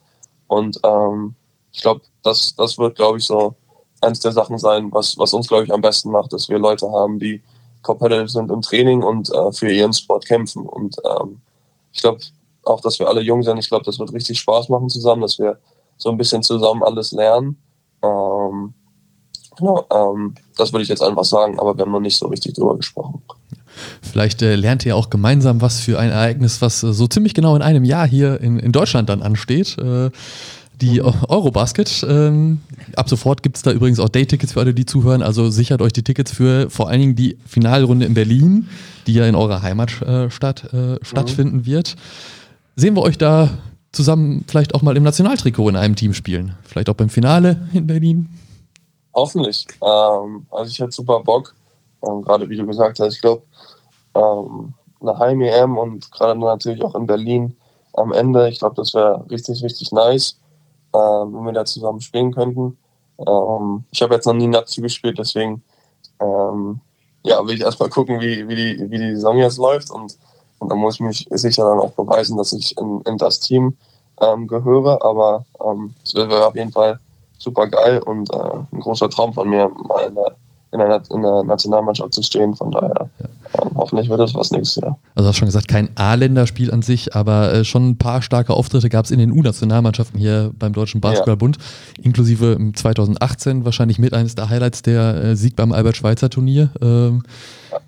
Und 0.47 0.79
ähm, 0.83 1.35
ich 1.71 1.81
glaube, 1.81 2.01
das, 2.23 2.55
das 2.55 2.77
wird, 2.77 2.95
glaube 2.95 3.17
ich, 3.17 3.25
so 3.25 3.55
eins 4.01 4.19
der 4.19 4.31
Sachen 4.31 4.57
sein, 4.57 4.91
was, 4.91 5.17
was 5.17 5.33
uns, 5.33 5.47
glaube 5.47 5.63
ich, 5.63 5.73
am 5.73 5.81
besten 5.81 6.11
macht, 6.11 6.33
dass 6.33 6.49
wir 6.49 6.59
Leute 6.59 6.91
haben, 6.91 7.19
die 7.19 7.41
competitive 7.81 8.29
sind 8.29 8.51
im 8.51 8.61
Training 8.61 9.03
und 9.03 9.33
äh, 9.33 9.51
für 9.51 9.71
ihren 9.71 9.93
Sport 9.93 10.25
kämpfen. 10.25 10.65
Und 10.67 10.97
ähm, 11.05 11.41
ich 11.93 12.01
glaube 12.01 12.19
auch, 12.63 12.81
dass 12.81 12.99
wir 12.99 13.07
alle 13.07 13.21
jung 13.21 13.43
sind. 13.43 13.57
Ich 13.57 13.69
glaube, 13.69 13.85
das 13.85 13.99
wird 13.99 14.13
richtig 14.13 14.39
Spaß 14.39 14.69
machen 14.69 14.89
zusammen, 14.89 15.21
dass 15.21 15.39
wir 15.39 15.57
so 15.97 16.09
ein 16.09 16.17
bisschen 16.17 16.43
zusammen 16.43 16.83
alles 16.83 17.11
lernen. 17.11 17.57
Ähm, 18.03 18.73
genau, 19.55 19.85
ähm, 19.91 20.35
das 20.57 20.71
würde 20.71 20.83
ich 20.83 20.89
jetzt 20.89 21.03
einfach 21.03 21.25
sagen, 21.25 21.59
aber 21.59 21.75
wir 21.75 21.85
haben 21.85 21.91
noch 21.91 21.99
nicht 21.99 22.17
so 22.17 22.27
richtig 22.27 22.53
drüber 22.53 22.75
gesprochen. 22.75 23.21
Vielleicht 24.01 24.41
äh, 24.41 24.55
lernt 24.55 24.85
ihr 24.85 24.95
auch 24.95 25.09
gemeinsam 25.09 25.61
was 25.61 25.79
für 25.79 25.99
ein 25.99 26.09
Ereignis, 26.09 26.61
was 26.61 26.83
äh, 26.83 26.93
so 26.93 27.07
ziemlich 27.07 27.33
genau 27.33 27.55
in 27.55 27.61
einem 27.61 27.83
Jahr 27.83 28.07
hier 28.07 28.41
in, 28.41 28.59
in 28.59 28.71
Deutschland 28.71 29.09
dann 29.09 29.21
ansteht. 29.21 29.77
Äh, 29.77 30.09
die 30.81 31.01
Eurobasket. 31.01 32.05
Ähm, 32.07 32.61
ab 32.95 33.09
sofort 33.09 33.43
gibt 33.43 33.57
es 33.57 33.63
da 33.63 33.71
übrigens 33.71 33.99
auch 33.99 34.09
Day-Tickets 34.09 34.53
für 34.53 34.59
alle, 34.59 34.73
die 34.73 34.85
zuhören. 34.85 35.21
Also 35.21 35.49
sichert 35.49 35.81
euch 35.81 35.93
die 35.93 36.03
Tickets 36.03 36.31
für 36.31 36.69
vor 36.69 36.89
allen 36.89 36.99
Dingen 36.99 37.15
die 37.15 37.37
Finalrunde 37.45 38.05
in 38.05 38.13
Berlin, 38.13 38.67
die 39.07 39.13
ja 39.13 39.25
in 39.25 39.35
eurer 39.35 39.61
Heimatstadt 39.61 40.73
äh, 40.73 40.97
stattfinden 41.03 41.57
mhm. 41.57 41.65
wird. 41.65 41.95
Sehen 42.75 42.95
wir 42.95 43.03
euch 43.03 43.17
da 43.17 43.49
zusammen 43.91 44.45
vielleicht 44.47 44.73
auch 44.73 44.81
mal 44.81 44.97
im 44.97 45.03
Nationaltrikot 45.03 45.69
in 45.69 45.75
einem 45.75 45.95
Team 45.95 46.13
spielen? 46.13 46.55
Vielleicht 46.63 46.89
auch 46.89 46.95
beim 46.95 47.09
Finale 47.09 47.67
in 47.73 47.87
Berlin? 47.87 48.29
Hoffentlich. 49.13 49.67
Ähm, 49.83 50.45
also 50.49 50.69
ich 50.71 50.79
hätte 50.79 50.91
super 50.91 51.21
Bock. 51.21 51.53
Ähm, 52.03 52.21
gerade 52.21 52.49
wie 52.49 52.57
du 52.57 52.65
gesagt 52.65 52.99
hast, 52.99 53.15
ich 53.15 53.21
glaube, 53.21 53.43
ähm, 54.15 54.73
eine 55.01 55.17
Heim-EM 55.17 55.77
und 55.77 56.11
gerade 56.11 56.39
natürlich 56.39 56.83
auch 56.83 56.95
in 56.95 57.07
Berlin 57.07 57.55
am 57.93 58.11
Ende, 58.11 58.49
ich 58.49 58.59
glaube, 58.59 58.75
das 58.75 58.93
wäre 58.93 59.25
richtig, 59.29 59.63
richtig 59.63 59.91
nice, 59.91 60.37
äh, 60.93 60.97
wenn 60.97 61.45
wir 61.45 61.53
da 61.53 61.65
zusammen 61.65 62.01
spielen 62.01 62.33
könnten. 62.33 62.77
Ähm, 63.19 63.83
ich 63.91 64.01
habe 64.01 64.15
jetzt 64.15 64.25
noch 64.25 64.33
nie 64.33 64.47
Nazi 64.47 64.81
gespielt, 64.81 65.17
deswegen 65.17 65.63
ähm, 66.19 66.79
ja, 67.23 67.45
will 67.45 67.55
ich 67.55 67.61
erstmal 67.61 67.89
gucken, 67.89 68.19
wie, 68.19 68.47
wie, 68.47 68.55
die, 68.55 68.91
wie 68.91 68.97
die 68.97 69.15
Saison 69.15 69.37
jetzt 69.37 69.57
läuft 69.57 69.91
und, 69.91 70.17
und 70.59 70.69
dann 70.69 70.77
muss 70.77 70.95
ich 70.95 71.01
mich 71.01 71.27
sicher 71.31 71.65
dann 71.65 71.79
auch 71.79 71.91
beweisen, 71.91 72.37
dass 72.37 72.53
ich 72.53 72.77
in, 72.77 73.01
in 73.01 73.17
das 73.17 73.39
Team 73.39 73.77
ähm, 74.21 74.47
gehöre, 74.47 75.03
aber 75.03 75.45
ähm, 75.63 75.93
es 76.03 76.13
wäre 76.13 76.47
auf 76.47 76.55
jeden 76.55 76.71
Fall 76.71 76.99
super 77.37 77.67
geil 77.67 77.99
und 77.99 78.31
äh, 78.33 78.53
ein 78.71 78.79
großer 78.79 79.09
Traum 79.09 79.33
von 79.33 79.49
mir, 79.49 79.69
mal 79.69 80.07
in 80.07 80.15
der 80.15 80.35
in 80.71 80.79
der, 80.79 81.01
in 81.09 81.21
der 81.21 81.43
Nationalmannschaft 81.43 82.13
zu 82.13 82.23
stehen. 82.23 82.55
Von 82.55 82.71
daher 82.71 83.09
ja. 83.19 83.25
Ähm, 83.61 83.71
hoffentlich 83.75 84.09
wird 84.09 84.19
das 84.19 84.33
was 84.35 84.51
nächstes 84.51 84.81
Jahr. 84.81 84.97
Also 85.15 85.25
du 85.25 85.29
hast 85.29 85.37
schon 85.37 85.47
gesagt, 85.47 85.67
kein 85.67 85.89
A-Länderspiel 85.95 86.71
an 86.71 86.81
sich, 86.81 87.15
aber 87.15 87.53
äh, 87.53 87.63
schon 87.63 87.89
ein 87.89 87.97
paar 87.97 88.21
starke 88.21 88.53
Auftritte 88.53 88.89
gab 88.89 89.05
es 89.05 89.11
in 89.11 89.19
den 89.19 89.31
U-Nationalmannschaften 89.31 90.19
hier 90.19 90.51
beim 90.57 90.73
Deutschen 90.73 91.01
Basketballbund, 91.01 91.57
ja. 91.57 92.03
inklusive 92.03 92.57
2018 92.73 93.65
wahrscheinlich 93.65 93.99
mit 93.99 94.13
eines 94.13 94.35
der 94.35 94.49
Highlights 94.49 94.81
der 94.81 95.23
äh, 95.23 95.35
Sieg 95.35 95.55
beim 95.55 95.71
Albert-Schweitzer-Turnier. 95.71 96.71
Ähm. 96.81 97.23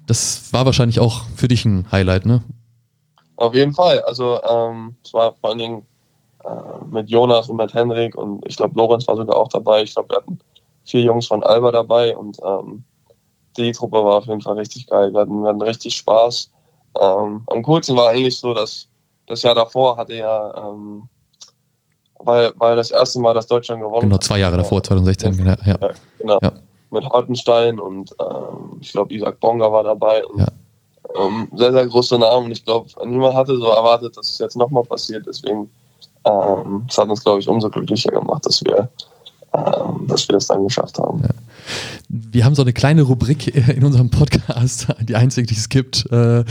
Das 0.08 0.52
war 0.54 0.66
wahrscheinlich 0.66 1.00
auch 1.00 1.24
für 1.36 1.48
dich 1.48 1.66
ein 1.66 1.86
Highlight, 1.92 2.26
ne? 2.26 2.44
Auf 3.36 3.54
jeden 3.54 3.74
Fall. 3.74 4.02
Also 4.02 4.42
ähm, 4.44 4.96
es 5.04 5.14
war 5.14 5.34
vor 5.42 5.50
allen 5.50 5.60
Dingen 5.60 5.86
äh, 6.44 6.50
mit 6.92 7.10
Jonas 7.10 7.50
und 7.50 7.58
mit 7.58 7.74
Henrik 7.74 8.16
und 8.16 8.46
ich 8.48 8.56
glaube, 8.56 8.76
Lorenz 8.78 9.08
war 9.08 9.16
sogar 9.16 9.36
auch 9.36 9.48
dabei. 9.48 9.84
Ich 9.84 9.94
glaube, 9.94 10.10
wir 10.10 10.18
hatten 10.18 10.40
vier 10.86 11.02
Jungs 11.02 11.28
von 11.28 11.44
Alba 11.44 11.72
dabei 11.72 12.16
und 12.16 12.38
ähm, 12.46 12.84
die 13.58 13.72
Truppe 13.72 14.04
war 14.04 14.16
auf 14.16 14.26
jeden 14.26 14.42
Fall 14.42 14.58
richtig 14.58 14.88
geil. 14.88 15.14
Wir 15.14 15.22
hatten, 15.22 15.42
wir 15.42 15.50
hatten 15.50 15.62
richtig 15.62 15.96
Spaß. 15.96 16.52
Ähm, 17.02 17.44
am 17.48 17.64
coolsten 17.64 17.96
war 17.96 18.10
eigentlich 18.10 18.38
so, 18.38 18.54
dass 18.54 18.88
das 19.28 19.42
Jahr 19.42 19.56
davor 19.56 19.98
hatte 19.98 20.16
ja, 20.16 20.54
ähm, 20.58 21.08
weil, 22.20 22.54
weil 22.58 22.76
das 22.76 22.92
erste 22.92 23.20
Mal, 23.20 23.34
dass 23.34 23.48
Deutschland 23.48 23.82
gewonnen 23.82 24.02
Genau, 24.02 24.18
zwei 24.18 24.40
Jahre 24.40 24.58
davor, 24.58 24.84
2016. 24.84 25.46
Ja, 25.46 25.58
ja. 25.66 25.78
ja 25.82 25.90
genau. 26.20 26.40
Ja. 26.42 26.52
Mit 26.92 27.06
Hartenstein 27.06 27.80
und 27.80 28.16
ähm, 28.20 28.78
ich 28.80 28.92
glaube, 28.92 29.14
Isaac 29.14 29.40
Bonga 29.40 29.72
war 29.72 29.84
dabei. 29.84 30.24
Und, 30.26 30.46
ähm, 31.18 31.48
sehr, 31.56 31.72
sehr 31.72 31.88
große 31.88 32.18
Namen. 32.20 32.46
Und 32.46 32.52
ich 32.52 32.64
glaube, 32.64 32.88
niemand 33.06 33.36
hatte 33.36 33.58
so 33.58 33.68
erwartet, 33.68 34.16
dass 34.16 34.30
es 34.30 34.38
jetzt 34.38 34.56
nochmal 34.56 34.84
passiert. 34.84 35.26
Deswegen, 35.28 35.70
ähm, 36.26 36.86
es 36.88 36.98
hat 36.98 37.10
uns, 37.10 37.24
glaube 37.24 37.40
ich, 37.40 37.48
umso 37.48 37.70
glücklicher 37.70 38.12
gemacht, 38.12 38.46
dass 38.46 38.64
wir 38.64 38.90
dass 40.08 40.28
wir 40.28 40.34
das 40.34 40.48
dann 40.48 40.64
geschafft 40.64 40.98
haben. 40.98 41.22
Ja. 41.22 41.30
Wir 42.10 42.46
haben 42.46 42.56
so 42.56 42.64
eine 42.64 42.74
kleine 42.74 43.04
Rubrik 43.04 43.48
in 43.70 43.84
unserem 43.84 44.10
Podcast, 44.10 44.88
die 45.02 45.16
einzige, 45.16 45.48
die 45.48 45.56
es 45.56 45.70
gibt, 45.70 46.12
äh, 46.12 46.40
äh, 46.40 46.46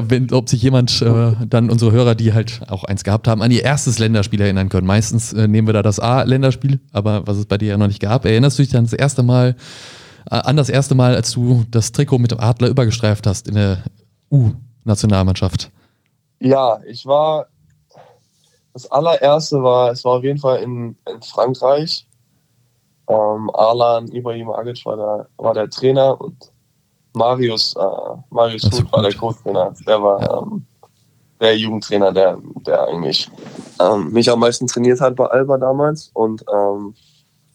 wenn, 0.00 0.32
ob 0.32 0.48
sich 0.48 0.62
jemand, 0.62 1.02
äh, 1.02 1.32
dann 1.46 1.70
unsere 1.70 1.92
Hörer, 1.92 2.14
die 2.14 2.32
halt 2.32 2.60
auch 2.68 2.84
eins 2.84 3.04
gehabt 3.04 3.28
haben, 3.28 3.42
an 3.42 3.50
ihr 3.50 3.64
erstes 3.64 3.98
Länderspiel 3.98 4.40
erinnern 4.40 4.68
können. 4.68 4.86
Meistens 4.86 5.32
äh, 5.32 5.48
nehmen 5.48 5.68
wir 5.68 5.74
da 5.74 5.82
das 5.82 5.98
A-Länderspiel, 5.98 6.80
aber 6.92 7.26
was 7.26 7.36
es 7.36 7.46
bei 7.46 7.58
dir 7.58 7.70
ja 7.70 7.76
noch 7.76 7.88
nicht 7.88 8.00
gab. 8.00 8.24
Erinnerst 8.24 8.58
du 8.58 8.62
dich 8.62 8.72
dann 8.72 8.84
das 8.84 8.92
erste 8.92 9.22
Mal, 9.22 9.56
äh, 10.30 10.36
an 10.36 10.56
das 10.56 10.68
erste 10.68 10.94
Mal, 10.94 11.14
als 11.16 11.32
du 11.32 11.64
das 11.70 11.92
Trikot 11.92 12.18
mit 12.18 12.30
dem 12.30 12.40
Adler 12.40 12.68
übergestreift 12.68 13.26
hast 13.26 13.48
in 13.48 13.56
der 13.56 13.82
U-Nationalmannschaft? 14.30 15.70
Ja, 16.38 16.80
ich 16.86 17.04
war, 17.04 17.46
das 18.72 18.90
allererste 18.90 19.62
war, 19.62 19.90
es 19.90 20.04
war 20.04 20.12
auf 20.12 20.24
jeden 20.24 20.38
Fall 20.38 20.62
in, 20.62 20.96
in 21.12 21.20
Frankreich 21.22 22.06
ähm, 23.10 23.50
Alan 23.54 24.08
Ibrahim 24.08 24.50
Agic 24.50 24.84
war 24.86 24.96
der, 24.96 25.28
war 25.36 25.54
der 25.54 25.68
Trainer 25.68 26.20
und 26.20 26.36
Marius, 27.12 27.74
äh, 27.76 28.16
Marius 28.30 28.64
Huth 28.64 28.92
war 28.92 29.02
der 29.02 29.14
Co-Trainer. 29.14 29.74
Der 29.86 30.02
war 30.02 30.20
ja. 30.20 30.38
ähm, 30.38 30.64
der 31.40 31.56
Jugendtrainer, 31.56 32.12
der, 32.12 32.38
der 32.66 32.86
eigentlich 32.86 33.28
ähm, 33.80 34.12
mich 34.12 34.30
am 34.30 34.40
meisten 34.40 34.66
trainiert 34.66 35.00
hat 35.00 35.16
bei 35.16 35.26
Alba 35.26 35.58
damals. 35.58 36.10
Und 36.14 36.44
ähm, 36.52 36.94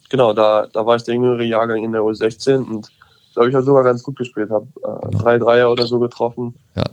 genau, 0.10 0.34
da, 0.34 0.68
da 0.74 0.86
war 0.86 0.98
ich 0.98 1.04
der 1.04 1.16
jüngere 1.16 1.44
Jahrgang 1.44 1.84
in 1.84 1.92
der 1.92 2.02
U16 2.02 2.58
und 2.58 2.92
glaube 3.34 3.50
ich, 3.50 3.56
habe 3.56 3.66
sogar 3.66 3.84
ganz 3.84 4.02
gut 4.02 4.18
gespielt, 4.18 4.50
habe 4.50 4.68
äh, 4.84 5.12
drei 5.12 5.38
Dreier 5.38 5.72
oder 5.72 5.86
so 5.86 6.00
getroffen. 6.00 6.56
Ja. 6.76 6.84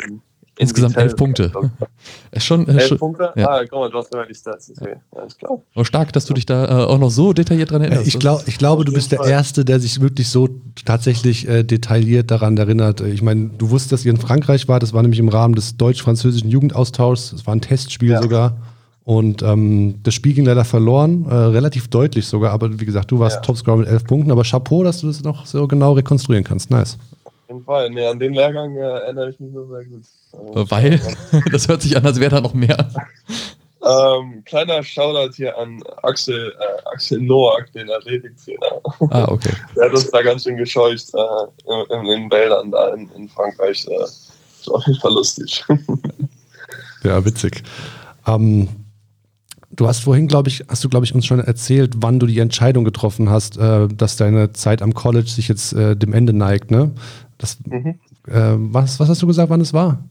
Ähm, 0.00 0.22
Insgesamt 0.58 0.96
elf 0.96 1.16
Punkte. 1.16 1.50
Ist 2.30 2.44
schon, 2.44 2.68
elf 2.68 2.86
schon, 2.86 2.98
Punkte? 2.98 3.32
Ja. 3.36 3.48
Ah, 3.48 3.60
guck 3.62 3.80
mal, 3.80 3.90
du 3.90 3.98
hast 3.98 4.12
sogar 4.12 4.26
die 4.26 4.34
Stats. 4.34 4.70
Okay, 4.78 4.96
alles 5.12 5.36
klar. 5.38 5.58
Oh, 5.74 5.84
stark, 5.84 6.12
dass 6.12 6.26
du 6.26 6.34
dich 6.34 6.44
da 6.44 6.64
äh, 6.64 6.84
auch 6.84 6.98
noch 6.98 7.10
so 7.10 7.32
detailliert 7.32 7.70
dran 7.70 7.80
erinnerst. 7.80 8.06
Ich, 8.06 8.18
glaub, 8.18 8.46
ich 8.46 8.58
glaube, 8.58 8.84
du 8.84 8.92
bist 8.92 9.12
der 9.12 9.20
Erste, 9.24 9.64
der 9.64 9.80
sich 9.80 10.00
wirklich 10.00 10.28
so 10.28 10.48
tatsächlich 10.84 11.48
äh, 11.48 11.62
detailliert 11.62 12.30
daran 12.30 12.56
erinnert. 12.58 13.00
Ich 13.00 13.22
meine, 13.22 13.50
du 13.56 13.70
wusstest, 13.70 13.92
dass 13.92 14.04
ihr 14.04 14.12
in 14.12 14.18
Frankreich 14.18 14.68
wart. 14.68 14.82
Das 14.82 14.92
war 14.92 15.00
nämlich 15.00 15.20
im 15.20 15.28
Rahmen 15.28 15.54
des 15.54 15.78
deutsch-französischen 15.78 16.50
Jugendaustauschs. 16.50 17.32
Es 17.32 17.46
war 17.46 17.54
ein 17.54 17.62
Testspiel 17.62 18.10
ja. 18.10 18.22
sogar. 18.22 18.56
Und 19.04 19.42
ähm, 19.42 19.96
das 20.02 20.14
Spiel 20.14 20.34
ging 20.34 20.44
leider 20.44 20.64
verloren, 20.64 21.26
äh, 21.28 21.34
relativ 21.34 21.88
deutlich 21.88 22.26
sogar, 22.26 22.52
aber 22.52 22.78
wie 22.78 22.84
gesagt, 22.84 23.10
du 23.10 23.18
warst 23.18 23.36
ja. 23.36 23.42
Topscorer 23.42 23.78
mit 23.78 23.88
elf 23.88 24.04
Punkten, 24.04 24.30
aber 24.30 24.44
Chapeau, 24.44 24.84
dass 24.84 25.00
du 25.00 25.08
das 25.08 25.24
noch 25.24 25.44
so 25.44 25.66
genau 25.66 25.94
rekonstruieren 25.94 26.44
kannst. 26.44 26.70
Nice. 26.70 26.98
Jeden 27.52 27.64
Fall. 27.64 27.90
Nee, 27.90 28.06
an 28.06 28.18
den 28.18 28.34
Lehrgang 28.34 28.76
äh, 28.76 28.80
erinnere 28.80 29.30
ich 29.30 29.40
mich 29.40 29.52
nur 29.52 29.68
sehr 29.68 29.84
gut. 29.84 30.04
Also, 30.32 30.70
Weil? 30.70 31.00
das 31.52 31.68
hört 31.68 31.82
sich 31.82 31.96
an, 31.96 32.04
als 32.04 32.18
wäre 32.18 32.30
da 32.30 32.40
noch 32.40 32.54
mehr. 32.54 32.88
Ähm, 33.84 34.44
kleiner 34.44 34.82
Shoutout 34.82 35.34
hier 35.34 35.58
an 35.58 35.82
Axel, 36.02 36.52
äh, 36.58 36.88
Axel 36.94 37.20
Noack, 37.20 37.72
den 37.72 37.90
Athletiktrainer. 37.90 38.80
Ah, 39.10 39.26
okay. 39.28 39.50
Der 39.76 39.86
hat 39.86 39.92
uns 39.92 40.10
da 40.10 40.22
ganz 40.22 40.44
schön 40.44 40.56
gescheucht 40.56 41.12
äh, 41.14 41.94
in, 41.94 42.04
den 42.04 42.30
Wäldern 42.30 42.70
da 42.70 42.94
in, 42.94 43.10
in 43.16 43.28
Frankreich. 43.28 43.86
Äh, 43.88 43.98
das 43.98 44.30
war 44.66 44.76
auf 44.76 44.86
jeden 44.86 45.00
Fall 45.00 45.12
lustig. 45.12 45.64
ja, 47.02 47.24
witzig. 47.24 47.64
Ähm, 48.24 48.68
du 49.72 49.88
hast 49.88 50.00
vorhin, 50.00 50.28
glaube 50.28 50.48
ich, 50.48 50.64
hast 50.68 50.84
du, 50.84 50.88
glaube 50.88 51.04
ich, 51.04 51.12
uns 51.12 51.26
schon 51.26 51.40
erzählt, 51.40 51.94
wann 51.96 52.20
du 52.20 52.26
die 52.26 52.38
Entscheidung 52.38 52.84
getroffen 52.84 53.30
hast, 53.30 53.56
äh, 53.58 53.88
dass 53.88 54.16
deine 54.16 54.52
Zeit 54.52 54.80
am 54.80 54.94
College 54.94 55.28
sich 55.28 55.48
jetzt 55.48 55.72
äh, 55.72 55.96
dem 55.96 56.12
Ende 56.12 56.32
neigt, 56.32 56.70
ne? 56.70 56.92
Das, 57.42 57.58
mhm. 57.66 57.98
Äh, 58.26 58.54
was, 58.72 58.98
was 58.98 59.08
hast 59.08 59.20
du 59.20 59.26
gesagt, 59.26 59.50
wann 59.50 59.60
es 59.60 59.74
war? 59.74 60.02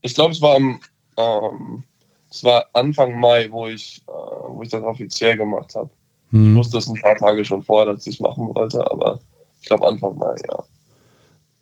Ich 0.00 0.14
glaube, 0.14 0.32
es 0.32 0.40
war 0.40 0.56
am 0.56 0.80
ähm, 1.16 1.82
es 2.30 2.44
war 2.44 2.66
Anfang 2.72 3.18
Mai, 3.18 3.48
wo 3.50 3.66
ich, 3.66 4.02
äh, 4.08 4.12
wo 4.12 4.62
ich 4.62 4.68
das 4.68 4.82
offiziell 4.82 5.36
gemacht 5.36 5.74
habe. 5.74 5.90
Hm. 6.30 6.50
Ich 6.50 6.56
wusste 6.56 6.78
es 6.78 6.88
ein 6.88 7.00
paar 7.00 7.16
Tage 7.16 7.44
schon 7.44 7.62
vorher, 7.62 7.94
dass 7.94 8.06
ich 8.06 8.14
es 8.14 8.20
machen 8.20 8.54
wollte, 8.54 8.90
aber 8.90 9.20
ich 9.60 9.68
glaube 9.68 9.86
Anfang 9.86 10.16
Mai, 10.18 10.34
ja. 10.48 10.62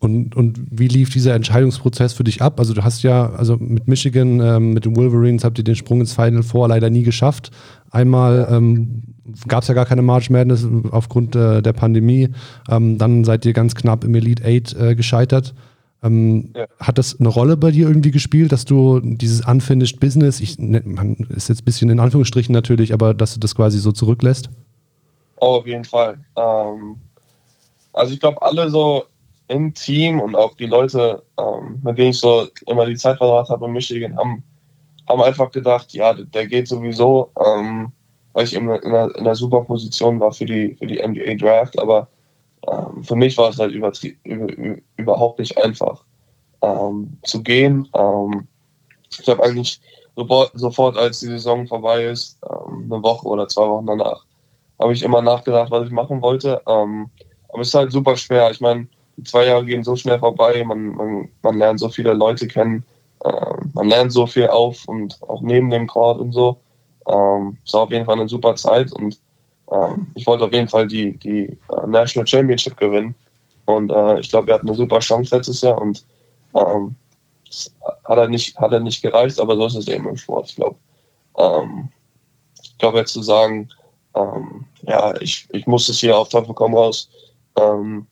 Und, 0.01 0.37
und 0.37 0.61
wie 0.71 0.89
lief 0.89 1.11
dieser 1.11 1.35
Entscheidungsprozess 1.35 2.13
für 2.13 2.25
dich 2.25 2.43
ab? 2.43 2.59
Also 2.59 2.75
du 2.75 2.85
hast 2.85 3.03
ja, 3.03 3.31
also 3.31 3.57
mit 3.57 3.89
Michigan, 3.89 4.41
ähm, 4.41 4.75
mit 4.75 4.85
den 4.85 4.97
Wolverines 4.97 5.45
habt 5.45 5.57
ihr 5.57 5.65
den 5.65 5.77
Sprung 5.77 6.01
ins 6.01 6.13
Final 6.13 6.43
Four 6.43 6.69
leider 6.69 6.91
nie 6.91 7.05
geschafft. 7.05 7.51
Einmal 7.91 8.47
ähm, 8.51 9.14
gab 9.49 9.63
es 9.63 9.69
ja 9.69 9.75
gar 9.75 9.87
keine 9.87 10.03
March 10.03 10.31
Madness 10.31 10.67
aufgrund 10.91 11.35
äh, 11.37 11.63
der 11.63 11.73
Pandemie. 11.73 12.31
Ähm, 12.69 12.99
dann 12.99 13.25
seid 13.25 13.45
ihr 13.47 13.53
ganz 13.53 13.75
knapp 13.75 14.05
im 14.05 14.15
Elite 14.15 14.45
Eight 14.45 14.75
äh, 14.75 14.95
gescheitert. 14.95 15.55
Ähm, 16.03 16.53
ja. 16.55 16.67
Hat 16.79 16.99
das 16.99 17.19
eine 17.19 17.29
Rolle 17.29 17.57
bei 17.57 17.71
dir 17.71 17.89
irgendwie 17.89 18.11
gespielt, 18.11 18.53
dass 18.53 18.67
du 18.67 19.01
dieses 19.01 19.47
unfinished 19.47 20.01
Business, 20.01 20.41
ich, 20.41 20.59
ne, 20.59 20.83
man 20.85 21.15
ist 21.31 21.49
jetzt 21.49 21.63
ein 21.63 21.65
bisschen 21.65 21.89
in 21.89 21.99
Anführungsstrichen 21.99 22.53
natürlich, 22.53 22.93
aber 22.93 23.15
dass 23.15 23.35
du 23.35 23.41
das 23.41 23.55
quasi 23.55 23.79
so 23.79 23.91
zurücklässt? 23.91 24.51
Oh, 25.41 25.57
auf 25.57 25.67
jeden 25.67 25.85
Fall. 25.85 26.19
Ähm, 26.37 26.97
also 27.95 28.13
ich 28.13 28.21
glaube, 28.21 28.43
alle 28.43 28.69
so 28.69 29.05
im 29.49 29.73
Team 29.73 30.21
und 30.21 30.37
auch 30.37 30.55
die 30.57 30.67
Leute, 30.67 31.23
ähm, 31.39 31.81
mit 31.83 31.99
denen 31.99 32.11
ich 32.11 32.19
so 32.19 32.49
immer 32.67 32.87
die 32.87 32.97
Zeit 32.97 33.19
verbracht 33.19 33.49
habe 33.49 33.67
in 33.67 33.73
Michigan, 33.73 34.17
haben, 34.17 34.43
haben 35.09 35.23
einfach 35.23 35.51
gedacht, 35.51 35.93
ja, 35.95 36.13
der 36.13 36.47
geht 36.47 36.69
sowieso, 36.69 37.31
ähm, 37.45 37.93
weil 38.35 38.45
ich 38.45 38.55
in 38.55 38.69
einer, 38.69 39.15
in 39.15 39.21
einer 39.21 39.35
super 39.35 39.63
Position 39.63 40.21
war 40.21 40.33
für 40.33 40.45
die, 40.45 40.75
für 40.75 40.87
die 40.87 41.01
NBA 41.03 41.35
Draft, 41.35 41.79
aber 41.79 42.09
ähm, 42.71 43.03
für 43.03 43.17
mich 43.17 43.39
war 43.39 43.51
es 43.51 43.59
halt 43.59 43.73
über, 43.73 43.93
überhaupt 44.97 45.39
nicht 45.39 45.57
einfach 45.63 46.05
ähm, 46.63 47.17
zu 47.23 47.43
gehen. 47.43 47.89
Ähm, 47.95 48.47
ich 49.19 49.29
habe 49.29 49.43
eigentlich 49.43 49.81
sofort, 50.17 50.97
als 50.97 51.21
die 51.21 51.27
Saison 51.27 51.67
vorbei 51.67 52.05
ist, 52.05 52.39
ähm, 52.45 52.91
eine 52.91 53.03
Woche 53.03 53.27
oder 53.27 53.49
zwei 53.49 53.69
Wochen 53.69 53.87
danach, 53.87 54.25
habe 54.79 54.93
ich 54.93 55.03
immer 55.03 55.23
nachgedacht, 55.23 55.71
was 55.71 55.87
ich 55.87 55.93
machen 55.93 56.21
wollte. 56.23 56.61
Ähm, 56.67 57.11
aber 57.49 57.63
es 57.63 57.69
ist 57.69 57.75
halt 57.75 57.93
super 57.93 58.17
schwer. 58.17 58.51
Ich 58.51 58.61
meine, 58.61 58.89
zwei 59.25 59.47
Jahre 59.47 59.65
gehen 59.65 59.85
so 59.85 59.95
schnell 59.97 60.19
vorbei, 60.19 60.65
man, 60.65 60.89
man, 60.89 61.29
man 61.43 61.59
lernt 61.59 61.81
so 61.81 61.89
viele 61.89 62.13
Leute 62.15 62.49
kennen, 62.49 62.85
äh, 63.25 63.55
man 63.73 63.89
lernt 63.89 64.13
so 64.13 64.27
viel 64.27 64.49
auf 64.49 64.87
und 64.89 65.23
auch 65.23 65.41
neben 65.43 65.71
dem 65.71 65.87
Court 65.87 66.21
und 66.21 66.33
so. 66.33 66.59
Ähm, 67.09 67.59
es 67.65 67.73
war 67.73 67.83
auf 67.83 67.91
jeden 67.91 68.05
Fall 68.05 68.19
eine 68.19 68.29
super 68.29 68.55
Zeit 68.55 68.93
und 68.93 69.19
ähm, 69.71 70.07
ich 70.15 70.27
wollte 70.27 70.45
auf 70.45 70.53
jeden 70.53 70.69
Fall 70.69 70.87
die, 70.87 71.17
die 71.19 71.57
uh, 71.71 71.87
National 71.87 72.27
Championship 72.27 72.77
gewinnen. 72.77 73.15
Und 73.67 73.91
äh, 73.91 74.21
ich 74.21 74.29
glaube, 74.29 74.49
wir 74.49 74.55
hatten 74.55 74.69
eine 74.69 74.77
super 74.77 74.99
Chance 74.99 75.35
letztes 75.35 75.63
Jahr 75.63 75.81
und 75.81 76.05
ähm, 76.55 76.95
hat 78.05 78.19
er 78.19 78.29
nicht, 78.29 78.57
hat 78.59 78.73
er 78.73 78.81
nicht 78.81 79.03
gereicht, 79.03 79.41
aber 79.41 79.57
so 79.57 79.67
ist 79.67 79.77
es 79.77 79.89
eben 79.89 80.09
im 80.09 80.17
Sport. 80.17 80.51
Ich 80.51 80.57
glaube, 80.57 80.77
ähm, 81.39 81.89
ich 82.63 82.77
glaube 82.79 82.99
jetzt 82.99 83.13
zu 83.13 83.23
sagen, 83.23 83.69
ähm, 84.15 84.67
ja, 84.83 85.15
ich, 85.21 85.47
ich 85.53 85.67
muss 85.67 85.89
es 85.89 86.01
hier 86.01 86.17
auf 86.17 86.29
Teufel 86.29 86.55
komm 86.55 86.75
raus, 86.75 87.09
ähm, 87.59 88.07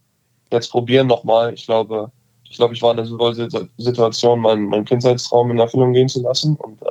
jetzt 0.50 0.70
probieren 0.70 1.06
nochmal. 1.06 1.52
Ich 1.54 1.66
glaube, 1.66 2.10
ich 2.48 2.56
glaube, 2.56 2.74
ich 2.74 2.82
war 2.82 2.90
in 2.90 2.98
der 2.98 3.68
Situation, 3.78 4.40
meinen 4.40 4.66
mein 4.66 4.84
Kindheitstraum 4.84 5.50
in 5.50 5.58
Erfüllung 5.58 5.92
gehen 5.92 6.08
zu 6.08 6.22
lassen. 6.22 6.56
Und 6.56 6.82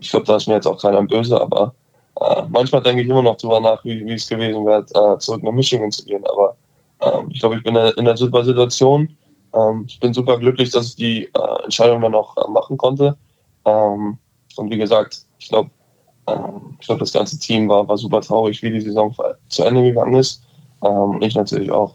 ich 0.00 0.10
glaube, 0.10 0.26
da 0.26 0.36
ist 0.36 0.46
mir 0.46 0.54
jetzt 0.54 0.66
auch 0.66 0.80
keiner 0.80 1.02
böse, 1.02 1.40
aber 1.40 1.74
äh, 2.20 2.42
manchmal 2.48 2.82
denke 2.82 3.02
ich 3.02 3.08
immer 3.08 3.22
noch 3.22 3.36
darüber 3.36 3.60
nach, 3.60 3.84
wie, 3.84 4.04
wie 4.04 4.14
es 4.14 4.28
gewesen 4.28 4.64
wäre, 4.66 4.84
äh, 4.94 5.18
zurück 5.18 5.42
nach 5.42 5.52
Michigan 5.52 5.90
zu 5.90 6.04
gehen. 6.04 6.24
Aber 6.26 6.56
ähm, 7.00 7.28
ich 7.30 7.40
glaube, 7.40 7.56
ich 7.56 7.62
bin 7.62 7.76
in 7.76 7.98
einer 7.98 8.16
super 8.16 8.44
Situation. 8.44 9.16
Ähm, 9.54 9.84
ich 9.88 9.98
bin 10.00 10.12
super 10.14 10.38
glücklich, 10.38 10.70
dass 10.70 10.88
ich 10.88 10.96
die 10.96 11.24
äh, 11.24 11.64
Entscheidung 11.64 12.00
dann 12.02 12.14
auch 12.14 12.36
äh, 12.36 12.50
machen 12.50 12.76
konnte. 12.76 13.16
Ähm, 13.64 14.18
und 14.56 14.70
wie 14.70 14.78
gesagt, 14.78 15.22
ich 15.38 15.48
glaube, 15.48 15.70
ähm, 16.26 16.76
ich 16.80 16.86
glaube, 16.86 17.00
das 17.00 17.12
ganze 17.12 17.38
Team 17.38 17.68
war, 17.68 17.86
war 17.88 17.96
super 17.96 18.20
traurig, 18.20 18.62
wie 18.62 18.70
die 18.70 18.80
Saison 18.80 19.14
zu 19.48 19.64
Ende 19.64 19.82
gegangen 19.82 20.14
ist. 20.14 20.42
Ähm, 20.84 21.18
ich 21.20 21.34
natürlich 21.34 21.70
auch. 21.70 21.94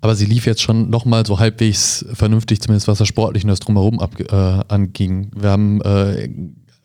Aber 0.00 0.16
sie 0.16 0.24
lief 0.24 0.46
jetzt 0.46 0.62
schon 0.62 0.88
nochmal 0.88 1.26
so 1.26 1.38
halbwegs 1.38 2.06
vernünftig, 2.14 2.60
zumindest 2.60 2.88
was 2.88 2.98
das 2.98 3.08
Sportliche 3.08 3.46
und 3.46 3.50
das 3.50 3.60
Drumherum 3.60 4.00
ab, 4.00 4.18
äh, 4.18 4.34
anging. 4.68 5.30
Wir 5.34 5.50
haben 5.50 5.82
äh, 5.82 6.28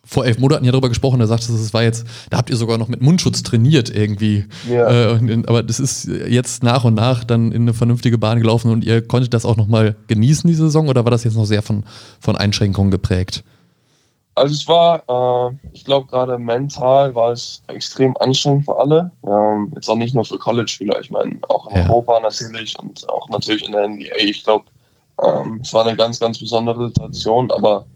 vor 0.06 0.24
elf 0.24 0.38
Monaten 0.38 0.64
ja 0.64 0.70
darüber 0.70 0.88
gesprochen, 0.88 1.18
da 1.18 1.26
sagte 1.26 1.52
es 1.52 1.74
war 1.74 1.82
jetzt, 1.82 2.06
da 2.30 2.38
habt 2.38 2.48
ihr 2.48 2.56
sogar 2.56 2.78
noch 2.78 2.88
mit 2.88 3.02
Mundschutz 3.02 3.42
trainiert 3.42 3.90
irgendwie. 3.94 4.44
Ja. 4.70 5.16
Äh, 5.16 5.42
aber 5.46 5.62
das 5.62 5.80
ist 5.80 6.06
jetzt 6.06 6.62
nach 6.62 6.84
und 6.84 6.94
nach 6.94 7.24
dann 7.24 7.52
in 7.52 7.62
eine 7.62 7.74
vernünftige 7.74 8.16
Bahn 8.16 8.38
gelaufen 8.38 8.70
und 8.70 8.84
ihr 8.84 9.02
konntet 9.02 9.34
das 9.34 9.44
auch 9.44 9.56
nochmal 9.56 9.96
genießen, 10.06 10.46
die 10.48 10.54
Saison, 10.54 10.88
oder 10.88 11.04
war 11.04 11.10
das 11.10 11.24
jetzt 11.24 11.36
noch 11.36 11.46
sehr 11.46 11.62
von, 11.62 11.84
von 12.20 12.36
Einschränkungen 12.36 12.90
geprägt? 12.90 13.42
Also 14.36 14.54
es 14.54 14.68
war, 14.68 15.50
äh, 15.50 15.56
ich 15.72 15.84
glaube 15.84 16.06
gerade 16.08 16.38
mental 16.38 17.14
war 17.14 17.32
es 17.32 17.62
extrem 17.68 18.14
anstrengend 18.18 18.66
für 18.66 18.78
alle. 18.78 19.10
Ähm, 19.26 19.72
jetzt 19.74 19.88
auch 19.88 19.96
nicht 19.96 20.14
nur 20.14 20.26
für 20.26 20.38
College-Spieler, 20.38 21.00
ich 21.00 21.10
meine 21.10 21.38
auch 21.48 21.68
in 21.70 21.76
ja. 21.76 21.88
Europa 21.88 22.20
natürlich 22.20 22.78
und 22.78 23.08
auch 23.08 23.28
natürlich 23.30 23.64
in 23.64 23.72
der 23.72 23.88
NBA. 23.88 24.16
Ich 24.18 24.44
glaube, 24.44 24.66
ähm, 25.24 25.60
es 25.62 25.72
war 25.72 25.86
eine 25.86 25.96
ganz, 25.96 26.20
ganz 26.20 26.38
besondere 26.38 26.88
Situation, 26.88 27.50
aber 27.50 27.86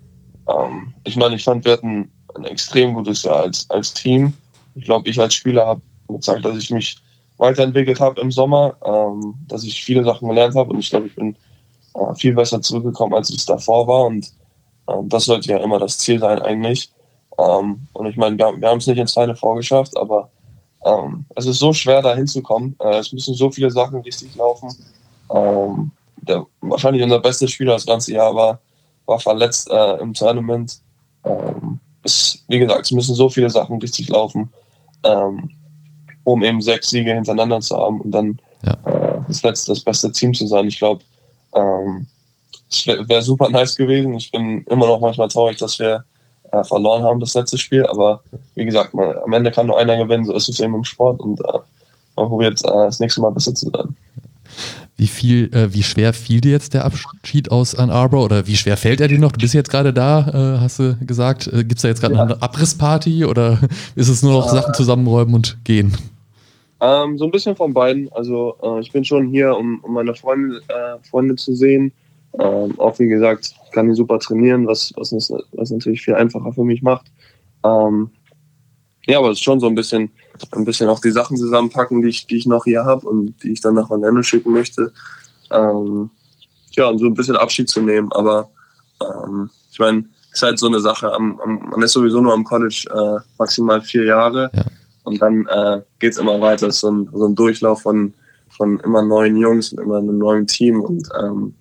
ähm, 0.48 0.94
ich 1.05 1.16
meine, 1.16 1.35
ich 1.35 1.44
fand, 1.44 1.66
wir 1.66 1.74
hatten 1.74 2.11
ein 2.35 2.44
extrem 2.46 2.94
gutes 2.94 3.22
Jahr 3.22 3.40
als, 3.40 3.68
als 3.68 3.92
Team. 3.92 4.33
Ich 4.76 4.85
glaube, 4.85 5.11
ich 5.11 5.20
als 5.20 5.35
Spieler 5.35 5.66
habe 5.66 5.83
gezeigt, 6.09 6.46
dass 6.46 6.57
ich 6.57 6.70
mich 6.70 6.96
weiterentwickelt 7.37 8.00
habe 8.00 8.18
im 8.18 8.33
Sommer, 8.33 8.76
ähm, 8.83 9.35
dass 9.46 9.62
ich 9.62 9.85
viele 9.85 10.05
Sachen 10.05 10.26
gelernt 10.26 10.55
habe 10.55 10.70
und 10.70 10.79
ich 10.79 10.88
glaube, 10.88 11.09
ich 11.09 11.14
bin 11.14 11.37
äh, 11.94 12.14
viel 12.14 12.35
besser 12.35 12.62
zurückgekommen, 12.62 13.12
als 13.12 13.29
es 13.29 13.44
davor 13.44 13.87
war 13.87 14.07
und 14.07 14.39
das 15.05 15.24
sollte 15.24 15.50
ja 15.50 15.59
immer 15.59 15.79
das 15.79 15.98
Ziel 15.98 16.18
sein 16.18 16.40
eigentlich. 16.40 16.90
Ähm, 17.38 17.87
und 17.92 18.07
ich 18.07 18.16
meine, 18.16 18.37
wir, 18.38 18.61
wir 18.61 18.68
haben 18.68 18.79
es 18.79 18.87
nicht 18.87 18.98
ins 18.98 19.14
Final 19.14 19.37
vorgeschafft, 19.37 19.96
aber 19.96 20.31
ähm, 20.85 21.24
es 21.37 21.46
ist 21.46 21.59
so 21.59 21.72
schwer, 21.72 22.03
da 22.03 22.14
hinzukommen. 22.14 22.76
Äh, 22.81 22.98
es 22.98 23.12
müssen 23.12 23.35
so 23.35 23.50
viele 23.50 23.70
Sachen 23.70 24.00
richtig 24.00 24.35
laufen. 24.37 24.74
Ähm, 25.33 25.92
der 26.16 26.46
wahrscheinlich 26.61 27.03
unser 27.03 27.20
bestes 27.20 27.50
Spieler 27.50 27.74
das 27.74 27.87
ganze 27.87 28.12
Jahr 28.12 28.35
war 28.35 28.61
war 29.11 29.18
verletzt 29.18 29.68
äh, 29.70 29.96
im 29.96 30.14
Tournament. 30.14 30.81
Ähm, 31.24 31.81
es, 32.03 32.42
wie 32.48 32.59
gesagt, 32.59 32.87
es 32.87 32.92
müssen 32.92 33.14
so 33.14 33.29
viele 33.29 33.50
Sachen 33.50 33.79
richtig 33.79 34.09
laufen, 34.09 34.50
ähm, 35.05 35.50
um 36.24 36.42
eben 36.42 36.62
sechs 36.62 36.88
Siege 36.88 37.12
hintereinander 37.12 37.61
zu 37.61 37.76
haben 37.76 38.00
und 38.00 38.12
dann 38.12 38.40
ja. 38.64 38.72
äh, 38.85 39.20
das 39.26 39.42
letzte, 39.42 39.72
das 39.72 39.81
beste 39.81 40.12
Team 40.12 40.33
zu 40.33 40.46
sein. 40.46 40.66
Ich 40.66 40.79
glaube, 40.79 41.03
ähm, 41.55 42.07
es 42.70 42.87
wäre 42.87 43.09
wär 43.09 43.22
super 43.22 43.48
nice 43.50 43.76
gewesen. 43.76 44.14
Ich 44.14 44.30
bin 44.30 44.64
immer 44.64 44.87
noch 44.87 45.00
manchmal 45.00 45.29
traurig, 45.29 45.58
dass 45.58 45.79
wir 45.79 46.04
äh, 46.52 46.64
verloren 46.64 47.02
haben, 47.02 47.21
das 47.21 47.35
letzte 47.35 47.58
Spiel. 47.58 47.87
Aber 47.87 48.23
wie 48.54 48.64
gesagt, 48.64 48.94
man, 48.94 49.16
am 49.25 49.33
Ende 49.33 49.50
kann 49.50 49.66
nur 49.66 49.79
einer 49.79 49.96
gewinnen, 49.96 50.25
so 50.25 50.35
ist 50.35 50.48
es 50.48 50.60
eben 50.60 50.75
im 50.75 50.85
Sport 50.85 51.21
und 51.21 51.40
äh, 51.40 51.58
man 52.16 52.29
probiert 52.29 52.60
äh, 52.64 52.68
das 52.68 53.00
nächste 53.00 53.21
Mal 53.21 53.31
besser 53.31 53.54
zu 53.54 53.71
sein. 53.71 53.96
Wie 54.96 55.06
viel, 55.06 55.50
äh, 55.54 55.73
wie 55.73 55.83
schwer 55.83 56.12
fiel 56.12 56.40
dir 56.40 56.50
jetzt 56.50 56.75
der 56.75 56.85
Abschied 56.85 57.50
aus 57.50 57.75
Ann 57.75 57.90
Arbor 57.90 58.25
oder 58.25 58.46
wie 58.46 58.56
schwer 58.56 58.77
fällt 58.77 59.00
er 59.00 59.08
dir 59.08 59.18
noch? 59.18 59.33
Du 59.33 59.38
bist 59.38 59.54
jetzt 59.54 59.71
gerade 59.71 59.92
da, 59.92 60.56
äh, 60.56 60.60
hast 60.60 60.79
du 60.79 60.96
gesagt. 61.00 61.46
Äh, 61.46 61.64
Gibt 61.64 61.77
es 61.77 61.83
da 61.83 61.88
jetzt 61.88 62.00
gerade 62.00 62.16
ja. 62.16 62.23
eine 62.23 62.42
Abrissparty 62.42 63.25
oder 63.25 63.58
ist 63.94 64.08
es 64.08 64.23
nur 64.23 64.33
noch 64.33 64.48
Sachen 64.48 64.75
zusammenräumen 64.75 65.35
und 65.35 65.56
gehen? 65.64 65.96
Ähm, 66.81 67.18
so 67.18 67.25
ein 67.25 67.31
bisschen 67.31 67.56
von 67.56 67.73
beiden. 67.73 68.12
Also 68.12 68.56
äh, 68.62 68.81
ich 68.81 68.92
bin 68.92 69.04
schon 69.04 69.29
hier, 69.29 69.56
um, 69.56 69.81
um 69.83 69.94
meine 69.94 70.14
Freunde, 70.14 70.60
äh, 70.68 71.08
Freunde 71.08 71.37
zu 71.37 71.54
sehen. 71.54 71.92
Ähm, 72.40 72.78
auch 72.78 72.98
wie 72.98 73.08
gesagt, 73.08 73.54
ich 73.66 73.72
kann 73.72 73.88
die 73.88 73.94
super 73.94 74.18
trainieren, 74.18 74.66
was, 74.66 74.92
was, 74.96 75.12
was 75.12 75.70
natürlich 75.70 76.02
viel 76.02 76.14
einfacher 76.14 76.52
für 76.52 76.64
mich 76.64 76.82
macht. 76.82 77.06
Ähm, 77.64 78.10
ja, 79.06 79.18
aber 79.18 79.30
es 79.30 79.38
ist 79.38 79.44
schon 79.44 79.60
so 79.60 79.66
ein 79.66 79.74
bisschen 79.74 80.10
ein 80.52 80.64
bisschen 80.64 80.88
auch 80.88 81.00
die 81.00 81.10
Sachen 81.10 81.36
zusammenpacken, 81.36 82.02
die 82.02 82.08
ich, 82.08 82.26
die 82.26 82.36
ich 82.36 82.46
noch 82.46 82.64
hier 82.64 82.84
habe 82.84 83.06
und 83.08 83.34
die 83.42 83.52
ich 83.52 83.60
dann 83.60 83.74
nach 83.74 83.90
Orlando 83.90 84.22
schicken 84.22 84.52
möchte. 84.52 84.92
Ähm, 85.50 86.10
ja, 86.72 86.88
und 86.88 86.98
so 86.98 87.06
ein 87.06 87.14
bisschen 87.14 87.36
Abschied 87.36 87.68
zu 87.68 87.82
nehmen. 87.82 88.10
Aber 88.12 88.50
ähm, 89.02 89.50
ich 89.70 89.78
meine, 89.78 90.04
ist 90.32 90.42
halt 90.42 90.58
so 90.58 90.66
eine 90.66 90.80
Sache. 90.80 91.12
Am, 91.12 91.40
am, 91.40 91.70
man 91.70 91.82
ist 91.82 91.92
sowieso 91.92 92.20
nur 92.20 92.32
am 92.32 92.44
College 92.44 92.86
äh, 92.92 93.20
maximal 93.38 93.82
vier 93.82 94.04
Jahre 94.04 94.50
Ja. 94.54 94.64
und 95.04 95.20
dann 95.20 95.46
äh, 95.46 95.82
geht 95.98 96.12
es 96.12 96.18
immer 96.18 96.40
weiter. 96.40 96.68
Es 96.68 96.76
ist 96.76 96.80
so 96.80 96.90
ein, 96.90 97.08
so 97.12 97.26
ein 97.26 97.34
Durchlauf 97.34 97.82
von, 97.82 98.14
von 98.48 98.78
immer 98.80 99.02
neuen 99.02 99.36
Jungs 99.36 99.72
und 99.72 99.80
immer 99.82 99.98
einem 99.98 100.18
neuen 100.18 100.46
Team. 100.46 100.80
Und 100.80 101.08
ähm, 101.20 101.54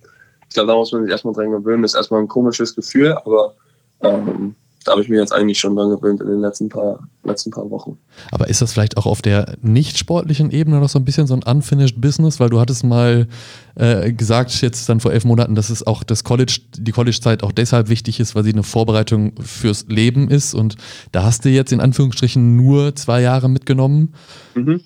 ich 0.50 0.54
glaube, 0.54 0.66
da 0.66 0.74
muss 0.74 0.90
man 0.90 1.04
sich 1.04 1.12
erstmal 1.12 1.32
dran 1.32 1.52
gewöhnen. 1.52 1.82
Das 1.82 1.92
ist 1.92 1.96
erstmal 1.96 2.20
ein 2.20 2.26
komisches 2.26 2.74
Gefühl, 2.74 3.12
aber 3.12 3.54
ähm, 4.02 4.56
da 4.84 4.92
habe 4.92 5.02
ich 5.02 5.08
mich 5.08 5.16
jetzt 5.16 5.32
eigentlich 5.32 5.60
schon 5.60 5.76
dran 5.76 5.90
gewöhnt 5.90 6.20
in 6.20 6.26
den 6.26 6.40
letzten 6.40 6.68
paar, 6.68 6.98
letzten 7.22 7.52
paar 7.52 7.70
Wochen. 7.70 7.98
Aber 8.32 8.48
ist 8.48 8.60
das 8.60 8.72
vielleicht 8.72 8.96
auch 8.96 9.06
auf 9.06 9.22
der 9.22 9.54
nicht 9.62 9.96
sportlichen 9.96 10.50
Ebene 10.50 10.80
noch 10.80 10.88
so 10.88 10.98
ein 10.98 11.04
bisschen 11.04 11.28
so 11.28 11.34
ein 11.34 11.44
unfinished 11.44 12.00
Business? 12.00 12.40
Weil 12.40 12.50
du 12.50 12.58
hattest 12.58 12.82
mal 12.82 13.28
äh, 13.76 14.12
gesagt, 14.12 14.60
jetzt 14.60 14.88
dann 14.88 14.98
vor 14.98 15.12
elf 15.12 15.24
Monaten, 15.24 15.54
dass 15.54 15.70
es 15.70 15.86
auch 15.86 16.02
das 16.02 16.24
College, 16.24 16.58
die 16.76 16.90
College-Zeit 16.90 17.44
auch 17.44 17.52
deshalb 17.52 17.88
wichtig 17.88 18.18
ist, 18.18 18.34
weil 18.34 18.42
sie 18.42 18.52
eine 18.52 18.64
Vorbereitung 18.64 19.34
fürs 19.40 19.86
Leben 19.86 20.28
ist. 20.28 20.52
Und 20.52 20.74
da 21.12 21.22
hast 21.22 21.44
du 21.44 21.48
jetzt 21.48 21.70
in 21.70 21.80
Anführungsstrichen 21.80 22.56
nur 22.56 22.96
zwei 22.96 23.20
Jahre 23.20 23.48
mitgenommen. 23.48 24.14
Mhm. 24.56 24.80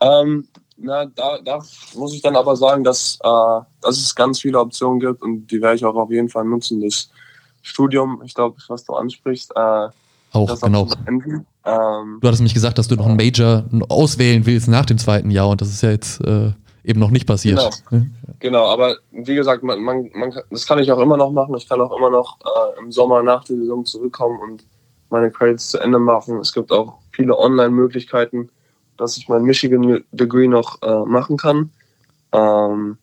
Ähm, 0.00 0.48
na, 0.78 1.06
da, 1.06 1.38
da 1.44 1.62
muss 1.94 2.14
ich 2.14 2.22
dann 2.22 2.36
aber 2.36 2.56
sagen, 2.56 2.84
dass, 2.84 3.18
äh, 3.22 3.60
dass 3.80 3.98
es 3.98 4.14
ganz 4.14 4.40
viele 4.40 4.58
Optionen 4.60 5.00
gibt 5.00 5.22
und 5.22 5.46
die 5.48 5.60
werde 5.60 5.76
ich 5.76 5.84
auch 5.84 5.96
auf 5.96 6.10
jeden 6.10 6.28
Fall 6.28 6.44
nutzen. 6.44 6.80
Das 6.80 7.10
Studium, 7.62 8.22
ich 8.24 8.34
glaube, 8.34 8.56
was 8.68 8.84
du 8.84 8.94
ansprichst, 8.94 9.52
äh, 9.56 9.88
Auch, 10.32 10.60
genau. 10.60 10.88
Ähm, 11.06 12.18
Du 12.20 12.26
hattest 12.28 12.42
mich 12.42 12.54
gesagt, 12.54 12.78
dass 12.78 12.88
du 12.88 12.96
noch 12.96 13.06
einen 13.06 13.16
Major 13.16 13.64
auswählen 13.88 14.46
willst 14.46 14.68
nach 14.68 14.86
dem 14.86 14.98
zweiten 14.98 15.30
Jahr 15.30 15.48
und 15.48 15.60
das 15.60 15.68
ist 15.68 15.82
ja 15.82 15.90
jetzt 15.90 16.20
äh, 16.24 16.52
eben 16.84 17.00
noch 17.00 17.10
nicht 17.10 17.26
passiert. 17.26 17.82
Genau, 18.38 18.66
aber 18.66 18.96
wie 19.10 19.34
gesagt, 19.34 19.62
man, 19.62 19.82
man, 19.82 20.10
man, 20.14 20.32
das 20.50 20.66
kann 20.66 20.78
ich 20.78 20.90
auch 20.92 21.00
immer 21.00 21.16
noch 21.16 21.32
machen. 21.32 21.56
Ich 21.56 21.68
kann 21.68 21.80
auch 21.80 21.96
immer 21.96 22.10
noch 22.10 22.38
äh, 22.40 22.78
im 22.80 22.92
Sommer 22.92 23.22
nach 23.22 23.44
der 23.44 23.56
Saison 23.56 23.84
zurückkommen 23.84 24.38
und 24.40 24.64
meine 25.10 25.30
Credits 25.30 25.70
zu 25.70 25.78
Ende 25.78 25.98
machen. 25.98 26.38
Es 26.38 26.52
gibt 26.52 26.70
auch 26.70 26.98
viele 27.10 27.36
Online-Möglichkeiten, 27.36 28.48
dass 28.98 29.16
ich 29.16 29.28
mein 29.28 29.42
Michigan-Degree 29.42 30.48
noch 30.48 30.82
äh, 30.82 31.04
machen 31.04 31.36
kann. 31.36 31.70
Ähm, 32.32 32.98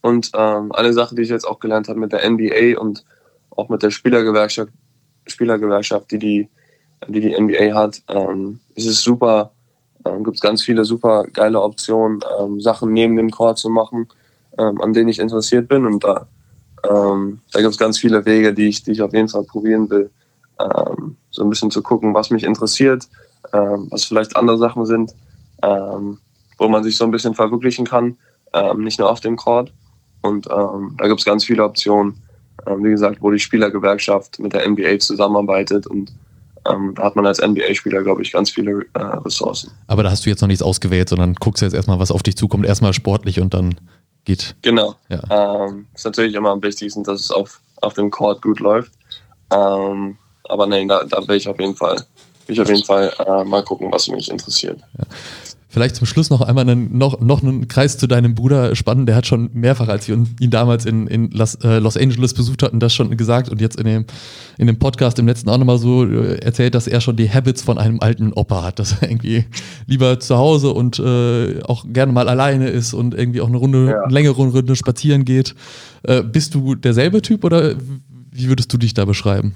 und 0.00 0.32
ähm, 0.34 0.72
eine 0.72 0.92
Sache, 0.92 1.14
die 1.14 1.22
ich 1.22 1.28
jetzt 1.28 1.46
auch 1.46 1.60
gelernt 1.60 1.88
habe 1.88 2.00
mit 2.00 2.12
der 2.12 2.28
NBA 2.28 2.78
und 2.78 3.04
auch 3.50 3.68
mit 3.68 3.82
der 3.82 3.90
Spielergewerkschaft, 3.90 4.70
Spielergewerkschaft 5.26 6.10
die, 6.10 6.18
die, 6.18 6.48
die 7.08 7.20
die 7.20 7.40
NBA 7.40 7.74
hat, 7.74 8.02
ähm, 8.08 8.60
es 8.74 9.00
super, 9.00 9.52
ähm, 10.04 10.24
gibt 10.24 10.36
es 10.36 10.42
ganz 10.42 10.62
viele 10.62 10.84
super 10.84 11.24
geile 11.32 11.62
Optionen, 11.62 12.20
ähm, 12.38 12.60
Sachen 12.60 12.92
neben 12.92 13.16
dem 13.16 13.30
Court 13.30 13.58
zu 13.58 13.70
machen, 13.70 14.08
ähm, 14.58 14.80
an 14.80 14.92
denen 14.92 15.08
ich 15.08 15.20
interessiert 15.20 15.68
bin. 15.68 15.86
Und 15.86 16.04
da, 16.04 16.26
ähm, 16.88 17.40
da 17.52 17.60
gibt 17.60 17.72
es 17.72 17.78
ganz 17.78 17.98
viele 17.98 18.26
Wege, 18.26 18.52
die 18.52 18.68
ich, 18.68 18.82
die 18.82 18.92
ich 18.92 19.02
auf 19.02 19.14
jeden 19.14 19.28
Fall 19.28 19.44
probieren 19.44 19.88
will. 19.88 20.10
Ähm, 20.60 21.16
so 21.30 21.42
ein 21.42 21.50
bisschen 21.50 21.70
zu 21.70 21.82
gucken, 21.82 22.14
was 22.14 22.30
mich 22.30 22.44
interessiert, 22.44 23.08
ähm, 23.52 23.88
was 23.90 24.04
vielleicht 24.04 24.36
andere 24.36 24.58
Sachen 24.58 24.86
sind, 24.86 25.14
ähm, 25.62 26.18
wo 26.58 26.68
man 26.68 26.84
sich 26.84 26.96
so 26.96 27.04
ein 27.04 27.10
bisschen 27.10 27.34
verwirklichen 27.34 27.86
kann, 27.86 28.16
ähm, 28.52 28.84
nicht 28.84 28.98
nur 28.98 29.10
auf 29.10 29.20
dem 29.20 29.36
Court. 29.36 29.72
Und 30.22 30.46
ähm, 30.50 30.94
da 30.98 31.08
gibt 31.08 31.20
es 31.20 31.26
ganz 31.26 31.44
viele 31.44 31.64
Optionen, 31.64 32.22
ähm, 32.66 32.84
wie 32.84 32.90
gesagt, 32.90 33.18
wo 33.20 33.30
die 33.30 33.38
Spielergewerkschaft 33.38 34.38
mit 34.38 34.52
der 34.52 34.68
NBA 34.68 34.98
zusammenarbeitet 34.98 35.86
und 35.86 36.12
da 36.66 37.02
hat 37.02 37.14
man 37.14 37.26
als 37.26 37.42
NBA-Spieler, 37.42 38.02
glaube 38.02 38.22
ich, 38.22 38.32
ganz 38.32 38.50
viele 38.50 38.86
äh, 38.94 38.98
Ressourcen. 38.98 39.70
Aber 39.86 40.02
da 40.02 40.10
hast 40.10 40.24
du 40.24 40.30
jetzt 40.30 40.40
noch 40.40 40.48
nichts 40.48 40.62
ausgewählt, 40.62 41.10
sondern 41.10 41.34
guckst 41.34 41.62
jetzt 41.62 41.74
erstmal, 41.74 41.98
was 41.98 42.10
auf 42.10 42.22
dich 42.22 42.38
zukommt. 42.38 42.64
Erstmal 42.64 42.94
sportlich 42.94 43.38
und 43.38 43.52
dann 43.52 43.74
geht. 44.24 44.56
Genau. 44.62 44.94
Ja. 45.10 45.66
Ähm, 45.66 45.86
ist 45.94 46.06
natürlich 46.06 46.34
immer 46.34 46.50
am 46.50 46.62
wichtigsten, 46.62 47.04
dass 47.04 47.20
es 47.20 47.30
auf, 47.30 47.60
auf 47.82 47.92
dem 47.92 48.10
Court 48.10 48.40
gut 48.40 48.60
läuft. 48.60 48.92
Ähm, 49.52 50.16
aber 50.44 50.66
nein, 50.66 50.88
da, 50.88 51.04
da 51.04 51.26
will 51.28 51.36
ich 51.36 51.48
auf 51.48 51.58
jeden 51.60 51.76
Fall, 51.76 52.02
ich 52.48 52.60
auf 52.60 52.68
jeden 52.68 52.84
Fall 52.84 53.12
äh, 53.26 53.44
mal 53.44 53.62
gucken, 53.62 53.88
was 53.90 54.08
mich 54.08 54.30
interessiert. 54.30 54.80
Vielleicht 55.68 55.96
zum 55.96 56.06
Schluss 56.06 56.30
noch 56.30 56.40
einmal 56.40 56.68
einen, 56.68 56.96
noch, 56.96 57.20
noch 57.20 57.42
einen 57.42 57.66
Kreis 57.66 57.98
zu 57.98 58.06
deinem 58.06 58.36
Bruder 58.36 58.76
spannen. 58.76 59.06
Der 59.06 59.16
hat 59.16 59.26
schon 59.26 59.50
mehrfach, 59.54 59.88
als 59.88 60.06
wir 60.06 60.14
ihn 60.38 60.50
damals 60.50 60.86
in, 60.86 61.08
in 61.08 61.32
Los, 61.32 61.56
äh, 61.64 61.80
Los 61.80 61.96
Angeles 61.96 62.32
besucht 62.32 62.62
hatten, 62.62 62.78
das 62.78 62.94
schon 62.94 63.16
gesagt 63.16 63.48
und 63.48 63.60
jetzt 63.60 63.76
in 63.80 63.84
dem, 63.86 64.04
in 64.56 64.68
dem 64.68 64.78
Podcast 64.78 65.18
im 65.18 65.26
letzten 65.26 65.48
auch 65.50 65.58
nochmal 65.58 65.78
so 65.78 66.04
äh, 66.06 66.36
erzählt, 66.38 66.76
dass 66.76 66.86
er 66.86 67.00
schon 67.00 67.16
die 67.16 67.28
Habits 67.28 67.62
von 67.62 67.78
einem 67.78 67.98
alten 67.98 68.32
Opa 68.32 68.62
hat, 68.62 68.78
dass 68.78 68.92
er 69.02 69.10
irgendwie 69.10 69.46
lieber 69.86 70.20
zu 70.20 70.36
Hause 70.36 70.70
und 70.72 71.00
äh, 71.00 71.60
auch 71.64 71.84
gerne 71.88 72.12
mal 72.12 72.28
alleine 72.28 72.68
ist 72.68 72.94
und 72.94 73.12
irgendwie 73.12 73.40
auch 73.40 73.48
eine 73.48 73.56
Runde, 73.56 73.86
Ja. 73.90 74.02
eine 74.04 74.14
längere 74.14 74.34
Runde 74.34 74.76
spazieren 74.76 75.24
geht. 75.24 75.56
Äh, 76.04 76.22
bist 76.22 76.54
du 76.54 76.76
derselbe 76.76 77.20
Typ 77.20 77.42
oder 77.42 77.74
wie 78.30 78.46
würdest 78.48 78.72
du 78.72 78.78
dich 78.78 78.94
da 78.94 79.04
beschreiben? 79.06 79.54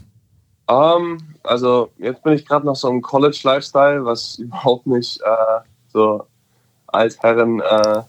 Ähm, 0.69 1.19
also 1.43 1.91
jetzt 1.99 2.23
bin 2.23 2.35
ich 2.35 2.47
gerade 2.47 2.67
noch 2.67 2.77
so 2.77 2.89
im 2.89 3.03
College-Lifestyle, 3.03 4.05
was 4.05 4.39
überhaupt 4.39 4.87
nicht 4.87 5.21
äh, 5.23 5.61
so 5.93 6.25
Altherren 6.89 7.61
äh, 7.61 8.03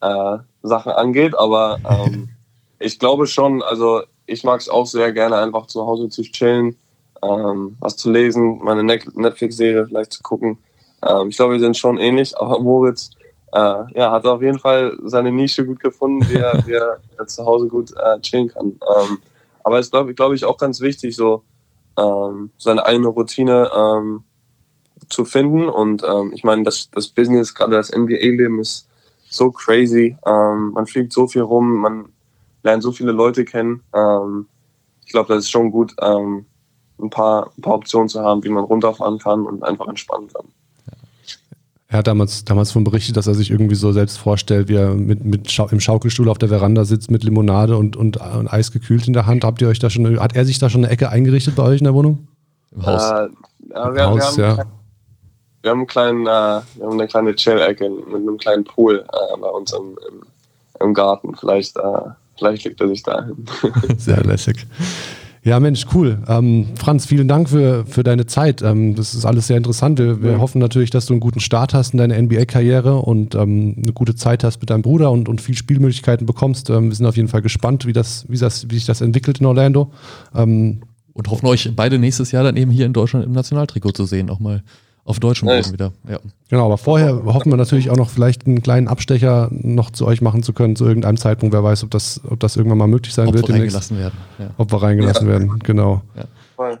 äh, 0.00 0.38
Sachen 0.62 0.92
angeht, 0.92 1.36
aber 1.36 1.78
ähm, 1.88 2.28
ich 2.78 2.98
glaube 2.98 3.26
schon, 3.26 3.62
also 3.62 4.02
ich 4.26 4.44
mag 4.44 4.60
es 4.60 4.68
auch 4.68 4.86
sehr 4.86 5.12
gerne, 5.12 5.36
einfach 5.36 5.66
zu 5.66 5.86
Hause 5.86 6.08
zu 6.08 6.22
chillen, 6.22 6.76
ähm, 7.22 7.76
was 7.80 7.96
zu 7.96 8.10
lesen, 8.10 8.58
meine 8.62 8.82
Net- 8.82 9.16
Netflix-Serie 9.16 9.86
vielleicht 9.86 10.12
zu 10.12 10.22
gucken. 10.22 10.58
Ähm, 11.02 11.28
ich 11.28 11.36
glaube, 11.36 11.54
wir 11.54 11.60
sind 11.60 11.76
schon 11.76 11.98
ähnlich, 11.98 12.36
aber 12.38 12.60
Moritz 12.60 13.10
äh, 13.52 13.98
ja, 13.98 14.10
hat 14.12 14.26
auf 14.26 14.42
jeden 14.42 14.58
Fall 14.58 14.96
seine 15.04 15.32
Nische 15.32 15.64
gut 15.64 15.80
gefunden, 15.80 16.28
wie 16.28 16.36
er, 16.36 16.66
wie 16.66 16.72
er 16.72 17.26
zu 17.26 17.46
Hause 17.46 17.66
gut 17.68 17.92
äh, 17.96 18.20
chillen 18.20 18.48
kann. 18.48 18.66
Ähm, 18.66 19.18
aber 19.64 19.78
es 19.78 19.86
ist, 19.86 19.92
glaube 19.92 20.14
glaub 20.14 20.32
ich, 20.32 20.44
auch 20.44 20.58
ganz 20.58 20.80
wichtig, 20.80 21.16
so 21.16 21.42
ähm, 21.98 22.50
seine 22.58 22.86
eigene 22.86 23.08
Routine 23.08 23.70
ähm, 23.76 24.24
zu 25.08 25.24
finden. 25.24 25.68
Und 25.68 26.02
ähm, 26.04 26.32
ich 26.34 26.44
meine, 26.44 26.62
das, 26.62 26.90
das 26.90 27.08
Business, 27.08 27.54
gerade 27.54 27.72
das 27.72 27.90
NBA-Leben 27.90 28.60
ist 28.60 28.88
so 29.28 29.50
crazy. 29.50 30.16
Ähm, 30.26 30.70
man 30.70 30.86
fliegt 30.86 31.12
so 31.12 31.26
viel 31.26 31.42
rum, 31.42 31.76
man 31.76 32.12
lernt 32.62 32.82
so 32.82 32.92
viele 32.92 33.12
Leute 33.12 33.44
kennen. 33.44 33.82
Ähm, 33.94 34.46
ich 35.04 35.12
glaube, 35.12 35.34
das 35.34 35.44
ist 35.44 35.50
schon 35.50 35.70
gut, 35.70 35.94
ähm, 36.00 36.46
ein, 37.00 37.10
paar, 37.10 37.50
ein 37.56 37.62
paar 37.62 37.74
Optionen 37.74 38.08
zu 38.08 38.20
haben, 38.20 38.42
wie 38.44 38.48
man 38.48 38.64
runterfahren 38.64 39.18
kann 39.18 39.46
und 39.46 39.62
einfach 39.62 39.88
entspannen 39.88 40.28
kann. 40.28 40.46
Er 41.90 41.98
hat 41.98 42.06
damals, 42.06 42.44
damals 42.44 42.70
von 42.70 42.84
berichtet, 42.84 43.16
dass 43.16 43.26
er 43.26 43.34
sich 43.34 43.50
irgendwie 43.50 43.74
so 43.74 43.92
selbst 43.92 44.18
vorstellt, 44.18 44.68
wie 44.68 44.74
er 44.74 44.94
mit, 44.94 45.24
mit 45.24 45.50
Schau 45.50 45.68
im 45.68 45.80
Schaukelstuhl 45.80 46.28
auf 46.28 46.36
der 46.36 46.50
Veranda 46.50 46.84
sitzt 46.84 47.10
mit 47.10 47.24
Limonade 47.24 47.78
und, 47.78 47.96
und, 47.96 48.18
und 48.18 48.52
Eis 48.52 48.72
gekühlt 48.72 49.06
in 49.06 49.14
der 49.14 49.24
Hand. 49.24 49.42
Habt 49.42 49.62
ihr 49.62 49.68
euch 49.68 49.78
da 49.78 49.88
schon, 49.88 50.20
hat 50.20 50.36
er 50.36 50.44
sich 50.44 50.58
da 50.58 50.68
schon 50.68 50.84
eine 50.84 50.92
Ecke 50.92 51.08
eingerichtet 51.08 51.56
bei 51.56 51.62
euch 51.62 51.78
in 51.78 51.84
der 51.84 51.94
Wohnung? 51.94 52.28
Im 52.72 52.84
Haus? 52.84 53.10
Äh, 53.10 53.28
ja, 53.70 53.88
Im 53.88 53.94
wir, 53.94 54.06
Haus, 54.06 54.36
wir, 54.36 54.48
haben, 54.48 54.58
ja. 54.58 54.64
wir 55.62 55.70
haben 55.70 55.78
einen 55.78 55.86
kleinen, 55.86 56.26
äh, 56.26 56.26
wir 56.26 56.86
haben 56.86 56.92
eine 56.92 57.06
kleine 57.06 57.34
Chill-Ecke 57.34 57.88
mit 57.88 58.16
einem 58.16 58.36
kleinen 58.36 58.64
Pool 58.64 59.06
äh, 59.10 59.40
bei 59.40 59.48
uns 59.48 59.72
im, 59.72 59.98
im, 60.10 60.22
im 60.80 60.92
Garten. 60.92 61.34
Vielleicht, 61.36 61.74
äh, 61.78 61.80
vielleicht 62.36 62.64
legt 62.64 62.82
er 62.82 62.88
sich 62.88 63.02
da 63.02 63.24
hin. 63.24 63.46
Sehr 63.96 64.22
lässig. 64.24 64.66
Ja, 65.44 65.60
Mensch, 65.60 65.86
cool. 65.94 66.18
Ähm, 66.28 66.66
Franz, 66.74 67.06
vielen 67.06 67.28
Dank 67.28 67.48
für, 67.48 67.86
für 67.86 68.02
deine 68.02 68.26
Zeit. 68.26 68.60
Ähm, 68.62 68.94
das 68.96 69.14
ist 69.14 69.24
alles 69.24 69.46
sehr 69.46 69.56
interessant. 69.56 69.98
Wir, 69.98 70.20
wir 70.22 70.32
Ja. 70.32 70.38
hoffen 70.38 70.58
natürlich, 70.58 70.90
dass 70.90 71.06
du 71.06 71.14
einen 71.14 71.20
guten 71.20 71.40
Start 71.40 71.74
hast 71.74 71.92
in 71.94 71.98
deiner 71.98 72.20
NBA-Karriere 72.20 72.96
und 72.96 73.34
ähm, 73.34 73.76
eine 73.82 73.92
gute 73.92 74.14
Zeit 74.14 74.44
hast 74.44 74.60
mit 74.60 74.70
deinem 74.70 74.82
Bruder 74.82 75.10
und, 75.10 75.28
und 75.28 75.40
viel 75.40 75.54
Spielmöglichkeiten 75.56 76.26
bekommst. 76.26 76.70
Ähm, 76.70 76.88
wir 76.88 76.94
sind 76.94 77.06
auf 77.06 77.16
jeden 77.16 77.28
Fall 77.28 77.42
gespannt, 77.42 77.86
wie, 77.86 77.92
das, 77.92 78.26
wie, 78.28 78.36
das, 78.36 78.68
wie 78.70 78.74
sich 78.74 78.86
das 78.86 79.00
entwickelt 79.00 79.38
in 79.40 79.46
Orlando. 79.46 79.92
Ähm, 80.34 80.80
Und 81.14 81.30
hoffen 81.30 81.46
euch 81.46 81.70
beide 81.74 81.98
nächstes 81.98 82.32
Jahr 82.32 82.42
dann 82.44 82.56
eben 82.56 82.70
hier 82.70 82.86
in 82.86 82.92
Deutschland 82.92 83.24
im 83.24 83.32
Nationaltrikot 83.32 83.92
zu 83.92 84.04
sehen, 84.06 84.30
auch 84.30 84.40
mal 84.40 84.62
auf 85.08 85.20
deutschem 85.20 85.46
Nice. 85.46 85.66
Boden 85.66 85.72
wieder. 85.72 85.92
Ja. 86.08 86.18
genau, 86.48 86.66
aber 86.66 86.78
vorher 86.78 87.24
hoffen 87.24 87.50
wir 87.50 87.56
natürlich 87.56 87.90
auch 87.90 87.96
noch 87.96 88.10
vielleicht 88.10 88.46
einen 88.46 88.62
kleinen 88.62 88.88
Abstecher 88.88 89.48
noch 89.50 89.90
zu 89.90 90.06
euch 90.06 90.20
machen 90.20 90.42
zu 90.42 90.52
können, 90.52 90.76
zu 90.76 90.84
irgendeinem 90.86 91.16
Zeitpunkt. 91.16 91.54
Wer 91.54 91.64
weiß, 91.64 91.84
ob 91.84 91.90
das, 91.90 92.20
ob 92.28 92.38
das 92.40 92.56
irgendwann 92.56 92.78
mal 92.78 92.88
möglich 92.88 93.14
sein 93.14 93.26
Ob 93.28 93.34
wird 93.34 93.48
wir 93.48 93.54
demnächst. 93.54 93.76
reingelassen 93.76 93.98
werden. 93.98 94.18
Ja. 94.38 94.50
Ob 94.58 94.70
wir 94.70 94.82
reingelassen 94.82 95.26
Ja. 95.26 95.32
werden, 95.32 95.58
genau. 95.60 96.02
Voll. 96.56 96.78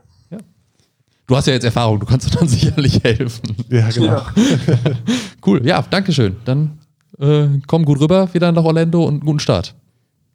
Du 1.26 1.36
hast 1.36 1.46
ja 1.46 1.52
jetzt 1.52 1.64
Erfahrung, 1.64 2.00
du 2.00 2.06
kannst 2.06 2.26
uns 2.26 2.36
dann 2.36 2.48
sicherlich 2.48 3.02
helfen. 3.04 3.54
Ja, 3.68 3.88
genau. 3.90 4.06
Ja. 4.06 4.26
Cool, 5.46 5.64
ja, 5.66 5.80
Dankeschön. 5.82 6.36
Dann 6.44 6.78
äh, 7.18 7.46
komm 7.66 7.84
gut 7.84 8.00
rüber 8.00 8.32
wieder 8.34 8.50
nach 8.52 8.64
Orlando 8.64 9.04
und 9.04 9.14
einen 9.14 9.20
guten 9.20 9.40
Start. 9.40 9.74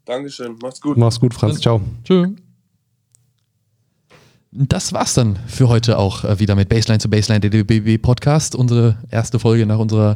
Dankeschön, 0.06 0.56
macht's 0.62 0.82
gut. 0.82 0.98
Mach's 0.98 1.20
gut, 1.20 1.34
Franz. 1.34 1.60
Ciao. 1.62 1.82
Tschö. 2.04 2.28
Das 4.56 4.94
war's 4.94 5.16
dann 5.16 5.40
für 5.48 5.68
heute 5.68 5.98
auch 5.98 6.24
äh, 6.24 6.40
wieder 6.40 6.54
mit 6.54 6.70
Baseline 6.70 7.00
zu 7.00 7.10
Baseline, 7.10 7.40
der 7.40 7.50
DBB 7.50 8.00
Podcast. 8.00 8.54
Unsere 8.54 8.98
erste 9.10 9.40
Folge 9.40 9.66
nach 9.66 9.80
unserer 9.80 10.16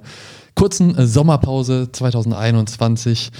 kurzen 0.53 0.95
äh, 0.95 1.07
Sommerpause 1.07 1.89
2021. 1.91 3.31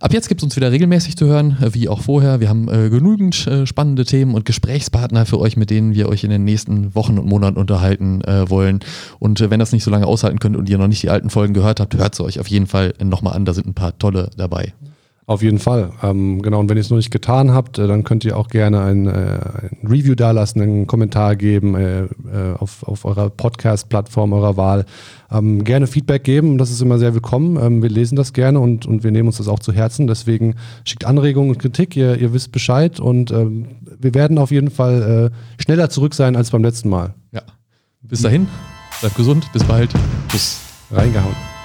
Ab 0.00 0.14
jetzt 0.14 0.28
gibt 0.28 0.40
es 0.40 0.44
uns 0.44 0.56
wieder 0.56 0.72
regelmäßig 0.72 1.18
zu 1.18 1.26
hören, 1.26 1.58
äh, 1.60 1.74
wie 1.74 1.90
auch 1.90 2.00
vorher. 2.00 2.40
Wir 2.40 2.48
haben 2.48 2.70
äh, 2.70 2.88
genügend 2.88 3.46
äh, 3.46 3.66
spannende 3.66 4.06
Themen 4.06 4.34
und 4.34 4.46
Gesprächspartner 4.46 5.26
für 5.26 5.38
euch, 5.40 5.58
mit 5.58 5.68
denen 5.68 5.94
wir 5.94 6.08
euch 6.08 6.24
in 6.24 6.30
den 6.30 6.44
nächsten 6.44 6.94
Wochen 6.94 7.18
und 7.18 7.28
Monaten 7.28 7.58
unterhalten 7.58 8.22
äh, 8.22 8.48
wollen. 8.48 8.80
Und 9.18 9.40
wenn 9.50 9.60
das 9.60 9.72
nicht 9.72 9.84
so 9.84 9.90
lange 9.90 10.06
aushalten 10.06 10.38
könnt 10.38 10.56
und 10.56 10.70
ihr 10.70 10.78
noch 10.78 10.88
nicht 10.88 11.02
die 11.02 11.10
alten 11.10 11.28
Folgen 11.28 11.52
gehört 11.52 11.80
habt, 11.80 11.94
hört 11.96 12.14
sie 12.14 12.24
euch 12.24 12.40
auf 12.40 12.48
jeden 12.48 12.66
Fall 12.66 12.94
nochmal 13.04 13.34
an. 13.34 13.44
Da 13.44 13.52
sind 13.52 13.66
ein 13.66 13.74
paar 13.74 13.98
tolle 13.98 14.30
dabei. 14.38 14.72
Auf 15.28 15.42
jeden 15.42 15.58
Fall. 15.58 15.90
Ähm, 16.04 16.40
genau, 16.40 16.60
und 16.60 16.70
wenn 16.70 16.76
ihr 16.76 16.82
es 16.82 16.90
noch 16.90 16.98
nicht 16.98 17.10
getan 17.10 17.52
habt, 17.52 17.80
äh, 17.80 17.88
dann 17.88 18.04
könnt 18.04 18.24
ihr 18.24 18.36
auch 18.36 18.46
gerne 18.46 18.82
ein, 18.82 19.08
äh, 19.08 19.10
ein 19.10 19.86
Review 19.88 20.14
dalassen, 20.14 20.62
einen 20.62 20.86
Kommentar 20.86 21.34
geben 21.34 21.74
äh, 21.74 22.04
äh, 22.04 22.08
auf, 22.56 22.84
auf 22.84 23.04
eurer 23.04 23.28
Podcast-Plattform 23.30 24.32
eurer 24.32 24.56
Wahl. 24.56 24.86
Ähm, 25.32 25.64
gerne 25.64 25.88
Feedback 25.88 26.22
geben, 26.22 26.58
das 26.58 26.70
ist 26.70 26.80
immer 26.80 27.00
sehr 27.00 27.12
willkommen. 27.12 27.58
Ähm, 27.60 27.82
wir 27.82 27.90
lesen 27.90 28.14
das 28.14 28.34
gerne 28.34 28.60
und, 28.60 28.86
und 28.86 29.02
wir 29.02 29.10
nehmen 29.10 29.26
uns 29.26 29.38
das 29.38 29.48
auch 29.48 29.58
zu 29.58 29.72
Herzen. 29.72 30.06
Deswegen 30.06 30.54
schickt 30.84 31.04
Anregungen 31.04 31.50
und 31.50 31.58
Kritik, 31.58 31.96
ihr, 31.96 32.16
ihr 32.18 32.32
wisst 32.32 32.52
Bescheid 32.52 33.00
und 33.00 33.32
ähm, 33.32 33.66
wir 33.98 34.14
werden 34.14 34.38
auf 34.38 34.52
jeden 34.52 34.70
Fall 34.70 35.32
äh, 35.32 35.60
schneller 35.60 35.90
zurück 35.90 36.14
sein 36.14 36.36
als 36.36 36.52
beim 36.52 36.62
letzten 36.62 36.88
Mal. 36.88 37.14
Ja. 37.32 37.42
Bis 38.00 38.22
dahin, 38.22 38.46
bleibt 39.00 39.16
gesund, 39.16 39.52
bis 39.52 39.64
bald. 39.64 39.90
Tschüss. 40.28 40.60
Reingehauen. 40.92 41.55